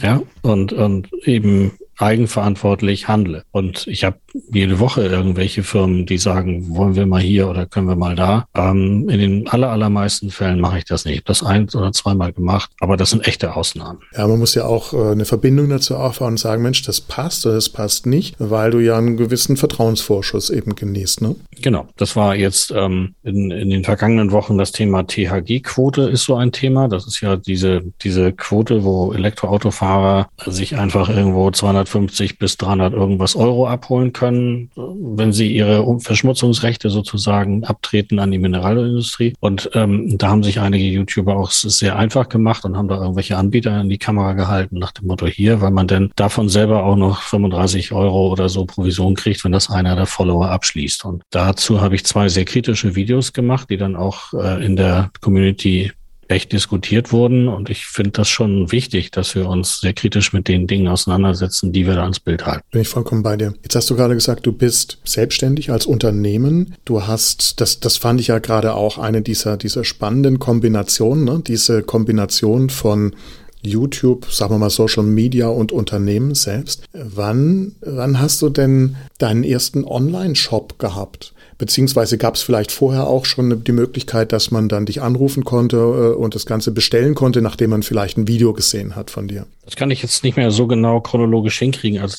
Ja, 0.00 0.22
und, 0.42 0.72
und 0.72 1.08
eben 1.24 1.72
eigenverantwortlich 1.98 3.08
handle. 3.08 3.44
Und 3.50 3.86
ich 3.88 4.04
habe 4.04 4.18
jede 4.52 4.78
Woche 4.78 5.06
irgendwelche 5.06 5.62
Firmen, 5.62 6.06
die 6.06 6.18
sagen, 6.18 6.74
wollen 6.76 6.96
wir 6.96 7.06
mal 7.06 7.20
hier 7.20 7.48
oder 7.48 7.66
können 7.66 7.88
wir 7.88 7.96
mal 7.96 8.16
da. 8.16 8.46
Ähm, 8.54 9.08
in 9.08 9.18
den 9.18 9.48
aller, 9.48 9.70
allermeisten 9.70 10.30
Fällen 10.30 10.60
mache 10.60 10.78
ich 10.78 10.84
das 10.84 11.04
nicht. 11.04 11.14
Ich 11.14 11.20
habe 11.20 11.28
das 11.28 11.42
ein 11.42 11.68
oder 11.74 11.92
zweimal 11.92 12.32
gemacht, 12.32 12.70
aber 12.80 12.96
das 12.96 13.10
sind 13.10 13.26
echte 13.26 13.56
Ausnahmen. 13.56 14.00
Ja, 14.16 14.26
man 14.26 14.38
muss 14.38 14.54
ja 14.54 14.64
auch 14.64 14.92
äh, 14.92 15.12
eine 15.12 15.24
Verbindung 15.24 15.68
dazu 15.68 15.96
aufbauen 15.96 16.32
und 16.32 16.38
sagen, 16.38 16.62
Mensch, 16.62 16.82
das 16.82 17.00
passt 17.00 17.46
oder 17.46 17.56
das 17.56 17.68
passt 17.68 18.06
nicht, 18.06 18.36
weil 18.38 18.70
du 18.70 18.78
ja 18.78 18.98
einen 18.98 19.16
gewissen 19.16 19.56
Vertrauensvorschuss 19.56 20.50
eben 20.50 20.74
genießt. 20.74 21.22
Ne? 21.22 21.36
Genau, 21.60 21.88
das 21.96 22.16
war 22.16 22.36
jetzt 22.36 22.72
ähm, 22.76 23.14
in, 23.22 23.50
in 23.50 23.70
den 23.70 23.84
vergangenen 23.84 24.32
Wochen 24.32 24.58
das 24.58 24.72
Thema 24.72 25.06
THG-Quote 25.06 26.02
ist 26.02 26.24
so 26.24 26.36
ein 26.36 26.52
Thema. 26.52 26.88
Das 26.88 27.06
ist 27.06 27.20
ja 27.20 27.36
diese, 27.36 27.82
diese 28.02 28.32
Quote, 28.32 28.84
wo 28.84 29.12
Elektroautofahrer 29.12 30.28
sich 30.46 30.76
einfach 30.76 31.08
irgendwo 31.08 31.50
250 31.50 32.38
bis 32.38 32.56
300 32.56 32.92
irgendwas 32.92 33.36
Euro 33.36 33.66
abholen 33.66 34.12
können, 34.12 34.27
wenn 34.30 35.32
sie 35.32 35.52
ihre 35.52 35.84
Verschmutzungsrechte 36.00 36.90
sozusagen 36.90 37.64
abtreten 37.64 38.18
an 38.18 38.30
die 38.30 38.38
Mineralindustrie. 38.38 39.34
Und 39.40 39.70
ähm, 39.74 40.16
da 40.18 40.28
haben 40.28 40.42
sich 40.42 40.60
einige 40.60 40.84
YouTuber 40.84 41.36
auch 41.36 41.50
sehr 41.50 41.96
einfach 41.96 42.28
gemacht 42.28 42.64
und 42.64 42.76
haben 42.76 42.88
da 42.88 42.96
irgendwelche 42.96 43.36
Anbieter 43.36 43.72
an 43.72 43.88
die 43.88 43.98
Kamera 43.98 44.32
gehalten 44.32 44.78
nach 44.78 44.92
dem 44.92 45.06
Motto 45.08 45.26
hier, 45.26 45.60
weil 45.60 45.70
man 45.70 45.86
denn 45.86 46.10
davon 46.16 46.48
selber 46.48 46.84
auch 46.84 46.96
noch 46.96 47.22
35 47.22 47.92
Euro 47.92 48.28
oder 48.28 48.48
so 48.48 48.64
Provision 48.64 49.14
kriegt, 49.14 49.44
wenn 49.44 49.52
das 49.52 49.70
einer 49.70 49.96
der 49.96 50.06
Follower 50.06 50.48
abschließt. 50.50 51.04
Und 51.04 51.22
dazu 51.30 51.80
habe 51.80 51.94
ich 51.94 52.04
zwei 52.04 52.28
sehr 52.28 52.44
kritische 52.44 52.94
Videos 52.94 53.32
gemacht, 53.32 53.70
die 53.70 53.76
dann 53.76 53.96
auch 53.96 54.32
äh, 54.34 54.64
in 54.64 54.76
der 54.76 55.10
Community 55.20 55.92
echt 56.28 56.52
diskutiert 56.52 57.12
wurden. 57.12 57.48
Und 57.48 57.70
ich 57.70 57.86
finde 57.86 58.10
das 58.12 58.28
schon 58.28 58.70
wichtig, 58.70 59.10
dass 59.10 59.34
wir 59.34 59.48
uns 59.48 59.80
sehr 59.80 59.94
kritisch 59.94 60.32
mit 60.32 60.48
den 60.48 60.66
Dingen 60.66 60.88
auseinandersetzen, 60.88 61.72
die 61.72 61.86
wir 61.86 61.94
da 61.94 62.02
ans 62.02 62.20
Bild 62.20 62.46
halten. 62.46 62.62
Bin 62.70 62.82
ich 62.82 62.88
vollkommen 62.88 63.22
bei 63.22 63.36
dir. 63.36 63.54
Jetzt 63.62 63.74
hast 63.74 63.90
du 63.90 63.96
gerade 63.96 64.14
gesagt, 64.14 64.46
du 64.46 64.52
bist 64.52 64.98
selbstständig 65.04 65.70
als 65.70 65.86
Unternehmen. 65.86 66.74
Du 66.84 67.06
hast, 67.06 67.60
das, 67.60 67.80
das 67.80 67.96
fand 67.96 68.20
ich 68.20 68.28
ja 68.28 68.38
gerade 68.38 68.74
auch 68.74 68.98
eine 68.98 69.22
dieser, 69.22 69.56
dieser 69.56 69.84
spannenden 69.84 70.38
Kombinationen, 70.38 71.24
ne? 71.24 71.42
diese 71.44 71.82
Kombination 71.82 72.70
von 72.70 73.14
YouTube, 73.62 74.26
sagen 74.30 74.54
wir 74.54 74.58
mal 74.58 74.70
Social 74.70 75.02
Media 75.04 75.48
und 75.48 75.72
Unternehmen 75.72 76.34
selbst. 76.34 76.84
Wann, 76.92 77.72
wann 77.80 78.20
hast 78.20 78.42
du 78.42 78.50
denn 78.50 78.96
deinen 79.18 79.44
ersten 79.44 79.84
Online-Shop 79.84 80.78
gehabt? 80.78 81.34
Beziehungsweise 81.58 82.18
gab 82.18 82.36
es 82.36 82.42
vielleicht 82.42 82.70
vorher 82.70 83.08
auch 83.08 83.24
schon 83.24 83.64
die 83.64 83.72
Möglichkeit, 83.72 84.32
dass 84.32 84.52
man 84.52 84.68
dann 84.68 84.86
dich 84.86 85.02
anrufen 85.02 85.42
konnte 85.44 85.76
äh, 85.76 86.16
und 86.16 86.36
das 86.36 86.46
Ganze 86.46 86.70
bestellen 86.70 87.16
konnte, 87.16 87.42
nachdem 87.42 87.70
man 87.70 87.82
vielleicht 87.82 88.16
ein 88.16 88.28
Video 88.28 88.52
gesehen 88.52 88.94
hat 88.94 89.10
von 89.10 89.26
dir? 89.26 89.46
Das 89.64 89.74
kann 89.74 89.90
ich 89.90 90.00
jetzt 90.00 90.22
nicht 90.22 90.36
mehr 90.36 90.52
so 90.52 90.68
genau 90.68 91.00
chronologisch 91.00 91.58
hinkriegen. 91.58 92.00
Also 92.00 92.16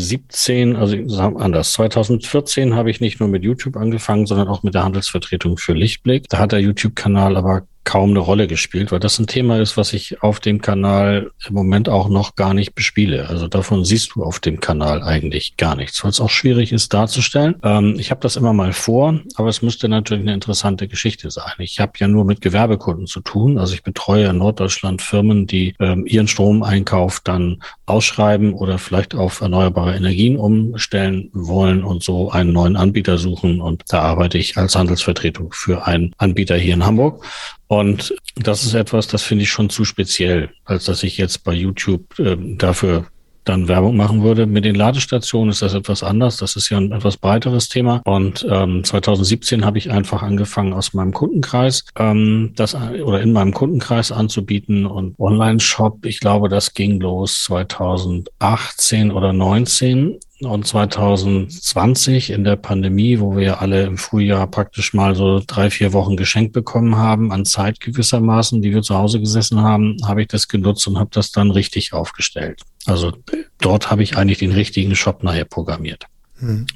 2017, 0.00 0.76
also 0.76 0.96
anders, 1.36 1.72
2014 1.72 2.74
habe 2.74 2.90
ich 2.90 3.00
nicht 3.00 3.20
nur 3.20 3.28
mit 3.28 3.42
YouTube 3.42 3.76
angefangen, 3.76 4.26
sondern 4.26 4.48
auch 4.48 4.62
mit 4.62 4.74
der 4.74 4.84
Handelsvertretung 4.84 5.58
für 5.58 5.72
Lichtblick. 5.72 6.28
Da 6.28 6.38
hat 6.38 6.52
der 6.52 6.60
YouTube-Kanal 6.60 7.36
aber 7.36 7.62
kaum 7.84 8.10
eine 8.10 8.18
Rolle 8.18 8.46
gespielt, 8.46 8.92
weil 8.92 9.00
das 9.00 9.18
ein 9.18 9.26
Thema 9.26 9.58
ist, 9.58 9.76
was 9.76 9.92
ich 9.92 10.22
auf 10.22 10.38
dem 10.38 10.60
Kanal 10.60 11.30
im 11.48 11.54
Moment 11.54 11.88
auch 11.88 12.08
noch 12.08 12.36
gar 12.36 12.52
nicht 12.52 12.74
bespiele. 12.74 13.28
Also 13.28 13.48
davon 13.48 13.84
siehst 13.84 14.14
du 14.14 14.22
auf 14.22 14.38
dem 14.38 14.60
Kanal 14.60 15.02
eigentlich 15.02 15.56
gar 15.56 15.76
nichts, 15.76 16.04
weil 16.04 16.10
es 16.10 16.20
auch 16.20 16.30
schwierig 16.30 16.72
ist 16.72 16.92
darzustellen. 16.92 17.56
Ähm, 17.62 17.96
ich 17.98 18.10
habe 18.10 18.20
das 18.20 18.36
immer 18.36 18.52
mal 18.52 18.72
vor, 18.72 19.18
aber 19.34 19.48
es 19.48 19.62
müsste 19.62 19.88
natürlich 19.88 20.22
eine 20.22 20.34
interessante 20.34 20.88
Geschichte 20.88 21.30
sein. 21.30 21.52
Ich 21.58 21.80
habe 21.80 21.92
ja 21.96 22.06
nur 22.06 22.24
mit 22.24 22.42
Gewerbekunden 22.42 23.06
zu 23.06 23.20
tun. 23.20 23.58
Also 23.58 23.74
ich 23.74 23.82
betreue 23.82 24.26
in 24.26 24.38
Norddeutschland 24.38 25.00
Firmen, 25.00 25.46
die 25.46 25.74
ähm, 25.80 26.06
ihren 26.06 26.28
Stromeinkauf 26.28 27.20
dann 27.20 27.62
ausschreiben 27.86 28.52
oder 28.52 28.78
vielleicht 28.78 29.14
auf 29.14 29.40
erneuerbare 29.40 29.89
Energien 29.94 30.36
umstellen 30.36 31.30
wollen 31.32 31.84
und 31.84 32.02
so 32.02 32.30
einen 32.30 32.52
neuen 32.52 32.76
Anbieter 32.76 33.18
suchen. 33.18 33.60
Und 33.60 33.84
da 33.88 34.00
arbeite 34.00 34.38
ich 34.38 34.56
als 34.56 34.76
Handelsvertretung 34.76 35.52
für 35.52 35.86
einen 35.86 36.12
Anbieter 36.18 36.56
hier 36.56 36.74
in 36.74 36.84
Hamburg. 36.84 37.24
Und 37.66 38.14
das 38.36 38.64
ist 38.64 38.74
etwas, 38.74 39.06
das 39.06 39.22
finde 39.22 39.44
ich 39.44 39.50
schon 39.50 39.70
zu 39.70 39.84
speziell, 39.84 40.50
als 40.64 40.84
dass 40.84 41.02
ich 41.02 41.18
jetzt 41.18 41.44
bei 41.44 41.52
YouTube 41.52 42.18
äh, 42.18 42.36
dafür 42.56 43.06
dann 43.44 43.68
Werbung 43.68 43.96
machen 43.96 44.22
würde. 44.22 44.46
Mit 44.46 44.64
den 44.64 44.74
Ladestationen 44.74 45.50
ist 45.50 45.62
das 45.62 45.74
etwas 45.74 46.02
anders. 46.02 46.36
Das 46.36 46.56
ist 46.56 46.68
ja 46.68 46.78
ein 46.78 46.92
etwas 46.92 47.16
breiteres 47.16 47.68
Thema. 47.68 48.02
Und 48.04 48.46
ähm, 48.48 48.84
2017 48.84 49.64
habe 49.64 49.78
ich 49.78 49.90
einfach 49.90 50.22
angefangen, 50.22 50.72
aus 50.72 50.94
meinem 50.94 51.12
Kundenkreis 51.12 51.84
ähm, 51.98 52.52
das 52.56 52.74
oder 52.74 53.20
in 53.20 53.32
meinem 53.32 53.52
Kundenkreis 53.52 54.12
anzubieten 54.12 54.86
und 54.86 55.18
Online-Shop. 55.18 56.04
Ich 56.04 56.20
glaube, 56.20 56.48
das 56.48 56.74
ging 56.74 57.00
los 57.00 57.44
2018 57.44 59.10
oder 59.10 59.32
19 59.32 60.18
Und 60.42 60.66
2020 60.66 62.30
in 62.30 62.44
der 62.44 62.56
Pandemie, 62.56 63.20
wo 63.20 63.36
wir 63.36 63.60
alle 63.60 63.82
im 63.82 63.98
Frühjahr 63.98 64.46
praktisch 64.46 64.94
mal 64.94 65.14
so 65.14 65.42
drei, 65.46 65.68
vier 65.68 65.92
Wochen 65.92 66.16
geschenkt 66.16 66.54
bekommen 66.54 66.96
haben 66.96 67.30
an 67.30 67.44
Zeit 67.44 67.78
gewissermaßen, 67.80 68.62
die 68.62 68.72
wir 68.72 68.80
zu 68.80 68.96
Hause 68.96 69.20
gesessen 69.20 69.60
haben, 69.60 69.96
habe 70.02 70.22
ich 70.22 70.28
das 70.28 70.48
genutzt 70.48 70.86
und 70.86 70.98
habe 70.98 71.10
das 71.12 71.30
dann 71.30 71.50
richtig 71.50 71.92
aufgestellt. 71.92 72.62
Also 72.86 73.12
dort 73.60 73.90
habe 73.90 74.02
ich 74.02 74.16
eigentlich 74.16 74.38
den 74.38 74.52
richtigen 74.52 74.96
Shop 74.96 75.22
nachher 75.22 75.44
programmiert. 75.44 76.06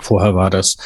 Vorher 0.01 0.35
war 0.35 0.51
das, 0.51 0.77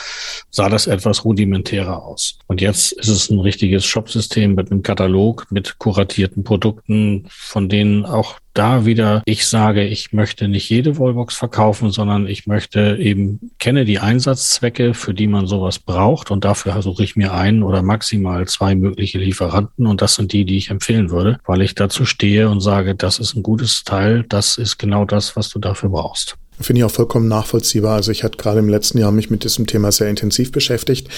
sah 0.51 0.69
das 0.69 0.87
etwas 0.87 1.25
rudimentärer 1.25 2.05
aus. 2.05 2.39
Und 2.47 2.61
jetzt 2.61 2.93
ist 2.93 3.09
es 3.09 3.31
ein 3.31 3.41
richtiges 3.41 3.85
Shopsystem 3.85 4.55
mit 4.55 4.71
einem 4.71 4.83
Katalog, 4.83 5.47
mit 5.51 5.79
kuratierten 5.79 6.45
Produkten, 6.45 7.27
von 7.29 7.69
denen 7.69 8.05
auch 8.05 8.39
da 8.59 8.85
wieder 8.85 9.23
ich 9.25 9.47
sage, 9.47 9.85
ich 9.85 10.13
möchte 10.13 10.49
nicht 10.49 10.69
jede 10.69 10.99
Wallbox 10.99 11.37
verkaufen, 11.37 11.91
sondern 11.93 12.27
ich 12.27 12.49
möchte 12.49 12.97
eben, 12.99 13.53
kenne 13.61 13.85
die 13.85 14.01
Einsatzzwecke, 14.01 14.95
für 14.95 15.15
die 15.15 15.29
man 15.29 15.47
sowas 15.47 15.79
braucht 15.79 16.33
und 16.33 16.45
dafür 16.45 16.83
suche 16.83 17.05
ich 17.05 17.15
mir 17.15 17.33
einen 17.33 17.63
oder 17.63 17.83
maximal 17.83 18.49
zwei 18.49 18.75
mögliche 18.75 19.19
Lieferanten 19.19 19.87
und 19.87 20.03
das 20.03 20.17
sind 20.17 20.33
die, 20.33 20.45
die 20.45 20.57
ich 20.57 20.71
empfehlen 20.71 21.11
würde, 21.11 21.39
weil 21.47 21.63
ich 21.63 21.77
dazu 21.77 22.05
stehe 22.05 22.51
und 22.51 22.61
sage, 22.61 22.97
das 22.97 23.21
ist 23.21 23.37
ein 23.37 23.45
gutes 23.45 23.85
Teil, 23.85 24.25
das 24.29 24.59
ist 24.59 24.77
genau 24.77 25.05
das, 25.05 25.37
was 25.37 25.51
du 25.51 25.61
dafür 25.61 25.91
brauchst. 25.91 26.37
Finde 26.61 26.81
ich 26.81 26.85
auch 26.85 26.91
vollkommen 26.91 27.29
nachvollziehbar. 27.29 27.97
Also 27.97 28.11
ich 28.11 28.25
hatte 28.25 28.37
gerade 28.37 28.59
im 28.59 28.69
letzten 28.69 28.99
Jahr 28.99 29.13
mich 29.13 29.31
mit 29.31 29.45
diesem 29.45 29.67
Thema 29.67 29.93
sehr 29.93 30.09
intensiv 30.09 30.53
beschäftigt 30.53 31.09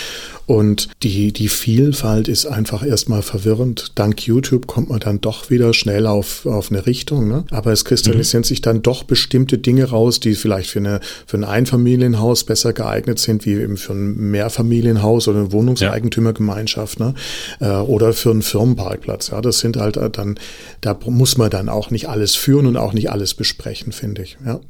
und 0.46 0.88
die, 1.02 1.32
die 1.32 1.48
Vielfalt 1.48 2.28
ist 2.28 2.44
einfach 2.46 2.84
erstmal 2.84 3.22
verwirrend. 3.22 3.92
Dank 3.94 4.26
YouTube 4.26 4.66
kommt 4.66 4.88
man 4.88 5.00
dann 5.00 5.20
doch 5.20 5.48
wieder 5.48 5.72
schnell 5.72 6.06
auf, 6.06 6.44
auf 6.44 6.70
eine 6.70 6.86
Richtung, 6.86 7.28
ne? 7.28 7.44
aber 7.50 7.72
es 7.72 7.84
kristallisieren 7.84 8.42
mhm. 8.42 8.46
sich 8.46 8.60
dann 8.60 8.82
doch 8.82 9.04
bestimmte 9.04 9.58
Dinge 9.58 9.84
raus, 9.84 10.20
die 10.20 10.34
vielleicht 10.34 10.70
für, 10.70 10.80
eine, 10.80 11.00
für 11.26 11.36
ein 11.36 11.44
Einfamilienhaus 11.44 12.44
besser 12.44 12.72
geeignet 12.72 13.18
sind, 13.18 13.46
wie 13.46 13.52
eben 13.52 13.76
für 13.76 13.92
ein 13.92 14.30
Mehrfamilienhaus 14.30 15.28
oder 15.28 15.38
eine 15.38 15.52
Wohnungseigentümergemeinschaft 15.52 17.00
ne? 17.00 17.14
Äh, 17.60 17.70
oder 17.70 18.12
für 18.12 18.30
einen 18.30 18.42
Firmenparkplatz. 18.42 19.28
Ja, 19.28 19.40
das 19.40 19.60
sind 19.60 19.76
halt 19.76 19.98
dann, 20.16 20.38
da 20.80 20.98
muss 21.06 21.36
man 21.38 21.50
dann 21.50 21.68
auch 21.68 21.90
nicht 21.90 22.08
alles 22.08 22.34
führen 22.34 22.66
und 22.66 22.76
auch 22.76 22.92
nicht 22.92 23.10
alles 23.10 23.34
besprechen, 23.34 23.92
finde 23.92 24.22
ich. 24.22 24.36
Ja. 24.44 24.60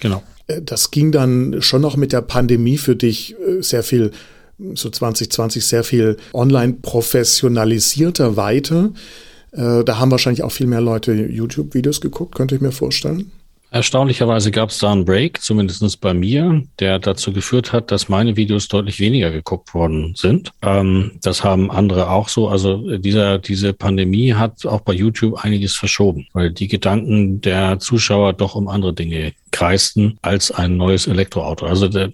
Genau. 0.00 0.22
Äh, 0.46 0.62
das 0.62 0.90
ging 0.90 1.12
dann 1.12 1.62
schon 1.62 1.82
noch 1.82 1.96
mit 1.96 2.12
der 2.12 2.22
Pandemie 2.22 2.78
für 2.78 2.96
dich 2.96 3.36
äh, 3.38 3.62
sehr 3.62 3.82
viel, 3.82 4.10
so 4.74 4.90
2020 4.90 5.64
sehr 5.64 5.84
viel 5.84 6.16
online 6.32 6.74
professionalisierter 6.82 8.36
weiter. 8.36 8.92
Äh, 9.52 9.84
da 9.84 9.98
haben 9.98 10.10
wahrscheinlich 10.10 10.42
auch 10.42 10.52
viel 10.52 10.66
mehr 10.66 10.80
Leute 10.80 11.12
YouTube-Videos 11.12 12.00
geguckt, 12.00 12.34
könnte 12.34 12.54
ich 12.54 12.60
mir 12.60 12.72
vorstellen. 12.72 13.30
Erstaunlicherweise 13.70 14.50
gab 14.50 14.70
es 14.70 14.78
da 14.78 14.90
einen 14.90 15.04
Break, 15.04 15.40
zumindest 15.40 16.00
bei 16.00 16.12
mir, 16.12 16.62
der 16.80 16.98
dazu 16.98 17.32
geführt 17.32 17.72
hat, 17.72 17.90
dass 17.90 18.08
meine 18.08 18.36
Videos 18.36 18.68
deutlich 18.68 18.98
weniger 18.98 19.30
geguckt 19.30 19.74
worden 19.74 20.14
sind. 20.16 20.50
Ähm, 20.62 21.12
das 21.22 21.44
haben 21.44 21.70
andere 21.70 22.10
auch 22.10 22.28
so. 22.28 22.48
Also 22.48 22.98
dieser, 22.98 23.38
diese 23.38 23.72
Pandemie 23.72 24.34
hat 24.34 24.66
auch 24.66 24.80
bei 24.80 24.92
YouTube 24.92 25.44
einiges 25.44 25.76
verschoben, 25.76 26.26
weil 26.32 26.50
die 26.50 26.68
Gedanken 26.68 27.40
der 27.40 27.78
Zuschauer 27.78 28.32
doch 28.32 28.56
um 28.56 28.68
andere 28.68 28.92
Dinge 28.92 29.32
kreisten 29.52 30.18
als 30.22 30.50
ein 30.50 30.76
neues 30.76 31.06
Elektroauto. 31.06 31.66
Also 31.66 31.88
der, 31.88 32.12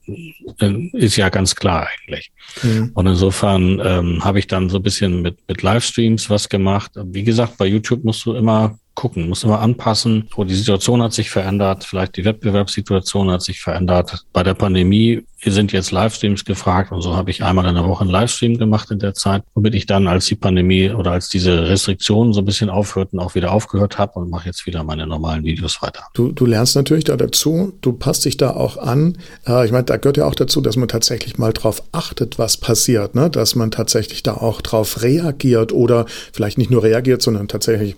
der 0.61 0.77
ist 0.93 1.17
ja 1.17 1.29
ganz 1.29 1.55
klar 1.55 1.89
eigentlich. 1.89 2.31
Mhm. 2.63 2.91
Und 2.95 3.07
insofern 3.07 3.81
ähm, 3.85 4.25
habe 4.25 4.39
ich 4.39 4.47
dann 4.47 4.69
so 4.69 4.77
ein 4.79 4.83
bisschen 4.83 5.23
mit, 5.23 5.39
mit 5.49 5.63
Livestreams 5.63 6.29
was 6.29 6.49
gemacht. 6.49 6.93
Wie 6.95 7.25
gesagt, 7.25 7.57
bei 7.57 7.67
YouTube 7.67 8.05
musst 8.05 8.25
du 8.27 8.35
immer 8.35 8.79
gucken, 8.97 9.29
muss 9.29 9.45
immer 9.45 9.61
anpassen. 9.61 10.29
Oh, 10.35 10.43
die 10.43 10.55
Situation 10.55 11.01
hat 11.03 11.13
sich 11.13 11.31
verändert, 11.31 11.85
vielleicht 11.85 12.17
die 12.17 12.25
Wettbewerbssituation 12.25 13.31
hat 13.31 13.43
sich 13.43 13.61
verändert. 13.61 14.25
Bei 14.33 14.43
der 14.43 14.55
Pandemie 14.55 15.23
sind 15.45 15.71
jetzt 15.71 15.93
Livestreams 15.93 16.45
gefragt 16.45 16.91
und 16.91 17.03
so 17.03 17.15
habe 17.15 17.31
ich 17.31 17.45
einmal 17.45 17.67
in 17.67 17.75
der 17.75 17.87
Woche 17.87 18.03
einen 18.03 18.11
Livestream 18.11 18.59
gemacht 18.59 18.91
in 18.91 18.99
der 18.99 19.15
Zeit, 19.15 19.43
womit 19.55 19.75
ich 19.75 19.87
dann, 19.87 20.09
als 20.09 20.27
die 20.27 20.35
Pandemie 20.35 20.91
oder 20.91 21.13
als 21.13 21.29
diese 21.29 21.69
Restriktionen 21.69 22.33
so 22.33 22.41
ein 22.41 22.45
bisschen 22.45 22.71
aufhörten, 22.71 23.21
auch 23.21 23.35
wieder 23.35 23.53
aufgehört 23.53 23.99
habe 23.99 24.19
und 24.19 24.31
mache 24.31 24.47
jetzt 24.47 24.67
wieder 24.67 24.83
meine 24.83 25.07
normalen 25.07 25.45
Videos 25.45 25.81
weiter. 25.83 26.05
Du, 26.15 26.33
du 26.33 26.47
lernst 26.47 26.75
natürlich 26.75 27.05
da 27.05 27.17
dazu, 27.17 27.75
du 27.83 27.93
passt 27.93 28.25
dich 28.25 28.39
da 28.39 28.51
auch 28.51 28.77
an. 28.79 29.19
Äh, 29.47 29.67
ich 29.67 29.73
meine, 29.73 29.85
da 29.85 29.99
gehört 29.99 30.17
ja 30.17 30.27
auch 30.27 30.35
dazu, 30.35 30.61
dass 30.61 30.77
man 30.77 30.89
tatsächlich 30.89 31.39
mal 31.39 31.53
drauf 31.53 31.83
achtet, 31.93 32.39
was 32.39 32.57
passiert, 32.57 33.15
ne? 33.15 33.31
dass 33.31 33.55
man 33.55 33.71
tatsächlich 33.71 34.23
da 34.23 34.35
auch 34.35 34.63
drauf 34.63 35.03
reagiert 35.03 35.73
oder 35.73 36.07
vielleicht 36.33 36.59
nicht 36.59 36.71
nur 36.71 36.83
reagiert, 36.83 37.23
sondern 37.23 37.47
tatsächlich 37.47 37.95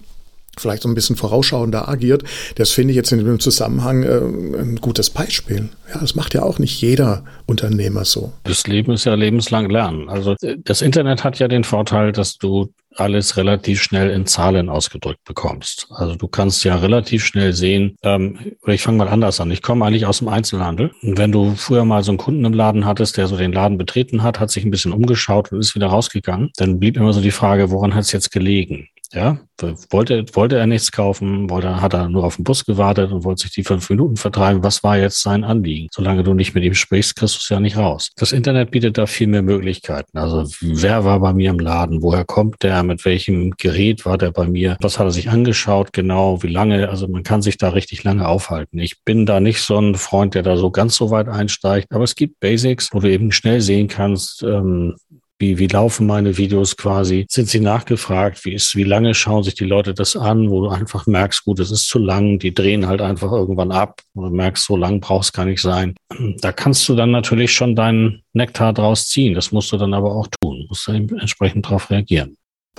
vielleicht 0.61 0.83
so 0.83 0.89
ein 0.89 0.95
bisschen 0.95 1.17
vorausschauender 1.17 1.89
agiert, 1.89 2.25
das 2.57 2.71
finde 2.71 2.93
ich 2.93 2.97
jetzt 2.97 3.13
in 3.13 3.25
dem 3.25 3.41
Zusammenhang 3.41 4.03
äh, 4.03 4.19
ein 4.61 4.77
gutes 4.81 5.11
Beispiel. 5.11 5.69
Ja, 5.93 6.01
das 6.01 6.15
macht 6.15 6.35
ja 6.35 6.43
auch 6.43 6.59
nicht 6.59 6.81
jeder 6.81 7.25
Unternehmer 7.47 8.05
so. 8.05 8.33
Das 8.45 8.67
Leben 8.67 8.93
ist 8.93 9.05
ja 9.05 9.15
lebenslang 9.15 9.71
lernen. 9.71 10.09
Also 10.09 10.35
äh, 10.43 10.57
das 10.63 10.83
Internet 10.83 11.25
hat 11.25 11.39
ja 11.39 11.49
den 11.49 11.65
Vorteil, 11.65 12.13
dass 12.13 12.39
du 12.39 12.73
alles 12.99 13.37
relativ 13.37 13.83
schnell 13.83 14.11
in 14.11 14.27
Zahlen 14.27 14.69
ausgedrückt 14.69 15.25
bekommst. 15.25 15.87
Also 15.91 16.17
du 16.17 16.29
kannst 16.29 16.65
ja 16.65 16.77
relativ 16.77 17.25
schnell 17.25 17.53
sehen, 17.53 17.97
ähm, 18.03 18.39
ich 18.67 18.83
fange 18.83 18.99
mal 18.99 19.09
anders 19.09 19.41
an. 19.41 19.51
Ich 19.51 19.63
komme 19.63 19.85
eigentlich 19.85 20.07
aus 20.07 20.19
dem 20.19 20.29
Einzelhandel. 20.29 20.91
Und 21.03 21.19
wenn 21.19 21.33
du 21.33 21.55
früher 21.55 21.85
mal 21.85 22.03
so 22.03 22.11
einen 22.11 22.19
Kunden 22.19 22.45
im 22.45 22.53
Laden 22.53 22.85
hattest, 22.85 23.17
der 23.17 23.27
so 23.27 23.37
den 23.37 23.53
Laden 23.53 23.79
betreten 23.79 24.23
hat, 24.23 24.41
hat 24.41 24.51
sich 24.51 24.65
ein 24.65 24.71
bisschen 24.71 24.93
umgeschaut 24.93 25.53
und 25.53 25.61
ist 25.61 25.75
wieder 25.75 25.89
rausgegangen, 25.89 26.51
dann 26.57 26.79
blieb 26.79 26.97
immer 26.97 27.13
so 27.13 27.21
die 27.21 27.31
Frage, 27.31 27.71
woran 27.71 27.95
hat 27.95 28.03
es 28.03 28.13
jetzt 28.13 28.33
gelegen? 28.33 28.89
Ja, 29.13 29.39
wollte, 29.91 30.27
wollte 30.35 30.59
er 30.59 30.67
nichts 30.67 30.93
kaufen, 30.93 31.49
wollte, 31.49 31.81
hat 31.81 31.95
er 31.95 32.11
nur 32.11 32.25
auf 32.25 32.37
den 32.37 32.45
Bus 32.45 32.67
gewartet 32.67 33.11
und 33.11 33.25
wollte 33.25 33.43
sich 33.43 33.53
die 33.53 33.65
fünf 33.65 33.89
Minuten 33.89 34.17
vertreiben. 34.17 34.63
Was 34.63 34.85
war 34.85 34.99
jetzt 34.99 35.23
sein 35.23 35.45
Anliegen? 35.45 35.89
Solange 35.93 36.23
du 36.25 36.35
nicht 36.35 36.55
mit 36.55 36.63
ihm 36.63 36.75
sprichst, 36.75 37.17
kriegst 37.17 37.37
du 37.37 37.39
es 37.41 37.49
ja 37.49 37.59
nicht 37.59 37.79
raus. 37.79 38.11
Das 38.17 38.33
Internet 38.33 38.71
bietet 38.71 38.99
da 38.99 39.07
viel 39.07 39.27
mehr 39.27 39.41
Möglichkeiten. 39.41 40.19
Also 40.19 40.45
wer 40.61 41.07
war 41.07 41.21
bei 41.21 41.33
mir 41.33 41.51
im 41.51 41.59
Laden? 41.59 42.03
Woher 42.03 42.27
kommt 42.27 42.63
der? 42.63 42.83
Mit 42.83 43.07
welchem 43.07 43.53
Gerät 43.53 44.05
war 44.05 44.19
der 44.19 44.31
bei 44.31 44.47
mir? 44.47 44.77
Was 44.83 44.99
hat 44.99 45.07
er 45.07 45.11
sich 45.11 45.31
angeschaut? 45.31 45.95
Genau, 45.95 46.43
wie 46.43 46.49
lange? 46.49 46.91
Also 46.91 47.09
man 47.09 47.23
kann 47.23 47.41
sich 47.41 47.57
da 47.57 47.71
richtig 47.71 48.05
lange 48.05 48.29
aufhalten. 48.29 48.79
Ich 48.79 49.03
bin 49.05 49.25
da 49.25 49.41
nicht 49.41 49.63
so 49.63 49.79
ein 49.79 49.95
Freund, 49.95 50.35
der 50.35 50.43
da 50.43 50.59
so 50.59 50.71
ganz 50.71 50.97
so 50.97 51.11
weit 51.11 51.29
einsteigt. 51.29 51.93
Aber 51.93 52.05
es 52.05 52.15
gibt 52.15 52.41
Basics, 52.41 52.91
wo 52.93 53.01
du 53.01 53.11
eben 53.11 53.33
schnell 53.33 53.63
sehen 53.63 53.89
kannst, 53.89 54.43
ähm, 54.43 54.97
wie, 55.39 55.59
wie 55.59 55.67
laufen 55.69 56.07
meine 56.07 56.37
Videos 56.37 56.77
quasi? 56.77 57.27
Sind 57.29 57.49
sie 57.49 57.61
nachgefragt? 57.61 58.45
Wie 58.45 58.55
ist, 58.55 58.75
wie 58.75 58.85
lange 58.85 59.15
schauen 59.15 59.45
sich 59.45 59.55
die 59.55 59.65
Leute 59.65 59.95
das 59.95 60.17
an, 60.17 60.51
wo 60.51 60.63
du 60.63 60.69
einfach 60.69 61.07
merkst, 61.07 61.45
gut, 61.45 61.61
es 61.61 61.71
ist 61.71 61.89
zu 61.89 61.99
lang, 61.99 62.39
die 62.39 62.53
drehen 62.53 62.87
halt 62.87 63.01
einfach 63.01 63.31
irgendwann 63.31 63.73
ab, 63.73 64.01
wo 64.15 64.25
du 64.25 64.31
merkst, 64.31 64.65
so 64.65 64.77
lang 64.77 65.01
brauchst 65.01 65.33
gar 65.33 65.45
nicht 65.45 65.61
sein. 65.61 65.95
Da 66.41 66.53
kannst 66.53 66.89
du 66.89 66.97
dann 66.97 67.11
natürlich 67.11 67.53
schon 67.53 67.77
deinen 67.77 68.23
Nektar 68.33 68.73
draus 68.73 69.09
ziehen. 69.09 69.35
Das 69.35 69.53
musst 69.53 69.71
du 69.73 69.77
dann 69.77 69.95
aber 69.95 70.13
auch 70.15 70.27
tun, 70.41 70.67
musst 70.69 70.87
du 70.89 70.93
entsprechend 70.93 71.67
darauf 71.67 71.91
reagieren 71.91 72.37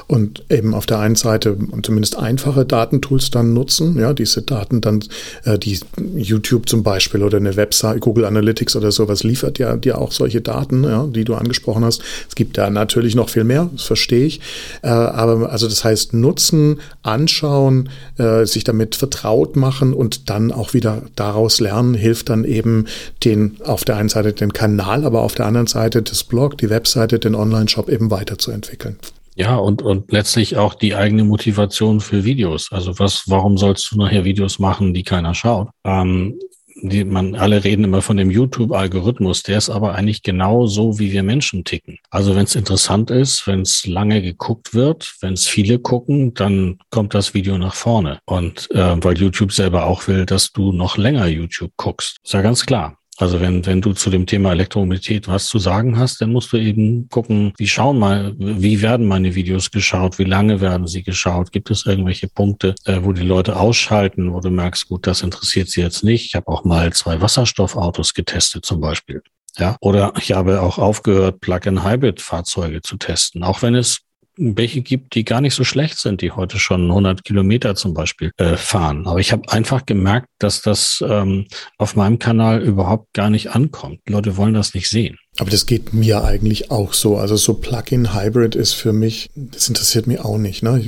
und 0.07 0.43
eben 0.49 0.73
auf 0.73 0.85
der 0.85 0.99
einen 0.99 1.15
Seite 1.15 1.57
zumindest 1.83 2.17
einfache 2.17 2.65
Datentools 2.65 3.31
dann 3.31 3.53
nutzen, 3.53 3.97
ja, 3.99 4.13
diese 4.13 4.41
Daten 4.41 4.81
dann, 4.81 5.03
äh, 5.45 5.57
die 5.57 5.79
YouTube 6.15 6.67
zum 6.69 6.83
Beispiel 6.83 7.23
oder 7.23 7.37
eine 7.37 7.55
Website, 7.55 8.01
Google 8.01 8.25
Analytics 8.25 8.75
oder 8.75 8.91
sowas 8.91 9.23
liefert 9.23 9.59
ja 9.59 9.75
dir 9.75 9.97
auch 9.97 10.11
solche 10.11 10.41
Daten, 10.41 10.83
ja, 10.83 11.07
die 11.07 11.23
du 11.23 11.35
angesprochen 11.35 11.83
hast. 11.83 12.01
Es 12.27 12.35
gibt 12.35 12.57
da 12.57 12.69
natürlich 12.69 13.15
noch 13.15 13.29
viel 13.29 13.43
mehr, 13.43 13.69
das 13.73 13.83
verstehe 13.83 14.25
ich. 14.25 14.41
Äh, 14.81 14.87
aber 14.89 15.51
also 15.51 15.67
das 15.67 15.83
heißt 15.83 16.13
nutzen, 16.13 16.79
anschauen, 17.03 17.89
äh, 18.17 18.45
sich 18.45 18.63
damit 18.63 18.95
vertraut 18.95 19.55
machen 19.55 19.93
und 19.93 20.29
dann 20.29 20.51
auch 20.51 20.73
wieder 20.73 21.03
daraus 21.15 21.59
lernen, 21.59 21.93
hilft 21.93 22.29
dann 22.29 22.43
eben 22.43 22.85
den 23.23 23.57
auf 23.63 23.83
der 23.85 23.97
einen 23.97 24.09
Seite 24.09 24.33
den 24.33 24.53
Kanal, 24.53 25.05
aber 25.05 25.21
auf 25.21 25.35
der 25.35 25.45
anderen 25.45 25.67
Seite 25.67 26.01
das 26.01 26.23
Blog, 26.23 26.57
die 26.57 26.69
Webseite, 26.69 27.19
den 27.19 27.35
Online-Shop 27.35 27.89
eben 27.89 28.11
weiterzuentwickeln. 28.11 28.97
Ja, 29.39 29.55
und, 29.55 29.81
und 29.81 30.11
letztlich 30.11 30.57
auch 30.57 30.73
die 30.73 30.95
eigene 30.95 31.23
Motivation 31.23 32.01
für 32.01 32.25
Videos. 32.25 32.73
Also 32.73 32.99
was, 32.99 33.23
warum 33.27 33.57
sollst 33.57 33.89
du 33.89 33.97
nachher 33.97 34.25
Videos 34.25 34.59
machen, 34.59 34.93
die 34.93 35.03
keiner 35.03 35.33
schaut? 35.33 35.69
Ähm, 35.85 36.37
die, 36.81 37.05
man, 37.05 37.35
alle 37.35 37.63
reden 37.63 37.85
immer 37.85 38.01
von 38.01 38.17
dem 38.17 38.31
YouTube-Algorithmus, 38.31 39.43
der 39.43 39.57
ist 39.57 39.69
aber 39.69 39.95
eigentlich 39.95 40.23
genau 40.23 40.65
so, 40.67 40.99
wie 40.99 41.13
wir 41.13 41.23
Menschen 41.23 41.63
ticken. 41.63 41.99
Also 42.09 42.35
wenn 42.35 42.43
es 42.43 42.55
interessant 42.55 43.11
ist, 43.11 43.47
wenn 43.47 43.61
es 43.61 43.85
lange 43.85 44.21
geguckt 44.21 44.73
wird, 44.73 45.15
wenn 45.21 45.33
es 45.33 45.47
viele 45.47 45.79
gucken, 45.79 46.33
dann 46.33 46.77
kommt 46.89 47.13
das 47.13 47.33
Video 47.33 47.57
nach 47.57 47.75
vorne. 47.75 48.19
Und 48.25 48.69
äh, 48.71 49.01
weil 49.01 49.17
YouTube 49.17 49.53
selber 49.53 49.85
auch 49.85 50.07
will, 50.09 50.25
dass 50.25 50.51
du 50.51 50.73
noch 50.73 50.97
länger 50.97 51.27
YouTube 51.27 51.71
guckst. 51.77 52.17
Ist 52.25 52.33
ja 52.33 52.41
ganz 52.41 52.65
klar. 52.65 52.98
Also 53.19 53.41
wenn, 53.41 53.65
wenn 53.65 53.81
du 53.81 53.91
zu 53.91 54.09
dem 54.09 54.25
Thema 54.25 54.53
Elektromobilität 54.53 55.27
was 55.27 55.47
zu 55.47 55.59
sagen 55.59 55.99
hast, 55.99 56.21
dann 56.21 56.31
musst 56.31 56.53
du 56.53 56.57
eben 56.57 57.09
gucken, 57.09 57.51
wie 57.57 57.67
schauen 57.67 57.99
mal, 57.99 58.33
wie 58.37 58.81
werden 58.81 59.05
meine 59.05 59.35
Videos 59.35 59.71
geschaut, 59.71 60.19
wie 60.19 60.23
lange 60.23 60.61
werden 60.61 60.87
sie 60.87 61.03
geschaut, 61.03 61.51
gibt 61.51 61.69
es 61.69 61.85
irgendwelche 61.85 62.29
Punkte, 62.29 62.75
äh, 62.85 62.99
wo 63.01 63.11
die 63.11 63.23
Leute 63.23 63.57
ausschalten, 63.57 64.33
wo 64.33 64.39
du 64.39 64.49
merkst, 64.49 64.87
gut, 64.87 65.05
das 65.05 65.21
interessiert 65.21 65.67
sie 65.67 65.81
jetzt 65.81 66.01
nicht. 66.03 66.27
Ich 66.27 66.35
habe 66.35 66.47
auch 66.47 66.63
mal 66.63 66.93
zwei 66.93 67.19
Wasserstoffautos 67.19 68.13
getestet 68.13 68.65
zum 68.65 68.79
Beispiel. 68.79 69.21
Ja, 69.57 69.75
oder 69.81 70.13
ich 70.17 70.31
habe 70.31 70.61
auch 70.61 70.77
aufgehört, 70.77 71.41
Plug-in-Hybrid-Fahrzeuge 71.41 72.81
zu 72.81 72.95
testen, 72.95 73.43
auch 73.43 73.61
wenn 73.61 73.75
es 73.75 73.99
welche 74.39 74.81
gibt, 74.81 75.15
die 75.15 75.25
gar 75.25 75.41
nicht 75.41 75.53
so 75.53 75.63
schlecht 75.63 75.97
sind, 75.97 76.21
die 76.21 76.31
heute 76.31 76.59
schon 76.59 76.89
100 76.89 77.23
Kilometer 77.23 77.75
zum 77.75 77.93
Beispiel 77.93 78.31
äh, 78.37 78.55
fahren. 78.55 79.05
Aber 79.05 79.19
ich 79.19 79.31
habe 79.31 79.51
einfach 79.51 79.85
gemerkt, 79.85 80.27
dass 80.39 80.61
das 80.61 81.03
ähm, 81.07 81.47
auf 81.77 81.95
meinem 81.95 82.19
Kanal 82.19 82.61
überhaupt 82.61 83.13
gar 83.13 83.29
nicht 83.29 83.51
ankommt. 83.51 83.99
Die 84.07 84.13
Leute 84.13 84.37
wollen 84.37 84.53
das 84.53 84.73
nicht 84.73 84.89
sehen. 84.89 85.17
Aber 85.39 85.49
das 85.49 85.65
geht 85.65 85.93
mir 85.93 86.23
eigentlich 86.25 86.69
auch 86.69 86.93
so. 86.93 87.17
Also 87.17 87.37
so 87.37 87.53
Plug-in-Hybrid 87.53 88.55
ist 88.55 88.73
für 88.73 88.91
mich, 88.91 89.29
das 89.35 89.69
interessiert 89.69 90.05
mich 90.05 90.19
auch 90.19 90.37
nicht. 90.37 90.63
Ne? 90.63 90.83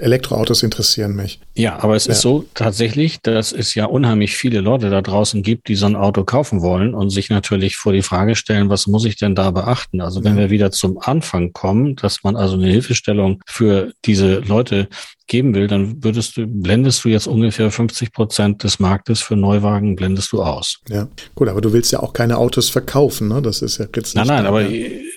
Elektroautos 0.00 0.62
interessieren 0.62 1.16
mich. 1.16 1.40
Ja, 1.56 1.82
aber 1.82 1.96
es 1.96 2.06
ja. 2.06 2.12
ist 2.12 2.20
so 2.20 2.44
tatsächlich, 2.54 3.20
dass 3.20 3.52
es 3.52 3.74
ja 3.74 3.86
unheimlich 3.86 4.36
viele 4.36 4.60
Leute 4.60 4.90
da 4.90 5.02
draußen 5.02 5.42
gibt, 5.42 5.66
die 5.66 5.74
so 5.74 5.86
ein 5.86 5.96
Auto 5.96 6.22
kaufen 6.22 6.62
wollen 6.62 6.94
und 6.94 7.10
sich 7.10 7.30
natürlich 7.30 7.76
vor 7.76 7.92
die 7.92 8.02
Frage 8.02 8.36
stellen, 8.36 8.70
was 8.70 8.86
muss 8.86 9.04
ich 9.04 9.16
denn 9.16 9.34
da 9.34 9.50
beachten? 9.50 10.00
Also 10.00 10.22
wenn 10.22 10.36
ja. 10.36 10.42
wir 10.42 10.50
wieder 10.50 10.70
zum 10.70 10.98
Anfang 11.00 11.52
kommen, 11.52 11.96
dass 11.96 12.22
man 12.22 12.36
also 12.36 12.54
eine 12.54 12.68
Hilfestellung 12.68 13.42
für 13.44 13.92
diese 14.04 14.36
Leute 14.38 14.88
geben 15.26 15.54
will, 15.54 15.66
dann 15.66 16.02
würdest 16.02 16.36
du, 16.36 16.46
blendest 16.46 17.04
du 17.04 17.08
jetzt 17.08 17.26
ungefähr 17.26 17.70
50 17.70 18.12
Prozent 18.12 18.62
des 18.62 18.78
Marktes 18.78 19.20
für 19.20 19.36
Neuwagen, 19.36 19.96
blendest 19.96 20.32
du 20.32 20.42
aus. 20.42 20.80
Ja, 20.88 21.08
gut, 21.34 21.48
aber 21.48 21.60
du 21.60 21.72
willst 21.72 21.92
ja 21.92 22.00
auch 22.00 22.12
keine 22.12 22.38
Autos 22.38 22.68
verkaufen, 22.68 23.28
ne? 23.28 23.42
Das 23.42 23.62
ist 23.62 23.78
ja 23.78 23.86
jetzt 23.94 24.14
nicht. 24.14 24.26
Nein, 24.26 24.44
nein, 24.44 24.46
aber 24.46 24.64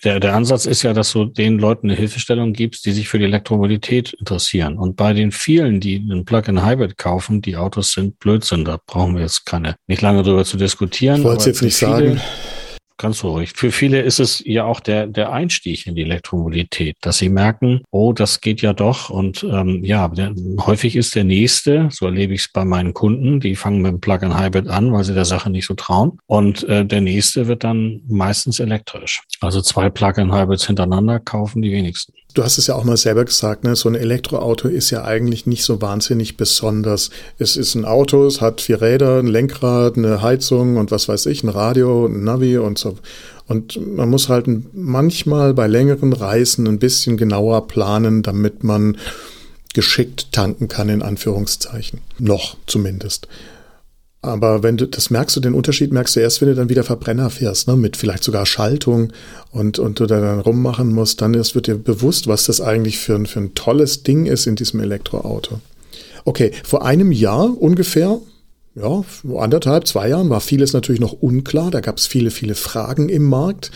der, 0.04 0.20
der 0.20 0.36
Ansatz 0.36 0.66
ist 0.66 0.84
ja, 0.84 0.94
dass 0.94 1.12
du 1.12 1.26
den 1.26 1.60
Leuten 1.60 1.90
eine 1.90 1.98
Hilfestellung 1.98 2.54
gibst, 2.54 2.86
die 2.86 2.92
sich 2.92 3.08
für 3.08 3.20
die 3.20 3.26
Elektromobilität 3.26 4.14
interessieren. 4.14 4.78
Und 4.78 4.96
bei 4.96 5.14
den 5.14 5.32
vielen, 5.32 5.80
die 5.80 5.98
einen 5.98 6.26
Plug-in-Hybrid 6.26 6.98
kaufen, 6.98 7.42
die 7.42 7.58
Autos 7.58 7.94
sind 7.94 8.20
Blödsinn. 8.20 8.66
Da 8.66 8.80
brauchen 8.86 9.16
wir 9.16 9.22
jetzt 9.22 9.46
keine, 9.46 9.76
nicht 9.88 10.02
lange 10.02 10.24
drüber 10.24 10.46
zu 10.46 10.58
diskutieren. 10.58 11.20
Ich 11.20 11.24
wollte 11.24 11.42
es 11.42 11.46
jetzt 11.46 11.62
nicht 11.62 11.76
viele, 11.76 11.92
sagen. 11.92 12.22
Ganz 13.00 13.24
ruhig. 13.24 13.54
Für 13.56 13.72
viele 13.72 14.02
ist 14.02 14.20
es 14.20 14.44
ja 14.46 14.66
auch 14.66 14.82
der, 14.82 15.08
der 15.08 15.32
Einstieg 15.32 15.88
in 15.88 15.96
die 15.96 16.02
Elektromobilität, 16.02 16.98
dass 17.00 17.18
sie 17.18 17.30
merken, 17.30 17.82
oh, 17.92 18.12
das 18.12 18.42
geht 18.42 18.62
ja 18.62 18.74
doch. 18.74 19.10
Und 19.10 19.42
ähm, 19.50 19.86
ja, 19.86 20.10
der, 20.10 20.36
häufig 20.60 20.98
ist 20.98 21.16
der 21.16 21.24
nächste, 21.24 21.88
so 21.94 22.08
erlebe 22.08 22.34
ich 22.34 22.42
es 22.42 22.52
bei 22.52 22.66
meinen 22.66 22.94
Kunden, 22.94 23.40
die 23.40 23.56
fangen 23.56 23.82
mit 23.82 23.94
dem 23.94 24.02
Plug-in-Hybrid 24.02 24.68
an, 24.68 24.92
weil 24.92 25.06
sie 25.06 25.14
der 25.14 25.24
Sache 25.24 25.50
nicht 25.50 25.66
so 25.66 25.76
trauen. 25.76 26.20
Und 26.28 26.68
äh, 26.68 26.86
der 26.86 27.00
nächste 27.00 27.48
wird 27.48 27.64
dann 27.64 28.02
meistens 28.10 28.60
elektrisch. 28.60 29.22
Also 29.40 29.62
zwei 29.62 29.90
Plug-in-Hybrids 29.90 30.68
hintereinander 30.68 31.22
kaufen 31.22 31.62
die 31.62 31.72
wenigsten. 31.72 32.12
Du 32.36 32.44
hast 32.44 32.60
es 32.60 32.68
ja 32.68 32.76
auch 32.76 32.84
mal 32.84 32.96
selber 32.96 33.26
gesagt, 33.26 33.64
ne? 33.64 33.76
so 33.76 33.90
ein 33.90 33.96
Elektroauto 33.96 34.68
ist 34.68 34.92
ja 34.92 35.04
eigentlich 35.04 35.48
nicht 35.48 35.64
so 35.64 35.82
wahnsinnig 35.82 36.38
besonders. 36.38 37.10
Es 37.40 37.58
ist 37.58 37.74
ein 37.74 37.86
Auto, 37.86 38.26
es 38.28 38.40
hat 38.40 38.62
vier 38.62 38.82
Räder, 38.82 39.18
ein 39.18 39.28
Lenkrad, 39.28 39.98
eine 39.98 40.22
Heizung 40.22 40.78
und 40.78 40.92
was 40.92 41.08
weiß 41.08 41.26
ich, 41.26 41.44
ein 41.44 41.50
Radio, 41.50 42.06
ein 42.06 42.24
Navi 42.24 42.60
und 42.60 42.78
so. 42.78 42.98
Und 43.48 43.80
man 43.96 44.10
muss 44.10 44.30
halt 44.30 44.46
manchmal 44.74 45.56
bei 45.56 45.66
längeren 45.66 46.14
Reisen 46.14 46.68
ein 46.68 46.78
bisschen 46.78 47.18
genauer 47.18 47.68
planen, 47.68 48.22
damit 48.22 48.64
man 48.64 48.98
geschickt 49.74 50.32
tanken 50.32 50.68
kann, 50.68 50.90
in 50.90 51.02
Anführungszeichen. 51.02 52.02
Noch 52.20 52.58
zumindest. 52.68 53.28
Aber 54.22 54.64
wenn 54.64 54.76
du, 54.76 54.86
das 54.86 55.10
merkst 55.10 55.36
du, 55.38 55.40
den 55.40 55.54
Unterschied 55.54 55.94
merkst 55.94 56.16
du 56.16 56.20
erst, 56.20 56.42
wenn 56.42 56.50
du 56.50 56.56
dann 56.56 56.70
wieder 56.70 56.84
Verbrenner 56.84 57.30
fährst, 57.30 57.70
ne, 57.70 57.78
mit 57.78 57.96
vielleicht 57.96 58.24
sogar 58.24 58.46
Schaltung 58.46 59.14
und, 59.52 59.80
und 59.80 60.00
du 60.00 60.08
da 60.08 60.20
dann 60.20 60.42
rummachen 60.42 60.94
musst, 60.94 61.22
dann 61.22 61.34
erst 61.34 61.56
wird 61.56 61.68
dir 61.68 61.78
bewusst, 61.78 62.28
was 62.28 62.46
das 62.46 62.60
eigentlich 62.60 63.00
für 63.00 63.16
ein, 63.16 63.26
für 63.26 63.40
ein 63.40 63.54
tolles 63.56 64.04
Ding 64.04 64.26
ist 64.26 64.46
in 64.46 64.58
diesem 64.58 64.82
Elektroauto. 64.82 65.62
Okay, 66.26 66.52
vor 66.64 66.86
einem 66.86 67.14
Jahr 67.14 67.62
ungefähr, 67.62 68.20
ja, 68.76 69.04
anderthalb, 69.38 69.88
zwei 69.88 70.10
Jahren 70.10 70.30
war 70.30 70.42
vieles 70.42 70.74
natürlich 70.74 71.02
noch 71.02 71.14
unklar. 71.14 71.72
Da 71.72 71.80
gab 71.80 71.98
es 71.98 72.06
viele, 72.06 72.30
viele 72.30 72.56
Fragen 72.56 73.08
im 73.08 73.24
Markt. 73.24 73.72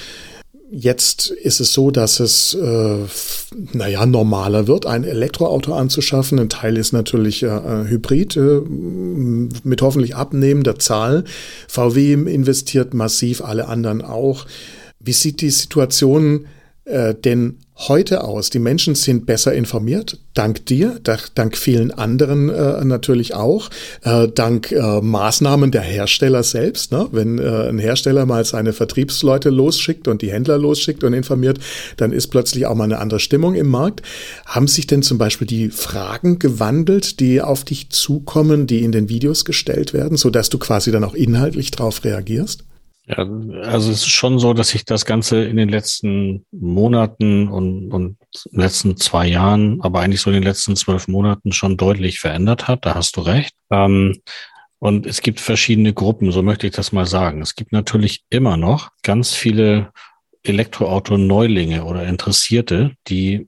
Jetzt 0.76 1.30
ist 1.30 1.60
es 1.60 1.72
so, 1.72 1.92
dass 1.92 2.20
es, 2.20 2.56
äh, 2.56 2.98
naja, 3.74 4.08
normaler 4.08 4.66
wird, 4.66 4.88
ein 4.88 5.04
Elektroauto 5.04 5.72
anzuschaffen. 5.76 6.40
Ein 6.40 6.50
Teil 6.50 6.78
ist 6.78 6.94
natürlich 6.94 7.44
äh, 7.44 7.84
Hybrid 7.88 8.36
äh, 8.38 8.62
mit 8.64 9.84
hoffentlich 9.84 10.16
abnehmender 10.16 10.80
Zahl. 10.80 11.26
VW 11.68 12.14
investiert 12.14 12.96
massiv, 12.96 13.42
alle 13.42 13.68
anderen 13.68 14.02
auch. 14.02 14.48
Wie 15.00 15.14
sieht 15.14 15.42
die 15.42 15.52
Situation 15.52 16.48
äh, 16.86 17.16
denn 17.16 17.60
heute 17.76 18.24
aus? 18.24 18.50
Die 18.50 18.60
Menschen 18.60 18.96
sind 18.96 19.26
besser 19.26 19.54
informiert, 19.54 20.20
dank 20.34 20.66
dir, 20.66 21.00
dank 21.04 21.58
vielen 21.58 21.92
anderen 21.92 22.50
äh, 22.50 22.84
natürlich 22.86 23.34
auch, 23.34 23.70
äh, 24.04 24.28
dank 24.28 24.72
äh, 24.72 25.02
Maßnahmen 25.02 25.72
der 25.72 25.82
Hersteller 25.82 26.44
selbst. 26.44 26.92
Ne? 26.92 27.08
Wenn 27.12 27.40
äh, 27.40 27.70
ein 27.70 27.80
Hersteller 27.80 28.26
mal 28.26 28.46
seine 28.46 28.74
Vertriebsleute 28.74 29.50
losschickt 29.50 30.08
und 30.08 30.22
die 30.22 30.32
Händler 30.32 30.58
losschickt 30.58 31.04
und 31.04 31.14
informiert, 31.14 31.60
dann 31.98 32.12
ist 32.12 32.28
plötzlich 32.28 32.66
auch 32.66 32.76
mal 32.76 32.86
eine 32.86 33.00
andere 33.00 33.20
Stimmung 33.20 33.56
im 33.56 33.70
Markt. 33.70 34.02
Haben 34.46 34.68
sich 34.68 34.88
denn 34.88 35.04
zum 35.04 35.18
Beispiel 35.18 35.48
die 35.48 35.70
Fragen 35.70 36.40
gewandelt, 36.40 37.20
die 37.20 37.42
auf 37.42 37.64
dich 37.64 37.90
zukommen, 37.90 38.68
die 38.68 38.84
in 38.84 38.92
den 38.92 39.10
Videos 39.10 39.46
gestellt 39.46 39.94
werden, 39.94 40.18
sodass 40.18 40.50
du 40.50 40.58
quasi 40.60 40.92
dann 40.92 41.04
auch 41.04 41.14
inhaltlich 41.14 41.72
darauf 41.72 42.04
reagierst? 42.04 42.64
Ja, 43.06 43.18
also 43.18 43.92
es 43.92 43.98
ist 43.98 44.08
schon 44.08 44.40
so, 44.40 44.54
dass 44.54 44.70
sich 44.70 44.86
das 44.86 45.06
Ganze 45.06 45.44
in 45.44 45.58
den 45.58 45.68
letzten 45.68 46.46
Monaten 46.52 47.50
und, 47.50 47.92
und 47.92 48.18
letzten 48.52 48.96
zwei 48.96 49.28
Jahren, 49.28 49.82
aber 49.82 50.00
eigentlich 50.00 50.22
so 50.22 50.30
in 50.30 50.36
den 50.36 50.44
letzten 50.44 50.78
zwölf 50.78 51.10
Monaten 51.10 51.52
schon 51.52 51.76
deutlich 51.76 52.20
verändert 52.20 52.70
hat. 52.70 52.86
Da 52.86 52.96
hast 52.96 53.18
du 53.18 53.22
recht. 53.22 53.54
Ähm, 53.70 54.22
und 54.80 55.06
es 55.06 55.22
gibt 55.22 55.42
verschiedene 55.42 55.94
Gruppen, 55.94 56.32
so 56.32 56.44
möchte 56.44 56.68
ich 56.68 56.74
das 56.74 56.92
mal 56.92 57.06
sagen. 57.06 57.42
Es 57.42 57.56
gibt 57.56 57.74
natürlich 57.74 58.24
immer 58.30 58.58
noch 58.58 58.90
ganz 59.02 59.34
viele 59.34 59.92
Elektroauto-Neulinge 60.44 61.84
oder 61.86 62.06
Interessierte, 62.06 62.94
die 63.08 63.48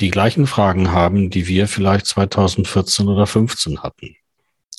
die 0.00 0.10
gleichen 0.10 0.46
Fragen 0.46 0.90
haben, 0.92 1.30
die 1.30 1.48
wir 1.48 1.68
vielleicht 1.68 2.06
2014 2.06 3.08
oder 3.08 3.26
15 3.26 3.82
hatten. 3.82 4.16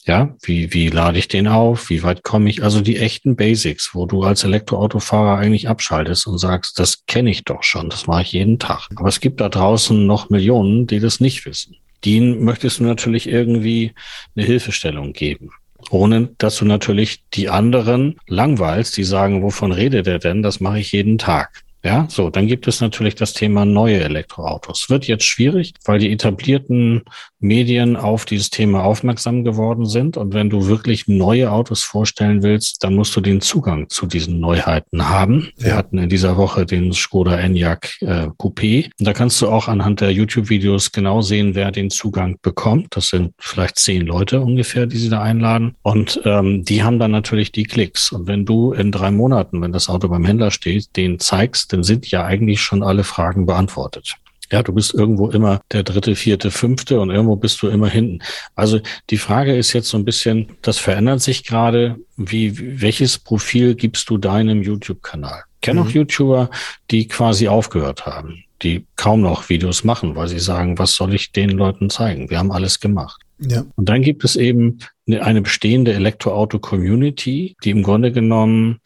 Ja, 0.08 0.34
wie, 0.41 0.74
wie 0.74 0.88
lade 0.88 1.20
ich 1.20 1.28
den 1.28 1.49
auf? 1.49 1.89
Wie 1.89 2.01
weit 2.01 2.24
komme 2.24 2.49
ich? 2.49 2.64
Also 2.64 2.80
die 2.80 2.95
echten 2.95 3.36
Basics, 3.36 3.89
wo 3.93 4.05
du 4.05 4.24
als 4.24 4.45
Elektroautofahrer 4.45 5.38
eigentlich 5.38 5.68
abschaltest 5.68 6.28
und 6.28 6.38
sagst, 6.38 6.80
das 6.80 7.05
kenne 7.08 7.30
ich 7.30 7.43
doch 7.43 7.62
schon, 7.64 7.89
das 7.89 8.08
mache 8.08 8.22
ich 8.22 8.32
jeden 8.32 8.58
Tag. 8.58 8.88
Aber 8.95 9.10
es 9.10 9.20
gibt 9.20 9.41
da 9.41 9.49
draußen 9.49 10.08
noch 10.08 10.30
Millionen, 10.30 10.88
die 10.88 11.01
das 11.01 11.20
nicht 11.20 11.45
wissen. 11.45 11.76
Denen 12.05 12.41
möchtest 12.45 12.80
du 12.80 12.86
natürlich 12.86 13.28
irgendwie 13.28 13.91
eine 14.34 14.45
Hilfestellung 14.45 15.12
geben. 15.12 15.49
Ohne 15.89 16.30
dass 16.38 16.55
du 16.55 16.64
natürlich 16.66 17.24
die 17.34 17.49
anderen 17.49 18.16
langweilst, 18.28 18.95
die 18.95 19.03
sagen, 19.03 19.43
wovon 19.43 19.74
redet 19.74 20.08
er 20.08 20.20
denn? 20.20 20.41
Das 20.41 20.62
mache 20.62 20.80
ich 20.80 20.93
jeden 20.93 21.18
Tag. 21.18 21.64
Ja, 21.88 22.05
so, 22.09 22.29
dann 22.29 22.47
gibt 22.47 22.67
es 22.67 22.81
natürlich 22.81 23.15
das 23.15 23.31
Thema 23.31 23.63
neue 23.63 24.03
Elektroautos. 24.03 24.89
Wird 24.89 25.07
jetzt 25.07 25.23
schwierig, 25.23 25.73
weil 25.85 25.99
die 25.99 26.11
etablierten 26.11 27.03
Medien 27.39 27.95
auf 27.95 28.25
dieses 28.25 28.49
Thema 28.49 28.83
aufmerksam 28.83 29.45
geworden 29.45 29.85
sind. 29.85 30.17
Und 30.17 30.33
wenn 30.33 30.49
du 30.49 30.67
wirklich 30.67 31.07
neue 31.07 31.49
Autos 31.49 31.85
vorstellen 31.85 32.43
willst, 32.43 32.83
dann 32.83 32.93
musst 32.95 33.15
du 33.15 33.21
den 33.21 33.39
Zugang 33.39 33.88
zu 33.88 34.05
diesen 34.05 34.41
Neuheiten 34.41 35.07
haben. 35.07 35.47
Wir 35.55 35.77
hatten 35.77 35.97
in 35.97 36.09
dieser 36.09 36.35
Woche 36.35 36.65
den 36.65 36.91
Skoda 36.91 37.39
Enyaq 37.39 38.01
äh, 38.01 38.27
Coupé. 38.38 38.89
Und 38.99 39.07
da 39.07 39.13
kannst 39.13 39.41
du 39.41 39.47
auch 39.47 39.69
anhand 39.69 40.01
der 40.01 40.11
YouTube-Videos 40.11 40.91
genau 40.91 41.21
sehen, 41.21 41.55
wer 41.55 41.71
den 41.71 41.89
Zugang 41.89 42.38
bekommt. 42.41 42.97
Das 42.97 43.07
sind 43.07 43.31
vielleicht 43.38 43.79
zehn 43.79 44.05
Leute 44.05 44.41
ungefähr, 44.41 44.88
die 44.88 44.97
sie 44.97 45.09
da 45.09 45.21
einladen. 45.21 45.75
Und 45.83 46.19
ähm, 46.25 46.65
die 46.65 46.83
haben 46.83 46.99
dann 46.99 47.11
natürlich 47.11 47.53
die 47.53 47.63
Klicks. 47.63 48.11
Und 48.11 48.27
wenn 48.27 48.43
du 48.43 48.73
in 48.73 48.91
drei 48.91 49.09
Monaten, 49.09 49.61
wenn 49.61 49.71
das 49.71 49.88
Auto 49.88 50.09
beim 50.09 50.25
Händler 50.25 50.51
steht, 50.51 50.97
den 50.97 51.19
zeigst, 51.19 51.76
dann 51.78 51.84
sind 51.84 52.09
ja 52.09 52.25
eigentlich 52.25 52.61
schon 52.61 52.82
alle 52.82 53.03
Fragen 53.03 53.45
beantwortet. 53.45 54.15
Ja, 54.51 54.63
du 54.63 54.73
bist 54.73 54.93
irgendwo 54.93 55.30
immer 55.30 55.61
der 55.71 55.84
dritte, 55.84 56.15
vierte, 56.15 56.51
fünfte 56.51 56.99
und 56.99 57.11
irgendwo 57.11 57.36
bist 57.36 57.61
du 57.61 57.67
immer 57.67 57.88
hinten. 57.88 58.23
Also 58.55 58.80
die 59.09 59.17
Frage 59.17 59.55
ist 59.55 59.73
jetzt 59.73 59.89
so 59.89 59.97
ein 59.97 60.05
bisschen, 60.05 60.47
das 60.61 60.80
verändert 60.80 61.21
sich 61.21 61.43
gerade. 61.43 61.97
Wie, 62.15 62.82
welches 62.82 63.19
Profil 63.19 63.75
gibst 63.75 64.09
du 64.09 64.17
deinem 64.17 64.63
YouTube-Kanal? 64.63 65.43
Kenne 65.61 65.82
mhm. 65.82 65.88
auch 65.88 65.91
YouTuber, 65.91 66.49
die 66.89 67.07
quasi 67.07 67.47
aufgehört 67.47 68.05
haben, 68.05 68.43
die 68.63 68.86
kaum 68.95 69.21
noch 69.21 69.49
Videos 69.49 69.84
machen, 69.84 70.15
weil 70.15 70.30
sie 70.30 70.39
sagen, 70.39 70.80
was 70.80 70.93
soll 70.95 71.13
ich 71.13 71.32
den 71.32 71.49
Leuten 71.49 71.89
zeigen? 71.89 72.30
Wir 72.30 72.39
haben 72.39 72.51
alles 72.51 72.80
gemacht. 72.80 73.21
Ja. 73.39 73.65
Und 73.75 73.89
dann 73.89 74.01
gibt 74.01 74.23
es 74.23 74.36
eben 74.36 74.80
eine 75.07 75.41
bestehende 75.41 75.93
Elektroauto-Community, 75.93 77.55
die 77.63 77.69
im 77.69 77.84
Grunde 77.84 78.11
genommen 78.11 78.80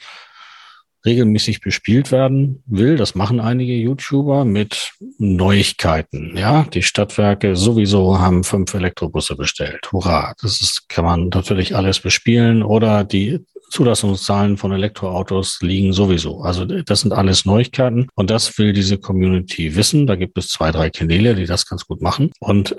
regelmäßig 1.06 1.62
bespielt 1.62 2.12
werden 2.12 2.64
will. 2.66 2.96
Das 2.96 3.16
machen 3.16 3.40
einige 3.40 3.74
YouTuber 3.74 4.46
mit 4.46 4.94
Neuigkeiten. 5.18 6.38
Ja, 6.38 6.64
die 6.64 6.84
Stadtwerke 6.84 7.56
sowieso 7.56 8.20
haben 8.20 8.44
fünf 8.44 8.74
Elektrobusse 8.74 9.36
bestellt. 9.36 9.92
Hurra! 9.92 10.34
Das 10.42 10.62
ist, 10.62 10.90
kann 10.90 11.06
man 11.06 11.30
natürlich 11.30 11.76
alles 11.76 12.00
bespielen 12.00 12.64
oder 12.64 13.04
die 13.04 13.40
Zulassungszahlen 13.72 14.58
von 14.58 14.72
Elektroautos 14.72 15.60
liegen 15.62 15.94
sowieso. 15.94 16.42
Also 16.42 16.66
das 16.66 17.02
sind 17.02 17.14
alles 17.14 17.46
Neuigkeiten 17.46 18.08
und 18.16 18.30
das 18.30 18.58
will 18.58 18.74
diese 18.74 18.98
Community 18.98 19.76
wissen. 19.76 20.06
Da 20.06 20.16
gibt 20.16 20.38
es 20.38 20.50
zwei, 20.50 20.72
drei 20.72 20.90
Kanäle, 20.90 21.36
die 21.36 21.46
das 21.46 21.66
ganz 21.66 21.88
gut 21.88 22.02
machen. 22.02 22.32
Und 22.40 22.76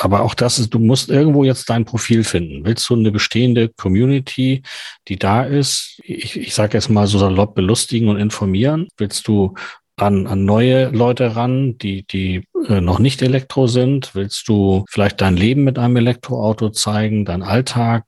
aber 0.00 0.22
auch 0.22 0.34
das 0.34 0.58
ist, 0.58 0.72
du 0.72 0.78
musst 0.78 1.10
irgendwo 1.10 1.44
jetzt 1.44 1.68
dein 1.68 1.84
Profil 1.84 2.24
finden. 2.24 2.64
Willst 2.64 2.88
du 2.88 2.94
eine 2.94 3.10
bestehende 3.10 3.68
Community, 3.76 4.62
die 5.08 5.18
da 5.18 5.42
ist? 5.42 6.00
Ich, 6.04 6.36
ich 6.36 6.54
sage 6.54 6.74
jetzt 6.74 6.88
mal 6.88 7.06
so 7.06 7.18
salopp 7.18 7.54
belustigen 7.54 8.08
und 8.08 8.18
informieren. 8.18 8.88
Willst 8.96 9.28
du 9.28 9.54
an, 9.96 10.26
an 10.26 10.44
neue 10.44 10.88
Leute 10.90 11.36
ran, 11.36 11.76
die, 11.78 12.04
die 12.06 12.44
äh, 12.68 12.80
noch 12.80 12.98
nicht 12.98 13.20
Elektro 13.22 13.66
sind? 13.66 14.14
Willst 14.14 14.48
du 14.48 14.84
vielleicht 14.88 15.20
dein 15.20 15.36
Leben 15.36 15.64
mit 15.64 15.78
einem 15.78 15.96
Elektroauto 15.96 16.70
zeigen, 16.70 17.24
dein 17.24 17.42
Alltag? 17.42 18.04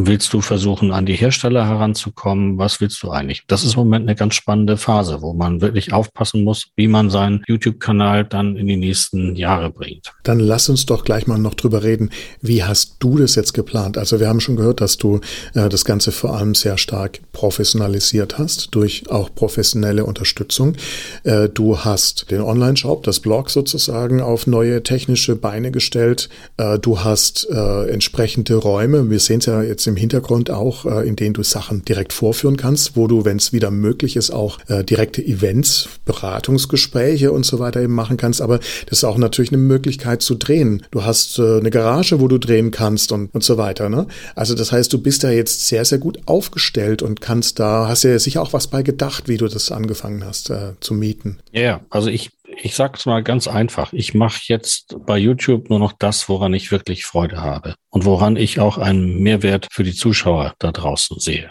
Willst 0.00 0.32
du 0.32 0.40
versuchen, 0.40 0.92
an 0.92 1.06
die 1.06 1.16
Hersteller 1.16 1.66
heranzukommen? 1.66 2.56
Was 2.56 2.80
willst 2.80 3.02
du 3.02 3.10
eigentlich? 3.10 3.42
Das 3.48 3.64
ist 3.64 3.74
im 3.74 3.80
Moment 3.80 4.06
eine 4.06 4.14
ganz 4.14 4.36
spannende 4.36 4.76
Phase, 4.76 5.22
wo 5.22 5.32
man 5.32 5.60
wirklich 5.60 5.92
aufpassen 5.92 6.44
muss, 6.44 6.68
wie 6.76 6.86
man 6.86 7.10
seinen 7.10 7.42
YouTube-Kanal 7.48 8.24
dann 8.24 8.56
in 8.56 8.68
die 8.68 8.76
nächsten 8.76 9.34
Jahre 9.34 9.70
bringt. 9.70 10.12
Dann 10.22 10.38
lass 10.38 10.68
uns 10.68 10.86
doch 10.86 11.02
gleich 11.02 11.26
mal 11.26 11.40
noch 11.40 11.54
drüber 11.54 11.82
reden. 11.82 12.10
Wie 12.40 12.62
hast 12.62 12.98
du 13.00 13.18
das 13.18 13.34
jetzt 13.34 13.54
geplant? 13.54 13.98
Also 13.98 14.20
wir 14.20 14.28
haben 14.28 14.38
schon 14.38 14.54
gehört, 14.54 14.80
dass 14.80 14.98
du 14.98 15.20
äh, 15.54 15.68
das 15.68 15.84
Ganze 15.84 16.12
vor 16.12 16.36
allem 16.36 16.54
sehr 16.54 16.78
stark 16.78 17.18
professionalisiert 17.32 18.38
hast, 18.38 18.76
durch 18.76 19.10
auch 19.10 19.34
professionelle 19.34 20.04
Unterstützung. 20.04 20.76
Äh, 21.24 21.48
du 21.48 21.76
hast 21.76 22.30
den 22.30 22.40
Online-Shop, 22.40 23.02
das 23.02 23.18
Blog 23.18 23.50
sozusagen 23.50 24.20
auf 24.20 24.46
neue 24.46 24.84
technische 24.84 25.34
Beine 25.34 25.72
gestellt. 25.72 26.28
Äh, 26.56 26.78
du 26.78 27.00
hast 27.00 27.48
äh, 27.50 27.90
entsprechende 27.90 28.54
Räume. 28.54 29.10
Wir 29.10 29.18
sehen 29.18 29.40
es 29.40 29.46
ja 29.46 29.60
jetzt 29.60 29.87
im 29.88 29.96
Hintergrund 29.96 30.50
auch, 30.50 30.84
äh, 30.84 31.08
in 31.08 31.16
denen 31.16 31.34
du 31.34 31.42
Sachen 31.42 31.84
direkt 31.84 32.12
vorführen 32.12 32.56
kannst, 32.56 32.96
wo 32.96 33.06
du, 33.06 33.24
wenn 33.24 33.38
es 33.38 33.52
wieder 33.52 33.70
möglich 33.70 34.16
ist, 34.16 34.30
auch 34.30 34.58
äh, 34.68 34.84
direkte 34.84 35.24
Events, 35.24 35.88
Beratungsgespräche 36.04 37.32
und 37.32 37.44
so 37.44 37.58
weiter 37.58 37.80
eben 37.80 37.94
machen 37.94 38.16
kannst. 38.16 38.40
Aber 38.40 38.58
das 38.58 38.98
ist 38.98 39.04
auch 39.04 39.18
natürlich 39.18 39.50
eine 39.50 39.58
Möglichkeit 39.58 40.22
zu 40.22 40.34
drehen. 40.34 40.84
Du 40.90 41.04
hast 41.04 41.38
äh, 41.38 41.58
eine 41.58 41.70
Garage, 41.70 42.20
wo 42.20 42.28
du 42.28 42.38
drehen 42.38 42.70
kannst 42.70 43.12
und, 43.12 43.34
und 43.34 43.42
so 43.42 43.56
weiter. 43.56 43.88
Ne? 43.88 44.06
Also 44.34 44.54
das 44.54 44.72
heißt, 44.72 44.92
du 44.92 44.98
bist 44.98 45.24
da 45.24 45.30
jetzt 45.30 45.66
sehr, 45.66 45.84
sehr 45.84 45.98
gut 45.98 46.20
aufgestellt 46.26 47.02
und 47.02 47.20
kannst 47.20 47.58
da, 47.58 47.88
hast 47.88 48.04
ja 48.04 48.18
sicher 48.18 48.42
auch 48.42 48.52
was 48.52 48.68
bei 48.68 48.82
gedacht, 48.82 49.28
wie 49.28 49.36
du 49.36 49.48
das 49.48 49.72
angefangen 49.72 50.24
hast 50.24 50.50
äh, 50.50 50.72
zu 50.80 50.94
mieten. 50.94 51.38
Ja, 51.52 51.80
also 51.90 52.08
ich 52.08 52.30
ich 52.60 52.74
sage 52.74 52.94
es 52.96 53.06
mal 53.06 53.22
ganz 53.22 53.48
einfach. 53.48 53.92
Ich 53.92 54.14
mache 54.14 54.40
jetzt 54.44 54.96
bei 55.06 55.18
YouTube 55.18 55.70
nur 55.70 55.78
noch 55.78 55.92
das, 55.92 56.28
woran 56.28 56.54
ich 56.54 56.70
wirklich 56.70 57.04
Freude 57.04 57.40
habe 57.40 57.74
und 57.90 58.04
woran 58.04 58.36
ich 58.36 58.60
auch 58.60 58.78
einen 58.78 59.20
Mehrwert 59.20 59.68
für 59.70 59.84
die 59.84 59.94
Zuschauer 59.94 60.54
da 60.58 60.72
draußen 60.72 61.18
sehe. 61.20 61.50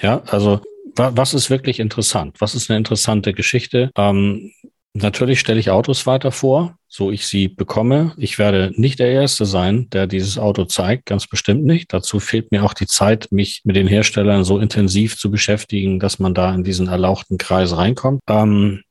Ja, 0.00 0.22
also 0.26 0.60
was 0.96 1.34
ist 1.34 1.50
wirklich 1.50 1.80
interessant? 1.80 2.40
Was 2.40 2.54
ist 2.54 2.70
eine 2.70 2.78
interessante 2.78 3.32
Geschichte? 3.32 3.90
Ähm, 3.96 4.52
natürlich 4.94 5.40
stelle 5.40 5.60
ich 5.60 5.70
Autos 5.70 6.06
weiter 6.06 6.32
vor, 6.32 6.76
so 6.88 7.10
ich 7.10 7.26
sie 7.26 7.48
bekomme. 7.48 8.12
Ich 8.16 8.38
werde 8.38 8.72
nicht 8.76 9.00
der 9.00 9.10
Erste 9.10 9.44
sein, 9.44 9.88
der 9.90 10.06
dieses 10.06 10.38
Auto 10.38 10.64
zeigt, 10.64 11.06
ganz 11.06 11.26
bestimmt 11.26 11.64
nicht. 11.64 11.92
Dazu 11.92 12.20
fehlt 12.20 12.52
mir 12.52 12.64
auch 12.64 12.74
die 12.74 12.86
Zeit, 12.86 13.28
mich 13.30 13.62
mit 13.64 13.76
den 13.76 13.88
Herstellern 13.88 14.44
so 14.44 14.58
intensiv 14.58 15.18
zu 15.18 15.30
beschäftigen, 15.30 15.98
dass 15.98 16.18
man 16.18 16.34
da 16.34 16.54
in 16.54 16.64
diesen 16.64 16.88
erlauchten 16.88 17.38
Kreis 17.38 17.76
reinkommt. 17.76 18.20
Ähm, 18.28 18.82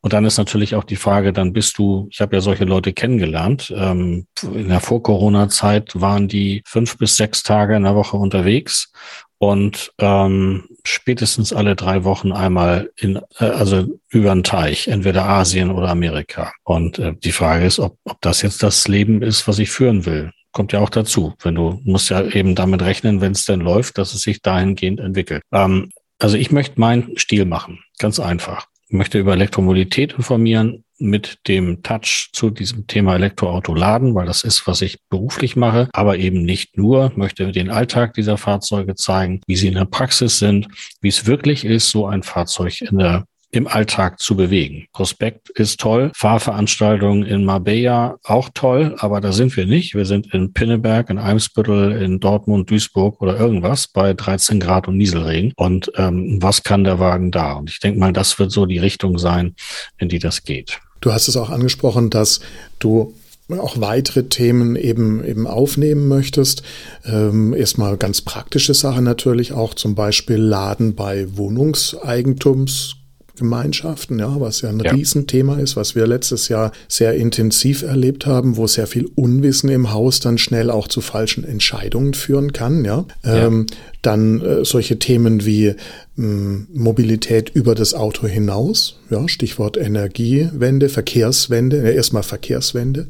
und 0.00 0.12
dann 0.12 0.24
ist 0.24 0.38
natürlich 0.38 0.74
auch 0.74 0.84
die 0.84 0.96
Frage, 0.96 1.32
dann 1.32 1.52
bist 1.52 1.78
du, 1.78 2.08
ich 2.10 2.20
habe 2.20 2.36
ja 2.36 2.40
solche 2.40 2.64
Leute 2.64 2.92
kennengelernt, 2.92 3.72
ähm, 3.76 4.26
in 4.42 4.68
der 4.68 4.80
Vor-Corona-Zeit 4.80 6.00
waren 6.00 6.28
die 6.28 6.62
fünf 6.66 6.98
bis 6.98 7.16
sechs 7.16 7.42
Tage 7.42 7.74
in 7.74 7.82
der 7.82 7.96
Woche 7.96 8.16
unterwegs 8.16 8.92
und 9.38 9.92
ähm, 9.98 10.68
spätestens 10.86 11.52
alle 11.52 11.76
drei 11.76 12.04
Wochen 12.04 12.32
einmal 12.32 12.90
in, 12.96 13.16
äh, 13.38 13.44
also 13.44 13.86
über 14.10 14.32
den 14.32 14.44
Teich, 14.44 14.88
entweder 14.88 15.24
Asien 15.24 15.70
oder 15.70 15.88
Amerika. 15.88 16.52
Und 16.64 16.98
äh, 16.98 17.14
die 17.14 17.32
Frage 17.32 17.66
ist, 17.66 17.78
ob, 17.78 17.98
ob 18.04 18.20
das 18.20 18.42
jetzt 18.42 18.62
das 18.62 18.88
Leben 18.88 19.22
ist, 19.22 19.46
was 19.48 19.58
ich 19.58 19.70
führen 19.70 20.06
will. 20.06 20.32
Kommt 20.52 20.72
ja 20.72 20.80
auch 20.80 20.90
dazu. 20.90 21.34
Wenn 21.42 21.54
du 21.54 21.80
musst 21.84 22.08
ja 22.08 22.22
eben 22.22 22.54
damit 22.54 22.82
rechnen, 22.82 23.20
wenn 23.20 23.32
es 23.32 23.44
denn 23.44 23.60
läuft, 23.60 23.98
dass 23.98 24.14
es 24.14 24.22
sich 24.22 24.40
dahingehend 24.40 25.00
entwickelt. 25.00 25.42
Ähm, 25.52 25.90
also 26.18 26.36
ich 26.36 26.50
möchte 26.50 26.80
meinen 26.80 27.18
Stil 27.18 27.44
machen, 27.44 27.80
ganz 27.98 28.18
einfach. 28.18 28.66
Möchte 28.88 29.18
über 29.18 29.32
Elektromobilität 29.32 30.12
informieren 30.14 30.84
mit 30.98 31.38
dem 31.48 31.82
Touch 31.82 32.30
zu 32.32 32.50
diesem 32.50 32.86
Thema 32.86 33.16
Elektroauto 33.16 33.74
laden, 33.74 34.14
weil 34.14 34.26
das 34.26 34.44
ist, 34.44 34.66
was 34.66 34.80
ich 34.80 34.98
beruflich 35.10 35.56
mache, 35.56 35.88
aber 35.92 36.16
eben 36.18 36.42
nicht 36.42 36.78
nur. 36.78 37.12
Möchte 37.16 37.50
den 37.52 37.70
Alltag 37.70 38.14
dieser 38.14 38.38
Fahrzeuge 38.38 38.94
zeigen, 38.94 39.40
wie 39.46 39.56
sie 39.56 39.68
in 39.68 39.74
der 39.74 39.84
Praxis 39.84 40.38
sind, 40.38 40.68
wie 41.00 41.08
es 41.08 41.26
wirklich 41.26 41.64
ist, 41.64 41.90
so 41.90 42.06
ein 42.06 42.22
Fahrzeug 42.22 42.80
in 42.80 42.98
der 42.98 43.26
im 43.52 43.66
Alltag 43.66 44.20
zu 44.20 44.36
bewegen. 44.36 44.86
Prospekt 44.92 45.50
ist 45.50 45.80
toll, 45.80 46.10
Fahrveranstaltungen 46.14 47.22
in 47.24 47.44
Marbella 47.44 48.16
auch 48.24 48.50
toll, 48.52 48.96
aber 48.98 49.20
da 49.20 49.32
sind 49.32 49.56
wir 49.56 49.66
nicht. 49.66 49.94
Wir 49.94 50.04
sind 50.04 50.32
in 50.34 50.52
Pinneberg, 50.52 51.10
in 51.10 51.18
Eimsbüttel, 51.18 51.92
in 51.92 52.20
Dortmund, 52.20 52.70
Duisburg 52.70 53.20
oder 53.22 53.38
irgendwas 53.38 53.88
bei 53.88 54.12
13 54.12 54.60
Grad 54.60 54.88
und 54.88 54.96
Nieselregen. 54.96 55.52
Und 55.56 55.90
ähm, 55.96 56.38
was 56.42 56.62
kann 56.62 56.84
der 56.84 56.98
Wagen 56.98 57.30
da? 57.30 57.54
Und 57.54 57.70
ich 57.70 57.80
denke 57.80 57.98
mal, 57.98 58.12
das 58.12 58.38
wird 58.38 58.50
so 58.50 58.66
die 58.66 58.78
Richtung 58.78 59.18
sein, 59.18 59.54
in 59.98 60.08
die 60.08 60.18
das 60.18 60.42
geht. 60.42 60.80
Du 61.00 61.12
hast 61.12 61.28
es 61.28 61.36
auch 61.36 61.50
angesprochen, 61.50 62.10
dass 62.10 62.40
du 62.78 63.14
auch 63.48 63.80
weitere 63.80 64.24
Themen 64.24 64.74
eben 64.74 65.24
eben 65.24 65.46
aufnehmen 65.46 66.08
möchtest. 66.08 66.62
Ähm, 67.04 67.54
erstmal 67.54 67.96
ganz 67.96 68.20
praktische 68.20 68.74
Sachen 68.74 69.04
natürlich 69.04 69.52
auch, 69.52 69.74
zum 69.74 69.94
Beispiel 69.94 70.36
Laden 70.36 70.96
bei 70.96 71.26
Wohnungseigentums 71.36 72.96
Gemeinschaften, 73.36 74.18
ja, 74.18 74.40
was 74.40 74.62
ja 74.62 74.70
ein 74.70 74.80
ja. 74.80 74.90
Riesenthema 74.90 75.58
ist, 75.58 75.76
was 75.76 75.94
wir 75.94 76.06
letztes 76.06 76.48
Jahr 76.48 76.72
sehr 76.88 77.14
intensiv 77.14 77.82
erlebt 77.82 78.26
haben, 78.26 78.56
wo 78.56 78.66
sehr 78.66 78.86
viel 78.86 79.08
Unwissen 79.14 79.68
im 79.68 79.92
Haus 79.92 80.20
dann 80.20 80.38
schnell 80.38 80.70
auch 80.70 80.88
zu 80.88 81.00
falschen 81.00 81.44
Entscheidungen 81.44 82.14
führen 82.14 82.52
kann, 82.52 82.84
ja. 82.84 83.04
ja. 83.24 83.46
Ähm, 83.46 83.66
dann 84.02 84.40
äh, 84.40 84.64
solche 84.64 84.98
Themen 84.98 85.44
wie 85.44 85.74
ähm, 86.18 86.66
Mobilität 86.72 87.50
über 87.50 87.74
das 87.74 87.94
Auto 87.94 88.26
hinaus, 88.26 89.00
ja, 89.10 89.28
Stichwort 89.28 89.76
Energiewende, 89.76 90.88
Verkehrswende, 90.88 91.78
ja, 91.78 91.90
erstmal 91.90 92.22
Verkehrswende. 92.22 93.08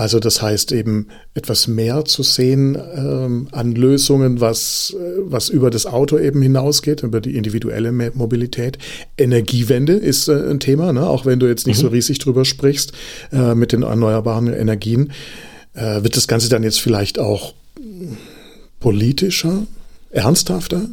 Also 0.00 0.18
das 0.18 0.40
heißt 0.40 0.72
eben 0.72 1.08
etwas 1.34 1.68
mehr 1.68 2.06
zu 2.06 2.22
sehen 2.22 2.74
ähm, 2.74 3.48
an 3.52 3.74
Lösungen, 3.74 4.40
was, 4.40 4.96
äh, 4.98 5.20
was 5.24 5.50
über 5.50 5.68
das 5.68 5.84
Auto 5.84 6.18
eben 6.18 6.40
hinausgeht, 6.40 7.02
über 7.02 7.20
die 7.20 7.36
individuelle 7.36 7.92
Mobilität. 7.92 8.78
Energiewende 9.18 9.92
ist 9.92 10.28
äh, 10.28 10.48
ein 10.48 10.58
Thema, 10.58 10.94
ne? 10.94 11.06
auch 11.06 11.26
wenn 11.26 11.38
du 11.38 11.46
jetzt 11.48 11.66
nicht 11.66 11.76
mhm. 11.76 11.82
so 11.82 11.88
riesig 11.88 12.18
drüber 12.18 12.46
sprichst 12.46 12.92
äh, 13.30 13.54
mit 13.54 13.72
den 13.72 13.82
erneuerbaren 13.82 14.46
Energien. 14.46 15.12
Äh, 15.74 16.02
wird 16.02 16.16
das 16.16 16.26
Ganze 16.26 16.48
dann 16.48 16.62
jetzt 16.62 16.80
vielleicht 16.80 17.18
auch 17.18 17.52
politischer, 18.80 19.66
ernsthafter? 20.12 20.88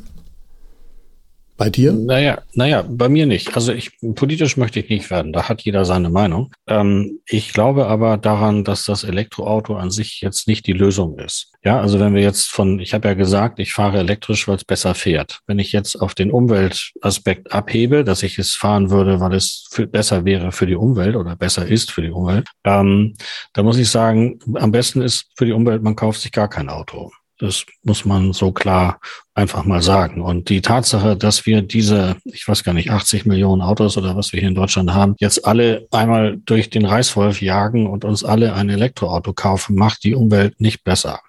Bei 1.58 1.72
dir? 1.72 1.92
Naja, 1.92 2.44
naja, 2.54 2.86
bei 2.88 3.10
mir 3.10 3.26
nicht. 3.26 3.56
Also 3.56 3.74
ich 3.74 3.98
politisch 4.14 4.58
möchte 4.58 4.80
ich 4.80 4.90
nicht 4.90 5.10
werden. 5.10 5.34
Da 5.34 5.50
hat 5.50 5.64
jeder 5.64 5.86
seine 5.86 6.12
Meinung. 6.12 6.54
Ähm, 6.68 7.20
ich 7.26 7.52
glaube 7.52 7.88
aber 7.88 8.18
daran, 8.18 8.64
dass 8.64 8.84
das 8.84 9.04
Elektroauto 9.04 9.76
an 9.76 9.90
sich 9.90 10.22
jetzt 10.22 10.48
nicht 10.48 10.68
die 10.68 10.74
Lösung 10.74 11.18
ist. 11.18 11.52
Ja, 11.64 11.82
also 11.82 12.00
wenn 12.00 12.14
wir 12.14 12.22
jetzt 12.22 12.46
von, 12.46 12.80
ich 12.80 12.94
habe 12.94 13.08
ja 13.08 13.16
gesagt, 13.16 13.58
ich 13.58 13.74
fahre 13.74 13.98
elektrisch, 13.98 14.48
weil 14.48 14.58
es 14.58 14.66
besser 14.66 14.94
fährt. 14.94 15.40
Wenn 15.48 15.58
ich 15.58 15.72
jetzt 15.72 16.00
auf 16.00 16.14
den 16.14 16.30
Umweltaspekt 16.30 17.52
abhebe, 17.52 18.04
dass 18.04 18.22
ich 18.22 18.38
es 18.38 18.56
fahren 18.56 18.92
würde, 18.92 19.20
weil 19.20 19.34
es 19.34 19.68
für, 19.72 19.88
besser 19.88 20.26
wäre 20.26 20.52
für 20.52 20.68
die 20.68 20.76
Umwelt 20.76 21.16
oder 21.16 21.36
besser 21.36 21.66
ist 21.66 21.92
für 21.92 22.04
die 22.04 22.12
Umwelt, 22.12 22.48
ähm, 22.66 23.16
da 23.54 23.64
muss 23.64 23.80
ich 23.80 23.90
sagen, 23.90 24.40
am 24.54 24.72
besten 24.72 25.02
ist 25.02 25.32
für 25.36 25.46
die 25.46 25.54
Umwelt, 25.54 25.82
man 25.82 25.96
kauft 25.96 26.22
sich 26.22 26.32
gar 26.32 26.50
kein 26.50 26.70
Auto. 26.70 27.12
Das 27.40 27.66
muss 27.84 28.04
man 28.04 28.34
so 28.34 28.52
klar 28.52 29.00
einfach 29.36 29.64
mal 29.66 29.82
sagen. 29.84 30.22
Und 30.22 30.50
die 30.50 30.62
Tatsache, 30.62 31.16
dass 31.16 31.46
wir 31.46 31.62
diese, 31.62 32.16
ich 32.26 32.48
weiß 32.48 32.64
gar 32.64 32.74
nicht, 32.74 32.90
80 32.90 33.26
Millionen 33.26 33.62
Autos 33.62 33.98
oder 33.98 34.16
was 34.16 34.34
wir 34.34 34.40
hier 34.40 34.50
in 34.50 34.56
Deutschland 34.56 34.94
haben, 34.94 35.16
jetzt 35.20 35.46
alle 35.46 35.88
einmal 35.92 36.38
durch 36.46 36.70
den 36.70 36.86
Reißwolf 36.86 37.42
jagen 37.42 37.86
und 37.88 38.06
uns 38.06 38.24
alle 38.24 38.54
ein 38.54 38.70
Elektroauto 38.70 39.34
kaufen, 39.34 39.76
macht 39.76 40.04
die 40.04 40.16
Umwelt 40.16 40.60
nicht 40.60 40.84
besser. 40.84 41.22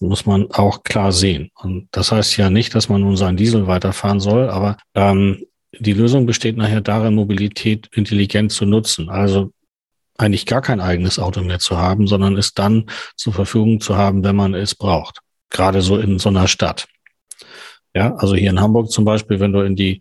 Muss 0.00 0.26
man 0.26 0.50
auch 0.50 0.82
klar 0.82 1.12
sehen. 1.12 1.50
Und 1.54 1.88
das 1.92 2.10
heißt 2.10 2.36
ja 2.38 2.50
nicht, 2.50 2.74
dass 2.74 2.88
man 2.88 3.02
nun 3.02 3.16
seinen 3.16 3.36
Diesel 3.36 3.66
weiterfahren 3.66 4.20
soll, 4.20 4.48
aber 4.48 4.76
ähm, 4.94 5.44
die 5.78 5.92
Lösung 5.92 6.26
besteht 6.26 6.56
nachher 6.56 6.80
darin, 6.80 7.14
Mobilität 7.14 7.88
intelligent 7.92 8.52
zu 8.52 8.64
nutzen. 8.64 9.08
Also 9.08 9.52
eigentlich 10.16 10.46
gar 10.46 10.62
kein 10.62 10.80
eigenes 10.80 11.18
Auto 11.18 11.42
mehr 11.42 11.58
zu 11.58 11.78
haben, 11.78 12.06
sondern 12.06 12.36
es 12.36 12.54
dann 12.54 12.86
zur 13.16 13.32
Verfügung 13.32 13.80
zu 13.80 13.96
haben, 13.96 14.24
wenn 14.24 14.36
man 14.36 14.54
es 14.54 14.74
braucht. 14.74 15.20
Gerade 15.50 15.82
so 15.82 15.98
in 15.98 16.18
so 16.18 16.28
einer 16.28 16.48
Stadt. 16.48 16.86
Ja, 17.96 18.12
also 18.16 18.34
hier 18.34 18.50
in 18.50 18.60
Hamburg 18.60 18.90
zum 18.90 19.04
Beispiel, 19.04 19.38
wenn 19.38 19.52
du 19.52 19.60
in 19.60 19.76
die 19.76 20.00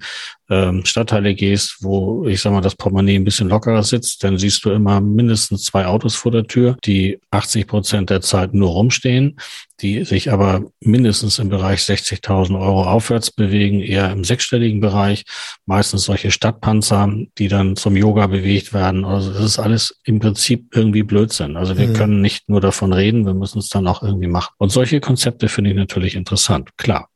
ähm, 0.49 0.83
Stadtteile 0.83 1.35
gehst, 1.35 1.77
wo 1.81 2.25
ich 2.25 2.41
sag 2.41 2.51
mal 2.51 2.61
das 2.61 2.75
Portemonnaie 2.75 3.15
ein 3.15 3.23
bisschen 3.23 3.49
lockerer 3.49 3.83
sitzt, 3.83 4.23
dann 4.23 4.39
siehst 4.39 4.65
du 4.65 4.71
immer 4.71 4.99
mindestens 4.99 5.65
zwei 5.65 5.85
Autos 5.85 6.15
vor 6.15 6.31
der 6.31 6.45
Tür, 6.45 6.75
die 6.85 7.19
80 7.29 7.67
Prozent 7.67 8.09
der 8.09 8.21
Zeit 8.21 8.55
nur 8.55 8.71
rumstehen, 8.71 9.37
die 9.81 10.05
sich 10.05 10.31
aber 10.31 10.63
mindestens 10.79 11.37
im 11.37 11.49
Bereich 11.49 11.81
60.000 11.81 12.59
Euro 12.59 12.83
aufwärts 12.83 13.29
bewegen, 13.29 13.79
eher 13.79 14.11
im 14.11 14.23
sechsstelligen 14.23 14.79
Bereich, 14.79 15.23
meistens 15.67 16.03
solche 16.05 16.31
Stadtpanzer, 16.31 17.13
die 17.37 17.47
dann 17.47 17.75
zum 17.75 17.95
Yoga 17.95 18.25
bewegt 18.25 18.73
werden. 18.73 19.05
Also 19.05 19.31
das 19.31 19.43
ist 19.43 19.59
alles 19.59 19.99
im 20.03 20.19
Prinzip 20.19 20.75
irgendwie 20.75 21.03
Blödsinn. 21.03 21.57
Also 21.57 21.77
wir 21.77 21.89
mhm. 21.89 21.93
können 21.93 22.21
nicht 22.21 22.49
nur 22.49 22.59
davon 22.59 22.91
reden, 22.91 23.27
wir 23.27 23.35
müssen 23.35 23.59
es 23.59 23.69
dann 23.69 23.85
auch 23.85 24.01
irgendwie 24.01 24.27
machen. 24.27 24.53
Und 24.57 24.71
solche 24.71 24.99
Konzepte 24.99 25.47
finde 25.47 25.69
ich 25.69 25.75
natürlich 25.75 26.15
interessant, 26.15 26.75
klar. 26.77 27.09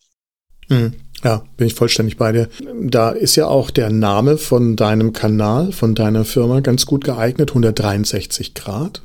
Mhm. 0.69 0.93
Ja, 1.23 1.43
bin 1.57 1.67
ich 1.67 1.73
vollständig 1.73 2.17
bei 2.17 2.31
dir. 2.31 2.47
Da 2.79 3.09
ist 3.09 3.35
ja 3.35 3.47
auch 3.47 3.71
der 3.71 3.89
Name 3.89 4.37
von 4.37 4.75
deinem 4.75 5.13
Kanal, 5.13 5.71
von 5.71 5.95
deiner 5.95 6.25
Firma 6.25 6.59
ganz 6.59 6.85
gut 6.85 7.03
geeignet, 7.03 7.49
163 7.49 8.53
Grad. 8.53 9.01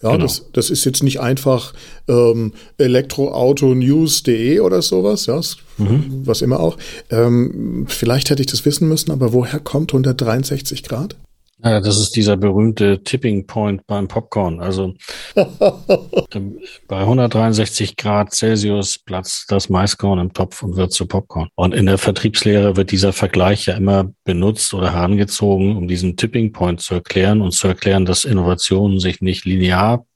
Ja, 0.00 0.12
genau. 0.12 0.22
das, 0.22 0.44
das 0.52 0.70
ist 0.70 0.84
jetzt 0.84 1.02
nicht 1.02 1.18
einfach 1.18 1.74
ähm, 2.06 2.52
elektroautonews.de 2.78 4.60
oder 4.60 4.80
sowas, 4.80 5.26
ja, 5.26 5.40
mhm. 5.78 6.22
was 6.24 6.40
immer 6.40 6.60
auch. 6.60 6.78
Ähm, 7.10 7.86
vielleicht 7.88 8.30
hätte 8.30 8.42
ich 8.42 8.46
das 8.46 8.64
wissen 8.64 8.86
müssen, 8.88 9.10
aber 9.10 9.32
woher 9.32 9.58
kommt 9.58 9.92
163 9.92 10.84
Grad? 10.84 11.16
Ja, 11.64 11.80
das 11.80 11.98
ist 11.98 12.14
dieser 12.14 12.36
berühmte 12.36 13.02
Tipping 13.02 13.46
Point 13.46 13.84
beim 13.88 14.06
Popcorn. 14.06 14.60
Also 14.60 14.94
bei 15.34 17.00
163 17.00 17.96
Grad 17.96 18.32
Celsius 18.32 18.98
platzt 18.98 19.50
das 19.50 19.68
Maiskorn 19.68 20.20
im 20.20 20.32
Topf 20.32 20.62
und 20.62 20.76
wird 20.76 20.92
zu 20.92 21.06
Popcorn. 21.06 21.48
Und 21.56 21.74
in 21.74 21.86
der 21.86 21.98
Vertriebslehre 21.98 22.76
wird 22.76 22.92
dieser 22.92 23.12
Vergleich 23.12 23.66
ja 23.66 23.74
immer 23.74 24.12
benutzt 24.24 24.72
oder 24.72 24.92
herangezogen, 24.92 25.76
um 25.76 25.88
diesen 25.88 26.16
Tipping 26.16 26.52
Point 26.52 26.80
zu 26.80 26.94
erklären 26.94 27.40
und 27.40 27.50
zu 27.50 27.66
erklären, 27.66 28.06
dass 28.06 28.24
Innovationen 28.24 29.00
sich 29.00 29.20
nicht 29.20 29.44
linear 29.44 30.06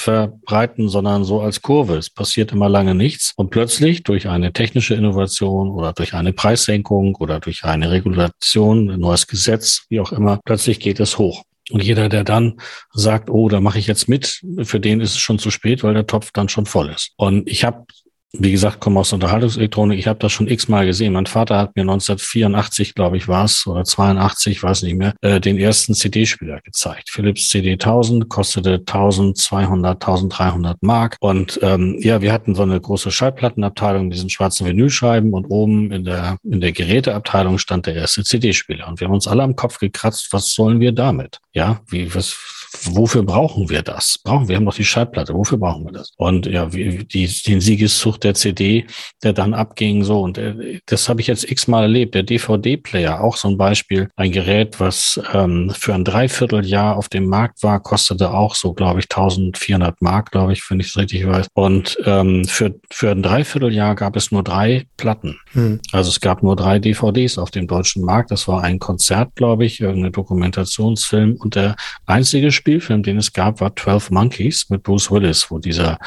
verbreiten, 0.00 0.88
sondern 0.88 1.24
so 1.24 1.40
als 1.40 1.62
Kurve. 1.62 1.96
Es 1.96 2.10
passiert 2.10 2.52
immer 2.52 2.68
lange 2.68 2.94
nichts 2.94 3.32
und 3.36 3.50
plötzlich 3.50 4.02
durch 4.02 4.28
eine 4.28 4.52
technische 4.52 4.94
Innovation 4.94 5.70
oder 5.70 5.92
durch 5.92 6.14
eine 6.14 6.32
Preissenkung 6.32 7.14
oder 7.16 7.40
durch 7.40 7.64
eine 7.64 7.90
Regulation, 7.90 8.90
ein 8.90 9.00
neues 9.00 9.26
Gesetz, 9.26 9.84
wie 9.88 10.00
auch 10.00 10.12
immer, 10.12 10.40
plötzlich 10.44 10.80
geht 10.80 11.00
es 11.00 11.18
hoch. 11.18 11.42
Und 11.70 11.82
jeder, 11.82 12.08
der 12.08 12.24
dann 12.24 12.54
sagt, 12.92 13.28
oh, 13.28 13.48
da 13.48 13.60
mache 13.60 13.78
ich 13.78 13.86
jetzt 13.86 14.08
mit, 14.08 14.40
für 14.62 14.80
den 14.80 15.00
ist 15.00 15.12
es 15.12 15.18
schon 15.18 15.38
zu 15.38 15.50
spät, 15.50 15.82
weil 15.82 15.94
der 15.94 16.06
Topf 16.06 16.30
dann 16.32 16.48
schon 16.48 16.66
voll 16.66 16.88
ist. 16.88 17.12
Und 17.16 17.48
ich 17.48 17.64
habe 17.64 17.84
wie 18.32 18.52
gesagt, 18.52 18.80
komme 18.80 19.00
aus 19.00 19.12
Unterhaltungselektronik. 19.12 19.98
Ich 19.98 20.06
habe 20.06 20.18
das 20.18 20.32
schon 20.32 20.48
x-mal 20.48 20.84
gesehen. 20.84 21.14
Mein 21.14 21.26
Vater 21.26 21.56
hat 21.56 21.76
mir 21.76 21.82
1984, 21.82 22.94
glaube 22.94 23.16
ich, 23.16 23.26
war 23.26 23.46
es, 23.46 23.66
oder 23.66 23.84
82, 23.84 24.62
weiß 24.62 24.82
nicht 24.82 24.96
mehr, 24.96 25.14
äh, 25.22 25.40
den 25.40 25.58
ersten 25.58 25.94
CD-Spieler 25.94 26.60
gezeigt. 26.60 27.08
Philips 27.10 27.48
CD 27.48 27.72
1000 27.72 28.28
kostete 28.28 28.74
1200, 28.74 29.94
1300 29.94 30.82
Mark. 30.82 31.16
Und 31.20 31.58
ähm, 31.62 31.96
ja, 32.00 32.20
wir 32.20 32.32
hatten 32.32 32.54
so 32.54 32.62
eine 32.62 32.78
große 32.78 33.10
Schallplattenabteilung, 33.10 34.10
diesen 34.10 34.28
schwarzen 34.28 34.66
Vinylscheiben 34.66 35.32
und 35.32 35.46
oben 35.46 35.90
in 35.90 36.04
der, 36.04 36.36
in 36.44 36.60
der 36.60 36.72
Geräteabteilung 36.72 37.56
stand 37.56 37.86
der 37.86 37.94
erste 37.94 38.24
CD-Spieler. 38.24 38.88
Und 38.88 39.00
wir 39.00 39.06
haben 39.06 39.14
uns 39.14 39.26
alle 39.26 39.42
am 39.42 39.56
Kopf 39.56 39.78
gekratzt, 39.78 40.28
was 40.32 40.52
sollen 40.52 40.80
wir 40.80 40.92
damit? 40.92 41.38
Ja, 41.54 41.80
wie, 41.88 42.14
was, 42.14 42.36
wofür 42.84 43.22
brauchen 43.22 43.68
wir 43.68 43.82
das? 43.82 44.18
Brauchen 44.22 44.48
wir 44.48 44.56
haben 44.56 44.64
doch 44.64 44.74
die 44.74 44.84
Schallplatte, 44.84 45.34
wofür 45.34 45.58
brauchen 45.58 45.84
wir 45.84 45.92
das? 45.92 46.12
Und 46.16 46.46
ja, 46.46 46.72
wie, 46.72 47.04
die, 47.04 47.26
den 47.46 47.60
Siegeszug 47.60 48.20
der 48.20 48.34
CD, 48.34 48.86
der 49.22 49.32
dann 49.32 49.54
abging, 49.54 50.04
so 50.04 50.20
und 50.22 50.38
äh, 50.38 50.80
das 50.86 51.08
habe 51.08 51.20
ich 51.20 51.26
jetzt 51.26 51.50
x-mal 51.50 51.82
erlebt. 51.82 52.14
Der 52.14 52.22
DVD-Player, 52.22 53.22
auch 53.22 53.36
so 53.36 53.48
ein 53.48 53.58
Beispiel, 53.58 54.08
ein 54.16 54.32
Gerät, 54.32 54.80
was 54.80 55.20
ähm, 55.32 55.72
für 55.76 55.94
ein 55.94 56.04
Dreivierteljahr 56.04 56.96
auf 56.96 57.08
dem 57.08 57.26
Markt 57.26 57.62
war, 57.62 57.80
kostete 57.80 58.32
auch 58.32 58.54
so, 58.54 58.72
glaube 58.72 59.00
ich, 59.00 59.06
1400 59.06 60.00
Mark, 60.02 60.30
glaube 60.30 60.52
ich, 60.52 60.62
wenn 60.70 60.80
ich 60.80 60.88
es 60.88 60.96
richtig 60.96 61.26
weiß. 61.26 61.48
Und 61.54 61.98
ähm, 62.04 62.44
für 62.44 62.74
für 62.90 63.10
ein 63.10 63.22
Dreivierteljahr 63.22 63.94
gab 63.94 64.16
es 64.16 64.30
nur 64.30 64.42
drei 64.42 64.86
Platten. 64.96 65.38
Hm. 65.52 65.80
Also 65.92 66.10
es 66.10 66.20
gab 66.20 66.42
nur 66.42 66.56
drei 66.56 66.78
DVDs 66.78 67.38
auf 67.38 67.50
dem 67.50 67.66
deutschen 67.66 68.04
Markt. 68.04 68.30
Das 68.30 68.48
war 68.48 68.62
ein 68.62 68.78
Konzert, 68.78 69.34
glaube 69.34 69.64
ich, 69.64 69.80
irgendein 69.80 70.12
Dokumentationsfilm 70.12 71.36
und 71.36 71.54
der 71.54 71.76
einzige 72.06 72.50
Spielfilm, 72.58 73.02
den 73.02 73.16
es 73.16 73.32
gab, 73.32 73.60
war 73.60 73.74
12 73.74 74.10
Monkeys 74.10 74.66
mit 74.68 74.82
Bruce 74.82 75.10
Willis, 75.10 75.50
wo 75.50 75.58
dieser 75.58 75.98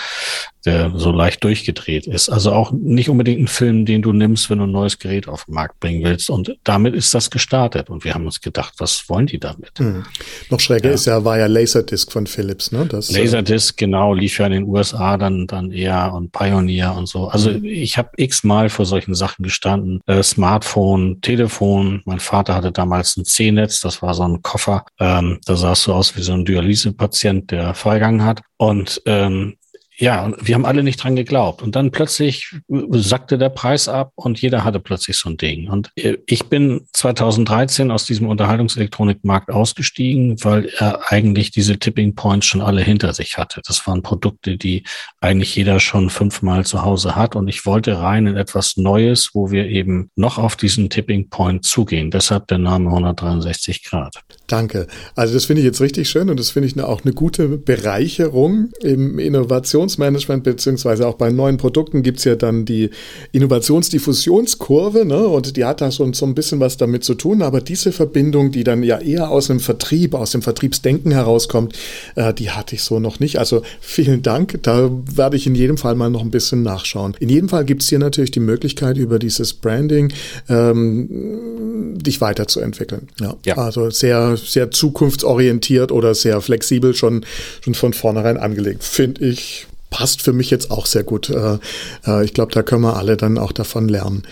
der 0.66 0.91
so 0.95 1.12
leicht 1.12 1.43
durchgedreht 1.43 2.06
ist. 2.08 2.30
Also 2.30 2.52
auch 2.52 2.72
nicht 2.72 3.10
unbedingt 3.10 3.41
ein 3.41 3.47
Film, 3.47 3.86
den 3.86 4.02
du 4.02 4.14
nimmst, 4.14 4.49
wenn 4.49 4.60
du 4.60 4.66
ein 4.66 4.72
neues 4.72 4.99
Gerät 4.99 5.28
auf 5.28 5.45
den 5.45 5.56
Markt 5.56 5.80
bringen 5.80 6.04
willst. 6.04 6.30
Und 6.30 6.56
damit 6.64 6.93
ist 6.93 7.14
das 7.14 7.32
gestartet. 7.32 7.89
Und 7.89 8.04
wir 8.04 8.14
haben 8.14 8.26
uns 8.26 8.41
gedacht, 8.41 8.76
was 8.78 9.10
wollen 9.10 9.26
die 9.26 9.39
damit? 9.39 9.72
Hm. 9.78 10.06
Noch 10.49 10.60
schräger 10.60 10.89
ja. 10.89 10.95
ist 10.95 11.06
ja, 11.06 11.24
war 11.26 11.39
ja 11.39 11.47
Laserdisc 11.47 12.12
von 12.12 12.28
Philips, 12.28 12.72
ne? 12.72 12.86
Das, 12.86 13.10
äh, 13.10 13.22
Laserdisc, 13.22 13.78
genau, 13.78 14.14
lief 14.14 14.38
ja 14.38 14.45
in 14.45 14.52
den 14.52 14.64
USA 14.66 15.18
dann, 15.18 15.47
dann 15.47 15.72
eher 15.72 16.14
und 16.14 16.32
Pioneer 16.32 16.93
und 16.95 17.08
so. 17.08 17.28
Also 17.28 17.52
hm. 17.52 17.66
ich 17.66 17.97
habe 17.97 18.10
x-mal 18.18 18.70
vor 18.70 18.86
solchen 18.86 19.16
Sachen 19.16 19.43
gestanden. 19.43 20.02
Äh, 20.06 20.22
Smartphone, 20.22 21.22
Telefon. 21.22 22.02
Mein 22.06 22.20
Vater 22.20 22.54
hatte 22.54 22.72
damals 22.72 23.18
ein 23.18 23.26
C-Netz, 23.26 23.80
das 23.80 24.04
war 24.04 24.14
so 24.14 24.24
ein 24.24 24.43
Koffer. 24.43 24.86
Ähm, 24.99 25.39
da 25.45 25.56
sahst 25.56 25.88
du 25.88 25.93
aus 25.93 26.16
wie 26.16 26.22
so 26.22 26.34
ein 26.34 26.41
Dialysepatient, 26.46 27.52
der 27.52 27.74
Freigang 27.74 28.24
hat. 28.24 28.42
Und 28.58 29.02
ähm, 29.06 29.56
ja, 30.02 30.34
wir 30.42 30.56
haben 30.56 30.66
alle 30.66 30.82
nicht 30.82 31.02
dran 31.04 31.16
geglaubt. 31.16 31.62
Und 31.62 31.76
dann 31.76 31.92
plötzlich 31.92 32.56
sackte 32.68 33.38
der 33.38 33.50
Preis 33.50 33.88
ab 33.88 34.12
und 34.16 34.42
jeder 34.42 34.64
hatte 34.64 34.80
plötzlich 34.80 35.16
so 35.16 35.30
ein 35.30 35.38
Ding. 35.38 35.70
Und 35.70 35.92
äh, 35.96 36.18
ich 36.26 36.46
bin 36.46 36.88
2013 36.94 37.92
aus 37.92 38.06
diesem 38.06 38.28
Unterhaltungselektronikmarkt 38.28 39.52
ausgestiegen, 39.52 40.44
weil 40.44 40.72
er 40.80 41.12
eigentlich 41.12 41.52
diese 41.52 41.78
Tipping 41.78 42.16
Points 42.16 42.48
schon 42.48 42.62
alle 42.62 42.82
hinter 42.82 43.14
sich 43.14 43.38
hatte. 43.38 43.62
Das 43.68 43.86
waren 43.86 44.02
Produkte, 44.02 44.58
die 44.58 44.84
eigentlich 45.20 45.56
jeder 45.56 45.80
schon 45.80 46.10
fünfmal 46.10 46.66
zu 46.66 46.82
Hause 46.82 47.16
hat. 47.16 47.36
Und 47.36 47.48
ich 47.48 47.68
wollte 47.68 48.00
rein 48.00 48.26
in 48.26 48.38
etwas 48.38 48.78
Neues, 48.78 49.30
wo 49.34 49.52
wir 49.52 49.68
eben 49.68 50.10
noch 50.16 50.39
auf 50.39 50.56
diesen 50.56 50.89
Tipping 50.89 51.30
Point 51.30 51.64
zugehen. 51.64 52.10
Deshalb 52.10 52.48
der 52.48 52.58
Name 52.58 52.89
163 52.89 53.84
Grad. 53.84 54.24
Danke. 54.52 54.88
Also 55.16 55.34
das 55.34 55.45
finde 55.45 55.62
ich 55.62 55.66
jetzt 55.66 55.80
richtig 55.80 56.10
schön 56.10 56.30
und 56.30 56.38
das 56.38 56.49
finde 56.49 56.68
ich 56.68 56.82
auch 56.82 57.06
eine 57.06 57.14
gute 57.14 57.47
Bereicherung 57.47 58.70
im 58.82 59.18
Innovationsmanagement 59.18 60.43
beziehungsweise 60.43 61.08
auch 61.08 61.14
bei 61.14 61.32
neuen 61.32 61.56
Produkten 61.56 62.04
gibt 62.04 62.20
es 62.20 62.26
ja 62.26 62.36
dann 62.36 62.66
die 62.66 62.89
Innovationsdiffusionskurve 63.32 65.06
ne? 65.06 65.26
und 65.26 65.56
die 65.56 65.64
hat 65.64 65.80
da 65.80 65.89
schon 65.89 66.12
so 66.12 66.26
ein 66.26 66.36
bisschen 66.36 66.60
was 66.60 66.76
damit 66.76 67.06
zu 67.06 67.14
tun, 67.14 67.41
aber 67.41 67.62
diese 67.62 67.93
Verbindung, 67.93 68.52
die 68.52 68.66
dann 68.66 68.84
ja 68.84 68.99
eher 68.99 69.30
aus 69.30 69.47
dem 69.47 69.62
Vertrieb, 69.62 70.16
aus 70.16 70.32
dem 70.32 70.41
Vertriebsdenken 70.41 71.14
herauskommt, 71.14 71.78
äh, 72.16 72.34
die 72.34 72.52
hatte 72.52 72.76
ich 72.76 72.84
so 72.84 72.99
noch 72.99 73.22
nicht. 73.22 73.39
Also 73.39 73.62
vielen 73.80 74.22
Dank, 74.22 74.60
da 74.64 74.91
werde 75.16 75.38
ich 75.38 75.47
in 75.47 75.56
jedem 75.56 75.78
Fall 75.78 75.95
mal 75.95 76.10
noch 76.10 76.24
ein 76.24 76.32
bisschen 76.32 76.62
nachschauen. 76.62 77.16
In 77.22 77.30
jedem 77.30 77.47
Fall 77.47 77.64
gibt 77.64 77.84
es 77.84 77.89
hier 77.89 77.99
natürlich 77.99 78.32
die 78.32 78.41
Möglichkeit 78.41 78.97
über 78.97 79.18
dieses 79.18 79.54
Branding 79.54 80.12
ähm, 80.49 81.97
dich 82.02 82.20
weiterzuentwickeln. 82.20 83.08
Ja. 83.22 83.38
ja. 83.45 83.58
Also 83.58 83.89
sehr 83.91 84.41
sehr 84.50 84.72
zukunftsorientiert 84.72 85.92
oder 85.92 86.16
sehr 86.16 86.42
flexibel 86.42 86.94
schon, 86.94 87.26
schon 87.64 87.74
von 87.74 87.94
vornherein 87.94 88.38
angelegt. 88.38 88.84
Finde 88.84 89.26
ich, 89.26 89.68
passt 89.89 90.22
für 90.22 90.34
mich 90.34 90.50
jetzt 90.50 90.72
auch 90.72 90.86
sehr 90.86 91.04
gut. 91.04 91.30
Äh, 91.30 91.60
äh, 92.06 92.26
ich 92.26 92.34
glaube, 92.34 92.52
da 92.52 92.64
können 92.64 92.82
wir 92.82 92.98
alle 92.98 93.18
dann 93.18 93.38
auch 93.38 93.52
davon 93.52 93.88
lernen. 93.88 94.24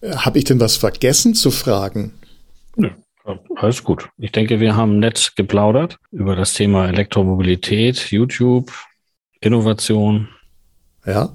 Äh, 0.00 0.16
Habe 0.16 0.38
ich 0.38 0.44
denn 0.44 0.60
was 0.60 0.76
vergessen 0.76 1.34
zu 1.34 1.50
fragen? 1.50 2.12
Nö. 2.76 2.90
Alles 3.54 3.84
gut. 3.84 4.08
Ich 4.18 4.32
denke, 4.32 4.58
wir 4.58 4.74
haben 4.74 4.98
nett 4.98 5.34
geplaudert 5.36 5.98
über 6.10 6.34
das 6.34 6.54
Thema 6.54 6.88
Elektromobilität, 6.88 8.10
YouTube, 8.10 8.72
Innovation. 9.40 10.28
Ja, 11.06 11.32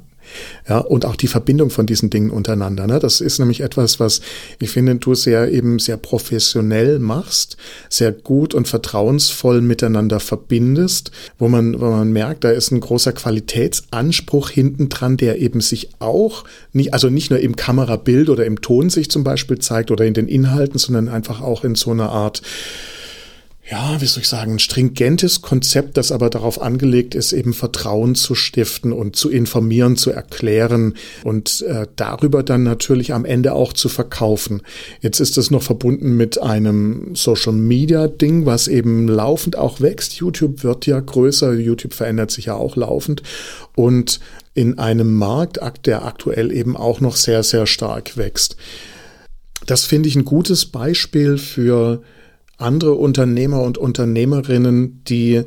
ja, 0.67 0.79
und 0.79 1.05
auch 1.05 1.15
die 1.15 1.27
Verbindung 1.27 1.69
von 1.69 1.85
diesen 1.85 2.09
Dingen 2.09 2.29
untereinander. 2.29 2.87
Ne? 2.87 2.99
Das 2.99 3.21
ist 3.21 3.39
nämlich 3.39 3.61
etwas, 3.61 3.99
was 3.99 4.21
ich 4.59 4.69
finde, 4.69 4.95
du 4.95 5.15
sehr 5.15 5.51
eben 5.51 5.79
sehr 5.79 5.97
professionell 5.97 6.99
machst, 6.99 7.57
sehr 7.89 8.11
gut 8.11 8.53
und 8.53 8.67
vertrauensvoll 8.67 9.61
miteinander 9.61 10.19
verbindest, 10.19 11.11
wo 11.39 11.47
man, 11.47 11.79
wo 11.79 11.89
man 11.89 12.11
merkt, 12.11 12.43
da 12.43 12.51
ist 12.51 12.71
ein 12.71 12.79
großer 12.79 13.13
Qualitätsanspruch 13.13 14.49
hinten 14.49 14.89
dran, 14.89 15.17
der 15.17 15.39
eben 15.39 15.61
sich 15.61 15.89
auch 15.99 16.43
nicht, 16.73 16.93
also 16.93 17.09
nicht 17.09 17.29
nur 17.29 17.39
im 17.39 17.55
Kamerabild 17.55 18.29
oder 18.29 18.45
im 18.45 18.61
Ton 18.61 18.89
sich 18.89 19.09
zum 19.09 19.23
Beispiel 19.23 19.59
zeigt 19.59 19.91
oder 19.91 20.05
in 20.05 20.13
den 20.13 20.27
Inhalten, 20.27 20.79
sondern 20.79 21.07
einfach 21.07 21.41
auch 21.41 21.63
in 21.63 21.75
so 21.75 21.91
einer 21.91 22.09
Art 22.09 22.41
ja, 23.69 23.99
wie 23.99 24.05
soll 24.05 24.21
ich 24.21 24.29
sagen, 24.29 24.53
ein 24.53 24.59
stringentes 24.59 25.41
Konzept, 25.41 25.97
das 25.97 26.13
aber 26.13 26.29
darauf 26.29 26.61
angelegt 26.61 27.15
ist, 27.15 27.33
eben 27.33 27.53
Vertrauen 27.53 28.15
zu 28.15 28.33
stiften 28.33 28.93
und 28.93 29.17
zu 29.17 29.29
informieren, 29.29 29.97
zu 29.97 30.11
erklären 30.11 30.93
und 31.25 31.63
äh, 31.67 31.85
darüber 31.97 32.43
dann 32.43 32.63
natürlich 32.63 33.13
am 33.13 33.25
Ende 33.25 33.53
auch 33.53 33.73
zu 33.73 33.89
verkaufen. 33.89 34.61
Jetzt 35.01 35.19
ist 35.19 35.35
das 35.35 35.51
noch 35.51 35.63
verbunden 35.63 36.15
mit 36.15 36.41
einem 36.41 37.13
Social 37.13 37.53
Media 37.53 38.07
Ding, 38.07 38.45
was 38.45 38.69
eben 38.69 39.09
laufend 39.09 39.57
auch 39.57 39.81
wächst. 39.81 40.13
YouTube 40.13 40.63
wird 40.63 40.85
ja 40.85 40.99
größer, 40.99 41.53
YouTube 41.53 41.93
verändert 41.93 42.31
sich 42.31 42.45
ja 42.45 42.55
auch 42.55 42.77
laufend 42.77 43.21
und 43.75 44.21
in 44.53 44.79
einem 44.79 45.13
Markt, 45.13 45.59
der 45.85 46.05
aktuell 46.05 46.53
eben 46.53 46.77
auch 46.77 47.01
noch 47.01 47.17
sehr, 47.17 47.43
sehr 47.43 47.67
stark 47.67 48.15
wächst. 48.15 48.55
Das 49.65 49.83
finde 49.83 50.07
ich 50.07 50.15
ein 50.15 50.25
gutes 50.25 50.65
Beispiel 50.65 51.37
für 51.37 52.01
andere 52.57 52.93
Unternehmer 52.93 53.61
und 53.61 53.77
Unternehmerinnen, 53.77 55.03
die 55.05 55.43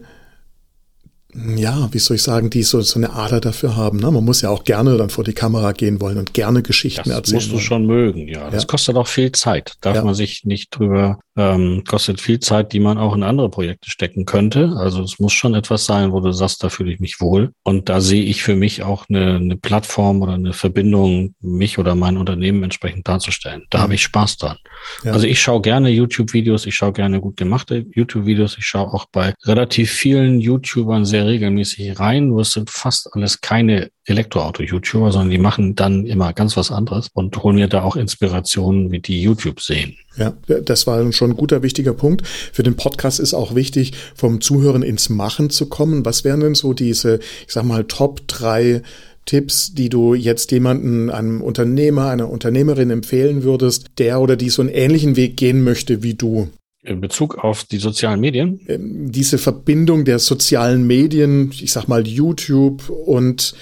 ja, 1.57 1.89
wie 1.93 1.99
soll 1.99 2.16
ich 2.16 2.22
sagen, 2.22 2.51
die 2.51 2.62
so, 2.62 2.81
so 2.81 2.99
eine 2.99 3.12
Ader 3.12 3.41
dafür 3.41 3.76
haben. 3.76 3.99
Ne? 3.99 4.11
Man 4.11 4.24
muss 4.24 4.43
ja 4.43 4.51
auch 4.51 4.64
gerne 4.64 4.97
dann 4.97 5.11
vor 5.11 5.24
die 5.24 5.33
Kamera 5.33 5.72
gehen 5.72 6.01
wollen 6.01 6.18
und 6.18 6.35
gerne 6.35 6.62
Geschichten 6.62 7.09
das 7.09 7.18
erzählen. 7.18 7.39
Das 7.39 7.49
musst 7.49 7.53
du 7.53 7.59
schon 7.59 7.87
mögen, 7.87 8.28
ja. 8.28 8.51
Das 8.51 8.64
ja. 8.64 8.66
kostet 8.66 8.97
auch 8.97 9.07
viel 9.07 9.33
Zeit. 9.33 9.74
Darf 9.81 9.97
ja. 9.97 10.05
man 10.05 10.14
sich 10.14 10.45
nicht 10.45 10.76
drüber 10.76 11.18
ähm, 11.41 11.85
kostet 11.89 12.20
viel 12.20 12.41
Zeit, 12.41 12.72
die 12.72 12.81
man 12.81 12.99
auch 12.99 13.14
in 13.14 13.22
andere 13.22 13.49
Projekte 13.49 13.91
stecken 13.91 14.26
könnte. 14.26 14.74
Also 14.76 15.03
es 15.03 15.18
muss 15.18 15.33
schon 15.33 15.55
etwas 15.55 15.87
sein, 15.87 16.12
wo 16.12 16.20
du 16.20 16.33
sagst, 16.33 16.62
da 16.62 16.68
fühle 16.68 16.93
ich 16.93 17.01
mich 17.01 17.20
wohl. 17.20 17.53
Und 17.62 17.89
da 17.89 18.01
sehe 18.01 18.24
ich 18.24 18.43
für 18.43 18.57
mich 18.57 18.83
auch 18.83 19.07
eine, 19.09 19.37
eine 19.37 19.57
Plattform 19.57 20.22
oder 20.22 20.35
eine 20.35 20.53
Verbindung, 20.53 21.35
mich 21.41 21.78
oder 21.78 21.95
mein 21.95 22.16
Unternehmen 22.16 22.62
entsprechend 22.62 23.09
darzustellen. 23.09 23.64
Da 23.70 23.78
mhm. 23.78 23.83
habe 23.83 23.95
ich 23.95 24.03
Spaß 24.03 24.37
dran. 24.37 24.59
Ja. 25.05 25.12
Also 25.12 25.26
ich 25.26 25.41
schaue 25.41 25.62
gerne 25.62 25.89
YouTube-Videos, 25.89 26.66
ich 26.66 26.74
schaue 26.74 26.93
gerne 26.93 27.20
gut 27.20 27.37
gemachte 27.37 27.87
YouTube-Videos, 27.95 28.59
ich 28.59 28.66
schaue 28.66 28.93
auch 28.93 29.07
bei 29.11 29.35
relativ 29.45 29.91
vielen 29.91 30.41
YouTubern 30.41 31.05
sehr 31.05 31.20
regelmäßig 31.27 31.99
rein. 31.99 32.29
Nur 32.29 32.43
es 32.43 32.53
sind 32.53 32.71
fast 32.71 33.14
alles 33.14 33.41
keine 33.41 33.91
Elektroauto-YouTuber, 34.05 35.12
sondern 35.12 35.31
die 35.31 35.39
machen 35.39 35.77
dann 35.77 36.07
immer 36.07 36.33
ganz 36.33 36.57
was 36.57 36.71
anderes 36.71 37.09
und 37.12 37.43
holen 37.43 37.57
mir 37.57 37.68
da 37.68 37.83
auch 37.83 37.97
Inspirationen, 37.97 38.91
wie 38.91 39.01
die 39.01 39.23
YouTube 39.23 39.61
sehen. 39.61 39.97
Ja, 40.16 40.35
das 40.47 40.87
war 40.87 41.12
schon 41.12 41.31
ein 41.31 41.37
guter, 41.37 41.62
wichtiger 41.62 41.95
Punkt. 41.95 42.27
Für 42.27 42.62
den 42.62 42.77
Podcast 42.77 43.21
ist 43.21 43.35
auch 43.35 43.55
wichtig, 43.55 43.93
vom 44.14 44.41
Zuhören 44.41 44.83
ins 44.83 45.09
Machen 45.09 45.51
zu 45.51 45.66
kommen. 45.66 46.05
Was 46.05 46.25
wären 46.25 46.41
denn 46.41 46.55
so 46.55 46.73
diese, 46.73 47.21
ich 47.47 47.53
sag 47.53 47.64
mal, 47.64 47.85
Top 47.85 48.27
drei 48.27 48.83
Tipps, 49.27 49.75
die 49.75 49.89
du 49.89 50.14
jetzt 50.14 50.51
jemanden, 50.51 51.09
einem 51.11 51.41
Unternehmer, 51.41 52.11
einer 52.11 52.29
Unternehmerin 52.29 52.91
empfehlen 52.91 53.45
würdest, 53.45 53.87
der 53.99 54.21
oder 54.21 54.37
die 54.37 54.51
so 54.51 54.62
einen 54.62 54.71
ähnlichen 54.71 55.14
Weg 55.16 55.37
gehen 55.37 55.62
möchte 55.62 56.03
wie 56.03 56.14
du? 56.14 56.49
In 56.83 57.01
Bezug 57.01 57.37
auf 57.37 57.64
die 57.64 57.78
sozialen 57.78 58.20
Medien? 58.20 58.61
Ähm, 58.66 59.12
diese 59.12 59.39
Verbindung 59.39 60.05
der 60.05 60.18
sozialen 60.18 60.87
Medien, 60.87 61.53
ich 61.53 61.72
sag 61.72 61.89
mal 61.89 62.07
YouTube 62.07 62.89
und 62.89 63.55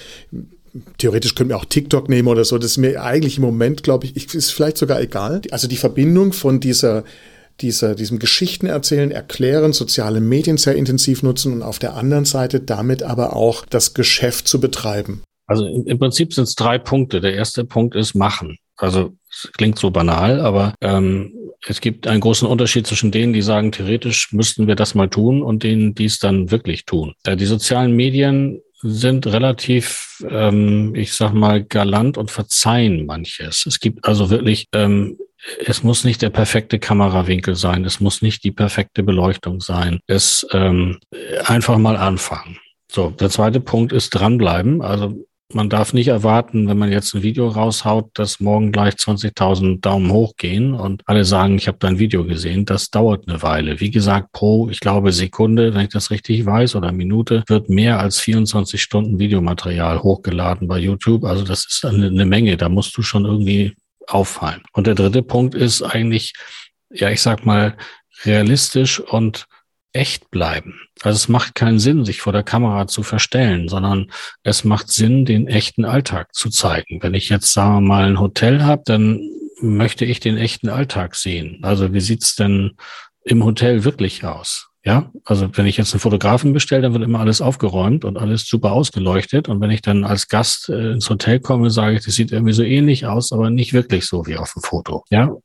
theoretisch 0.97 1.35
könnten 1.35 1.49
wir 1.49 1.57
auch 1.57 1.65
TikTok 1.65 2.07
nehmen 2.07 2.27
oder 2.29 2.45
so. 2.45 2.57
Das 2.57 2.71
ist 2.71 2.77
mir 2.77 3.03
eigentlich 3.03 3.37
im 3.37 3.43
Moment, 3.43 3.83
glaube 3.83 4.05
ich, 4.05 4.33
ist 4.33 4.51
vielleicht 4.51 4.77
sogar 4.77 5.01
egal. 5.01 5.41
Also 5.51 5.67
die 5.67 5.77
Verbindung 5.77 6.31
von 6.31 6.59
dieser 6.59 7.03
dieser, 7.61 7.95
diesem 7.95 8.19
Geschichten 8.19 8.67
erzählen, 8.67 9.11
erklären, 9.11 9.73
soziale 9.73 10.21
Medien 10.21 10.55
sehr 10.55 10.75
intensiv 10.75 11.23
nutzen 11.23 11.51
und 11.51 11.61
auf 11.61 11.79
der 11.79 11.95
anderen 11.95 12.23
Seite 12.23 12.61
damit 12.61 13.03
aber 13.03 13.35
auch 13.35 13.65
das 13.65 13.93
Geschäft 13.93 14.47
zu 14.47 14.61
betreiben. 14.61 15.23
Also 15.45 15.65
im, 15.65 15.85
im 15.85 15.99
Prinzip 15.99 16.33
sind 16.33 16.45
es 16.45 16.55
drei 16.55 16.77
Punkte. 16.77 17.21
Der 17.21 17.33
erste 17.33 17.65
Punkt 17.65 17.95
ist 17.95 18.13
machen. 18.15 18.57
Also 18.77 19.13
es 19.29 19.51
klingt 19.57 19.77
so 19.77 19.91
banal, 19.91 20.39
aber 20.39 20.73
ähm, 20.79 21.33
es 21.67 21.81
gibt 21.81 22.07
einen 22.07 22.21
großen 22.21 22.47
Unterschied 22.47 22.87
zwischen 22.87 23.11
denen, 23.11 23.33
die 23.33 23.41
sagen, 23.41 23.71
theoretisch 23.71 24.31
müssten 24.31 24.67
wir 24.67 24.75
das 24.75 24.95
mal 24.95 25.09
tun 25.09 25.41
und 25.41 25.63
denen, 25.63 25.93
die 25.93 26.05
es 26.05 26.19
dann 26.19 26.51
wirklich 26.51 26.85
tun. 26.85 27.13
Die 27.27 27.45
sozialen 27.45 27.95
Medien 27.95 28.61
sind 28.81 29.27
relativ, 29.27 30.23
ähm, 30.29 30.95
ich 30.95 31.13
sag 31.13 31.33
mal, 31.33 31.63
galant 31.63 32.17
und 32.17 32.31
verzeihen 32.31 33.05
manches. 33.05 33.65
Es 33.65 33.79
gibt 33.79 34.05
also 34.05 34.29
wirklich, 34.29 34.67
ähm, 34.73 35.17
es 35.65 35.83
muss 35.83 36.03
nicht 36.03 36.21
der 36.21 36.29
perfekte 36.29 36.79
Kamerawinkel 36.79 37.55
sein, 37.55 37.83
es 37.83 37.99
muss 37.99 38.21
nicht 38.21 38.43
die 38.43 38.51
perfekte 38.51 39.03
Beleuchtung 39.03 39.59
sein. 39.59 39.99
Es 40.07 40.47
ähm, 40.53 40.99
einfach 41.45 41.77
mal 41.77 41.97
anfangen. 41.97 42.57
So, 42.91 43.09
der 43.09 43.29
zweite 43.29 43.59
Punkt 43.59 43.91
ist 43.91 44.11
dranbleiben. 44.11 44.81
Also 44.81 45.25
man 45.53 45.69
darf 45.69 45.93
nicht 45.93 46.09
erwarten, 46.09 46.67
wenn 46.67 46.77
man 46.77 46.91
jetzt 46.91 47.15
ein 47.15 47.23
Video 47.23 47.47
raushaut, 47.47 48.11
dass 48.13 48.39
morgen 48.39 48.71
gleich 48.71 48.93
20.000 48.93 49.81
Daumen 49.81 50.11
hoch 50.11 50.35
gehen 50.37 50.75
und 50.75 51.01
alle 51.07 51.25
sagen, 51.25 51.55
ich 51.55 51.67
habe 51.67 51.79
dein 51.79 51.97
Video 51.97 52.23
gesehen. 52.23 52.65
Das 52.65 52.91
dauert 52.91 53.27
eine 53.27 53.41
Weile. 53.41 53.79
Wie 53.79 53.89
gesagt, 53.89 54.31
pro, 54.31 54.69
ich 54.69 54.79
glaube, 54.79 55.11
Sekunde, 55.11 55.73
wenn 55.73 55.81
ich 55.81 55.89
das 55.89 56.11
richtig 56.11 56.45
weiß, 56.45 56.75
oder 56.75 56.91
Minute, 56.91 57.43
wird 57.47 57.67
mehr 57.67 57.99
als 57.99 58.19
24 58.19 58.81
Stunden 58.81 59.17
Videomaterial 59.17 60.03
hochgeladen 60.03 60.67
bei 60.67 60.77
YouTube. 60.77 61.25
Also 61.25 61.43
das 61.43 61.65
ist 61.65 61.83
eine, 61.83 62.07
eine 62.07 62.25
Menge. 62.25 62.55
Da 62.55 62.69
musst 62.69 62.95
du 62.95 63.01
schon 63.01 63.25
irgendwie 63.25 63.75
auffallen. 64.07 64.61
Und 64.73 64.85
der 64.85 64.95
dritte 64.95 65.23
Punkt 65.23 65.55
ist 65.55 65.81
eigentlich, 65.81 66.33
ja, 66.91 67.09
ich 67.09 67.21
sag 67.21 67.45
mal, 67.45 67.75
realistisch 68.23 68.99
und 68.99 69.47
echt 69.93 70.29
bleiben. 70.29 70.79
Also 71.01 71.15
es 71.15 71.27
macht 71.29 71.55
keinen 71.55 71.79
Sinn, 71.79 72.05
sich 72.05 72.21
vor 72.21 72.33
der 72.33 72.43
Kamera 72.43 72.87
zu 72.87 73.03
verstellen, 73.03 73.67
sondern 73.67 74.11
es 74.43 74.63
macht 74.63 74.89
Sinn, 74.89 75.25
den 75.25 75.47
echten 75.47 75.85
Alltag 75.85 76.33
zu 76.33 76.49
zeigen. 76.49 77.01
Wenn 77.01 77.13
ich 77.13 77.29
jetzt, 77.29 77.53
sagen 77.53 77.75
wir 77.75 77.81
mal, 77.81 78.05
ein 78.05 78.19
Hotel 78.19 78.63
habe, 78.63 78.83
dann 78.85 79.19
möchte 79.61 80.05
ich 80.05 80.19
den 80.19 80.37
echten 80.37 80.69
Alltag 80.69 81.15
sehen. 81.15 81.59
Also 81.63 81.93
wie 81.93 82.01
sieht's 82.01 82.35
denn 82.35 82.77
im 83.23 83.43
Hotel 83.43 83.83
wirklich 83.83 84.23
aus? 84.23 84.68
Ja, 84.85 85.11
also 85.25 85.49
wenn 85.53 85.65
ich 85.65 85.75
jetzt 85.75 85.93
einen 85.93 85.99
Fotografen 85.99 86.53
bestelle, 86.53 86.83
dann 86.83 86.93
wird 86.93 87.03
immer 87.03 87.19
alles 87.19 87.41
aufgeräumt 87.41 88.05
und 88.05 88.17
alles 88.17 88.47
super 88.47 88.71
ausgeleuchtet. 88.71 89.49
Und 89.49 89.59
wenn 89.59 89.71
ich 89.71 89.81
dann 89.81 90.05
als 90.05 90.29
Gast 90.29 90.69
äh, 90.69 90.93
ins 90.93 91.09
Hotel 91.09 91.41
komme, 91.41 91.69
sage 91.69 91.97
ich, 91.97 92.05
das 92.05 92.15
sieht 92.15 92.31
irgendwie 92.31 92.53
so 92.53 92.63
ähnlich 92.63 93.05
aus, 93.05 93.33
aber 93.33 93.49
nicht 93.49 93.73
wirklich 93.73 94.05
so 94.05 94.25
wie 94.25 94.37
auf 94.37 94.53
dem 94.53 94.61
Foto. 94.61 95.03
Ja, 95.09 95.35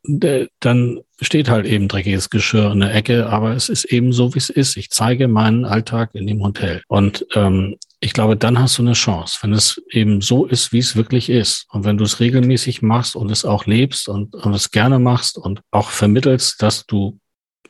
dann 0.61 1.01
steht 1.19 1.49
halt 1.49 1.65
eben 1.65 1.89
dreckiges 1.89 2.29
Geschirr 2.29 2.71
in 2.71 2.79
der 2.79 2.95
Ecke, 2.95 3.27
aber 3.27 3.53
es 3.53 3.67
ist 3.67 3.85
eben 3.85 4.13
so, 4.13 4.33
wie 4.33 4.39
es 4.39 4.49
ist. 4.49 4.77
Ich 4.77 4.89
zeige 4.89 5.27
meinen 5.27 5.65
Alltag 5.65 6.11
in 6.13 6.27
dem 6.27 6.41
Hotel. 6.41 6.81
Und 6.87 7.25
ähm, 7.35 7.75
ich 7.99 8.13
glaube, 8.13 8.37
dann 8.37 8.59
hast 8.59 8.77
du 8.77 8.83
eine 8.83 8.93
Chance, 8.93 9.39
wenn 9.41 9.51
es 9.51 9.81
eben 9.91 10.21
so 10.21 10.45
ist, 10.45 10.71
wie 10.71 10.79
es 10.79 10.95
wirklich 10.95 11.29
ist. 11.29 11.65
Und 11.71 11.83
wenn 11.83 11.97
du 11.97 12.05
es 12.05 12.19
regelmäßig 12.21 12.81
machst 12.81 13.15
und 13.15 13.31
es 13.31 13.43
auch 13.43 13.65
lebst 13.65 14.07
und, 14.07 14.33
und 14.33 14.53
es 14.53 14.71
gerne 14.71 14.99
machst 14.99 15.37
und 15.37 15.61
auch 15.71 15.89
vermittelst, 15.89 16.61
dass 16.61 16.85
du 16.85 17.19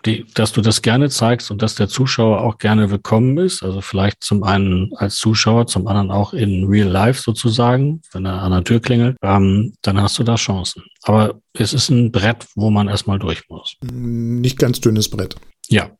die, 0.06 0.26
dass 0.34 0.52
du 0.52 0.62
das 0.62 0.82
gerne 0.82 1.10
zeigst 1.10 1.52
und 1.52 1.62
dass 1.62 1.76
der 1.76 1.88
Zuschauer 1.88 2.42
auch 2.42 2.58
gerne 2.58 2.92
willkommen 2.92 3.38
ist. 3.38 3.64
Also 3.64 3.82
vielleicht 3.82 4.24
zum 4.24 4.44
einen 4.44 4.92
als 4.96 5.16
Zuschauer, 5.16 5.68
zum 5.68 5.88
anderen 5.88 6.12
auch 6.12 6.34
in 6.34 6.66
Real 6.66 6.88
Life 6.88 7.22
sozusagen, 7.22 8.02
wenn 8.12 8.26
er 8.26 8.42
an 8.42 8.52
der 8.52 8.64
Tür 8.64 8.80
klingelt, 8.80 9.18
ähm, 9.22 9.74
dann 9.82 10.02
hast 10.02 10.20
du 10.20 10.24
da 10.24 10.36
Chancen. 10.36 10.84
Aber 11.04 11.40
es 11.54 11.74
ist 11.74 11.90
ein 11.90 12.12
Brett, 12.12 12.46
wo 12.56 12.70
man 12.70 12.88
erstmal 12.88 13.20
durch 13.20 13.50
muss. 13.50 13.76
Nicht 13.82 14.60
ganz 14.60 14.80
dünnes 14.80 15.10
Brett. 15.10 15.36
Ja, 15.68 15.92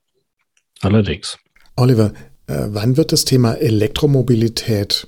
allerdings. 0.82 1.38
Oliver, 1.76 2.14
äh, 2.48 2.68
wann 2.70 2.98
wird 2.98 3.12
das 3.12 3.26
Thema 3.26 3.54
Elektromobilität 3.54 5.08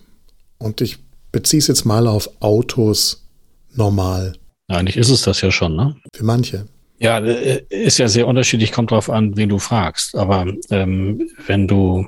und 0.57 0.81
ich 0.81 0.97
beziehe 1.31 1.59
es 1.59 1.67
jetzt 1.67 1.85
mal 1.85 2.07
auf 2.07 2.29
Autos 2.41 3.27
normal? 3.73 4.33
Eigentlich 4.67 4.97
ist 4.97 5.09
es 5.09 5.21
das 5.21 5.41
ja 5.41 5.51
schon, 5.51 5.75
ne? 5.75 5.95
Für 6.13 6.25
manche. 6.25 6.67
Ja, 6.99 7.19
äh, 7.19 7.63
ist 7.69 7.99
ja 7.99 8.07
sehr 8.07 8.27
unterschiedlich, 8.27 8.71
kommt 8.71 8.91
drauf 8.91 9.09
an, 9.09 9.37
wen 9.37 9.49
du 9.49 9.59
fragst. 9.59 10.15
Aber 10.15 10.45
ähm, 10.71 11.29
wenn 11.45 11.67
du, 11.67 12.07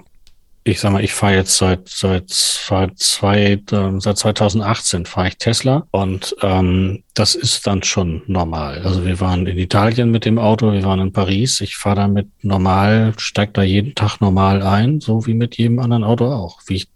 ich 0.64 0.80
sag 0.80 0.92
mal, 0.92 1.04
ich 1.04 1.14
fahre 1.14 1.36
jetzt 1.36 1.58
seit 1.58 1.88
seit 1.88 2.30
seit, 2.30 2.98
zwei, 2.98 3.60
seit 3.68 4.18
2018 4.18 5.06
fahre 5.06 5.30
ich 5.30 5.38
Tesla 5.38 5.88
und 5.92 6.36
ähm, 6.42 7.04
das 7.14 7.36
ist 7.36 7.68
dann 7.68 7.84
schon 7.84 8.24
normal. 8.28 8.82
Also 8.84 9.06
wir 9.06 9.20
waren 9.20 9.46
in 9.48 9.58
Italien 9.58 10.12
mit 10.12 10.26
dem 10.26 10.40
Auto, 10.40 10.72
wir 10.72 10.84
waren 10.84 11.00
in 11.00 11.14
Paris. 11.14 11.62
Ich 11.62 11.76
fahre 11.78 11.98
damit 11.98 12.28
normal, 12.42 13.14
steige 13.18 13.54
da 13.54 13.64
jeden 13.64 13.96
Tag 13.96 14.20
normal 14.22 14.62
ein, 14.64 15.02
so 15.02 15.26
wie 15.28 15.34
mit 15.34 15.58
jedem 15.58 15.80
anderen 15.80 16.04
Auto 16.04 16.26
auch. 16.26 16.62
Wie 16.68 16.76
ich 16.76 16.88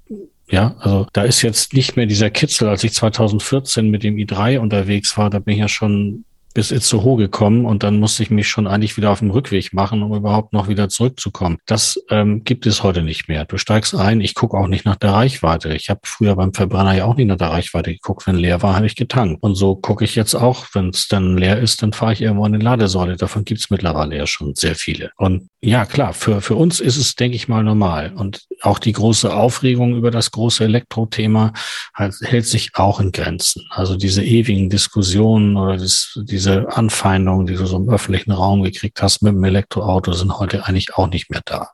ja, 0.50 0.76
also 0.80 1.08
da 1.14 1.24
ist 1.24 1.42
jetzt 1.42 1.74
nicht 1.74 1.96
mehr 1.96 2.06
dieser 2.06 2.30
Kitzel, 2.30 2.68
als 2.68 2.84
ich 2.84 2.94
2014 2.94 3.90
mit 3.90 4.04
dem 4.04 4.18
i3 4.18 4.60
unterwegs 4.60 5.18
war, 5.18 5.32
da 5.32 5.40
bin 5.40 5.56
ich 5.56 5.62
ja 5.62 5.68
schon 5.68 6.26
bis 6.54 6.72
Itzehoe 6.72 7.18
gekommen 7.18 7.66
und 7.66 7.84
dann 7.84 8.00
musste 8.00 8.24
ich 8.24 8.30
mich 8.30 8.48
schon 8.48 8.68
eigentlich 8.68 8.98
wieder 8.98 9.12
auf 9.12 9.20
dem 9.20 9.32
Rückweg 9.32 9.74
machen, 9.74 10.04
um 10.04 10.16
überhaupt 10.16 10.54
noch 10.54 10.68
wieder 10.68 10.90
zurückzukommen. 10.90 11.58
Das 11.66 12.00
ähm, 12.10 12.44
gibt 12.44 12.66
es 12.66 12.84
heute 12.84 13.02
nicht 13.02 13.28
mehr. 13.28 13.46
Du 13.46 13.58
steigst 13.58 13.96
ein, 13.96 14.22
ich 14.22 14.36
gucke 14.36 14.58
auch 14.58 14.68
nicht 14.68 14.86
nach 14.86 14.96
der 14.96 15.14
Reichweite. 15.14 15.74
Ich 15.74 15.90
habe 15.90 16.02
früher 16.04 16.36
beim 16.36 16.54
Verbrenner 16.54 16.96
ja 16.96 17.06
auch 17.06 17.16
nicht 17.16 17.28
nach 17.28 17.38
der 17.38 17.50
Reichweite 17.50 17.94
geguckt. 17.94 18.28
Wenn 18.28 18.36
leer 18.36 18.62
war, 18.62 18.76
habe 18.76 18.86
ich 18.86 18.96
getankt. 18.96 19.42
Und 19.42 19.56
so 19.56 19.76
gucke 19.76 20.04
ich 20.06 20.16
jetzt 20.16 20.36
auch, 20.36 20.68
wenn 20.74 20.90
es 20.90 21.08
dann 21.08 21.38
leer 21.38 21.60
ist, 21.60 21.82
dann 21.82 21.94
fahre 21.94 22.14
ich 22.14 22.22
irgendwo 22.22 22.46
in 22.46 22.54
eine 22.54 22.64
Ladesäule. 22.64 23.16
Davon 23.16 23.46
gibt 23.46 23.62
es 23.62 23.70
mittlerweile 23.70 24.16
ja 24.16 24.28
schon 24.28 24.56
sehr 24.56 24.76
viele. 24.76 25.12
Und 25.18 25.50
ja, 25.62 25.86
klar, 25.86 26.14
für, 26.14 26.42
für 26.42 26.56
uns 26.56 26.80
ist 26.80 26.98
es, 26.98 27.16
denke 27.16 27.36
ich 27.36 27.48
mal, 27.48 27.64
normal. 27.64 28.14
Und 28.16 28.42
auch 28.62 28.80
die 28.80 28.92
große 28.92 29.34
Aufregung 29.34 29.96
über 29.96 30.12
das 30.12 30.32
große 30.32 30.64
Elektrothema 30.64 31.54
halt, 31.96 32.16
hält 32.22 32.46
sich 32.46 32.72
auch 32.74 33.00
in 33.00 33.12
Grenzen. 33.12 33.66
Also 33.70 33.96
diese 33.96 34.24
ewigen 34.24 34.70
Diskussionen 34.70 35.56
oder 35.56 35.78
das, 35.78 36.20
diese 36.24 36.43
diese 36.44 36.76
Anfeindungen, 36.76 37.48
die 37.48 37.56
du 37.56 37.66
so 37.66 37.78
im 37.78 37.90
öffentlichen 37.90 38.32
Raum 38.32 38.64
gekriegt 38.64 39.02
hast 39.02 39.22
mit 39.22 39.34
dem 39.34 39.44
Elektroauto, 39.44 40.12
sind 40.12 40.40
heute 40.40 40.66
eigentlich 40.66 40.96
auch 40.96 41.08
nicht 41.08 41.30
mehr 41.30 41.42
da. 41.46 41.70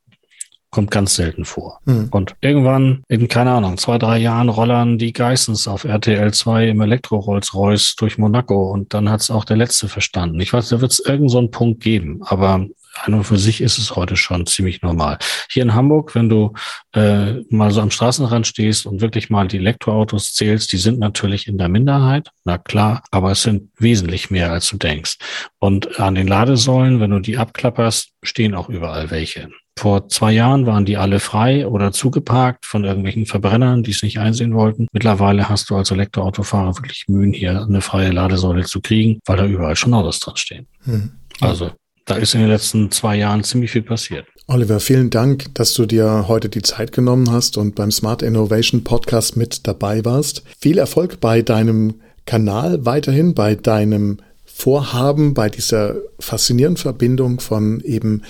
Kommt 0.70 0.92
ganz 0.92 1.16
selten 1.16 1.46
vor. 1.46 1.80
Mhm. 1.86 2.10
Und 2.12 2.36
irgendwann, 2.42 3.02
in, 3.08 3.28
keine 3.28 3.52
Ahnung, 3.52 3.80
zwei, 3.80 3.98
drei 3.98 4.20
Jahren 4.20 4.50
rollern 4.50 5.00
die 5.00 5.12
Geissens 5.12 5.68
auf 5.68 5.86
RTL 5.86 6.32
2 6.32 6.68
im 6.68 6.82
Elektro-Rolls-Royce 6.82 7.96
durch 7.96 8.20
Monaco 8.20 8.72
und 8.72 8.94
dann 8.94 9.10
hat 9.10 9.22
es 9.22 9.32
auch 9.32 9.44
der 9.44 9.58
Letzte 9.58 9.88
verstanden. 9.88 10.40
Ich 10.40 10.54
weiß, 10.54 10.70
da 10.70 10.82
wird 10.82 10.92
es 10.92 11.00
irgend 11.00 11.32
so 11.32 11.40
einen 11.40 11.50
Punkt 11.50 11.82
geben, 11.82 12.22
aber 12.24 12.68
an 13.04 13.14
und 13.14 13.24
für 13.24 13.38
sich 13.38 13.62
ist 13.62 13.78
es 13.78 13.96
heute 13.96 14.16
schon 14.16 14.46
ziemlich 14.46 14.82
normal. 14.82 15.18
Hier 15.50 15.64
in 15.64 15.74
Hamburg, 15.74 16.16
wenn 16.16 16.30
du 16.30 16.54
äh, 16.94 17.42
mal 17.50 17.72
so 17.72 17.82
am 17.82 17.92
Straßenrand 17.92 18.48
stehst 18.48 18.86
und 18.86 19.02
wirklich 19.02 19.30
mal 19.30 19.48
die 19.48 19.58
Elektroautos 19.58 20.34
zählst, 20.34 20.72
die 20.72 20.78
sind 20.78 21.00
natürlich 21.00 21.48
in 21.48 21.58
der 21.58 21.70
Minderheit, 21.70 22.30
na 22.46 22.58
klar, 22.58 23.04
aber 23.12 23.32
es 23.32 23.44
sind 23.44 23.70
wesentlich 23.78 24.30
mehr, 24.30 24.52
als 24.52 24.70
du 24.70 24.78
denkst. 24.78 25.18
Und 25.60 26.00
an 26.00 26.16
den 26.16 26.28
Ladesäulen, 26.28 27.00
wenn 27.00 27.12
du 27.12 27.20
die 27.20 27.38
abklapperst, 27.38 28.12
stehen 28.24 28.56
auch 28.56 28.70
überall 28.70 29.12
welche. 29.12 29.50
Vor 29.80 30.10
zwei 30.10 30.34
Jahren 30.34 30.66
waren 30.66 30.84
die 30.84 30.98
alle 30.98 31.22
frei 31.22 31.66
oder 31.66 31.94
zugeparkt 31.94 32.66
von 32.66 32.84
irgendwelchen 32.84 33.26
Verbrennern, 33.26 33.82
die 33.82 33.92
es 33.92 34.04
nicht 34.04 34.20
einsehen 34.20 34.54
wollten. 34.54 34.88
Mittlerweile 34.92 35.48
hast 35.48 35.70
du 35.70 35.78
als 35.78 35.90
Elektroautofahrer 35.90 36.76
wirklich 36.76 37.06
Mühen, 37.08 37.32
hier 37.32 37.62
eine 37.62 37.80
freie 37.80 38.12
Ladesäule 38.12 38.66
zu 38.66 38.82
kriegen, 38.82 39.22
weil 39.26 39.38
da 39.38 39.46
überall 39.46 39.78
schon 39.78 39.94
Autos 39.94 40.20
dran 40.20 40.36
stehen. 40.36 40.68
Hm. 40.84 41.12
Also 41.40 41.72
da 42.10 42.16
ist 42.16 42.34
in 42.34 42.42
den 42.42 42.50
letzten 42.50 42.92
zwei 42.92 43.18
Jahren 43.18 43.44
ziemlich 43.44 43.72
viel 43.72 43.84
passiert. 43.84 44.26
Oliver, 44.48 44.80
vielen 44.80 45.12
Dank, 45.12 45.54
dass 45.54 45.74
du 45.76 45.86
dir 45.86 46.26
heute 46.28 46.50
die 46.50 46.64
Zeit 46.64 46.92
genommen 46.92 47.32
hast 47.32 47.56
und 47.56 47.76
beim 47.76 47.92
Smart 47.92 48.24
Innovation 48.24 48.84
Podcast 48.84 49.38
mit 49.38 49.68
dabei 49.68 50.04
warst. 50.06 50.44
Viel 50.60 50.80
Erfolg 50.80 51.20
bei 51.20 51.44
deinem 51.44 52.02
Kanal 52.26 52.86
weiterhin, 52.86 53.36
bei 53.36 53.54
deinem 53.56 54.18
Vorhaben, 54.46 55.36
bei 55.36 55.50
dieser 55.50 55.98
faszinierenden 56.20 56.82
Verbindung 56.82 57.40
von 57.40 57.82
eben 57.82 58.24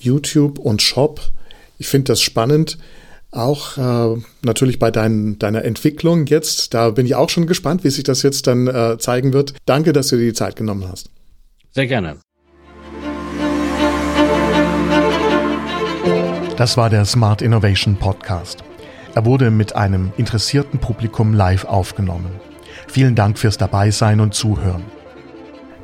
YouTube 0.00 0.58
und 0.58 0.82
Shop. 0.82 1.20
Ich 1.78 1.86
finde 1.86 2.08
das 2.08 2.20
spannend. 2.20 2.78
Auch 3.30 3.78
äh, 3.78 4.20
natürlich 4.42 4.80
bei 4.80 4.90
dein, 4.90 5.38
deiner 5.38 5.64
Entwicklung 5.64 6.26
jetzt. 6.26 6.74
Da 6.74 6.90
bin 6.90 7.06
ich 7.06 7.14
auch 7.14 7.30
schon 7.30 7.46
gespannt, 7.46 7.84
wie 7.84 7.90
sich 7.90 8.02
das 8.02 8.22
jetzt 8.22 8.48
dann 8.48 8.66
äh, 8.66 8.98
zeigen 8.98 9.32
wird. 9.32 9.54
Danke, 9.66 9.92
dass 9.92 10.08
du 10.08 10.16
dir 10.16 10.26
die 10.26 10.32
Zeit 10.32 10.56
genommen 10.56 10.88
hast. 10.88 11.10
Sehr 11.72 11.86
gerne. 11.86 12.18
Das 16.60 16.76
war 16.76 16.90
der 16.90 17.06
Smart 17.06 17.40
Innovation 17.40 17.96
Podcast. 17.96 18.62
Er 19.14 19.24
wurde 19.24 19.50
mit 19.50 19.76
einem 19.76 20.12
interessierten 20.18 20.78
Publikum 20.78 21.32
live 21.32 21.64
aufgenommen. 21.64 22.32
Vielen 22.86 23.14
Dank 23.14 23.38
fürs 23.38 23.56
Dabeisein 23.56 24.20
und 24.20 24.34
Zuhören. 24.34 24.84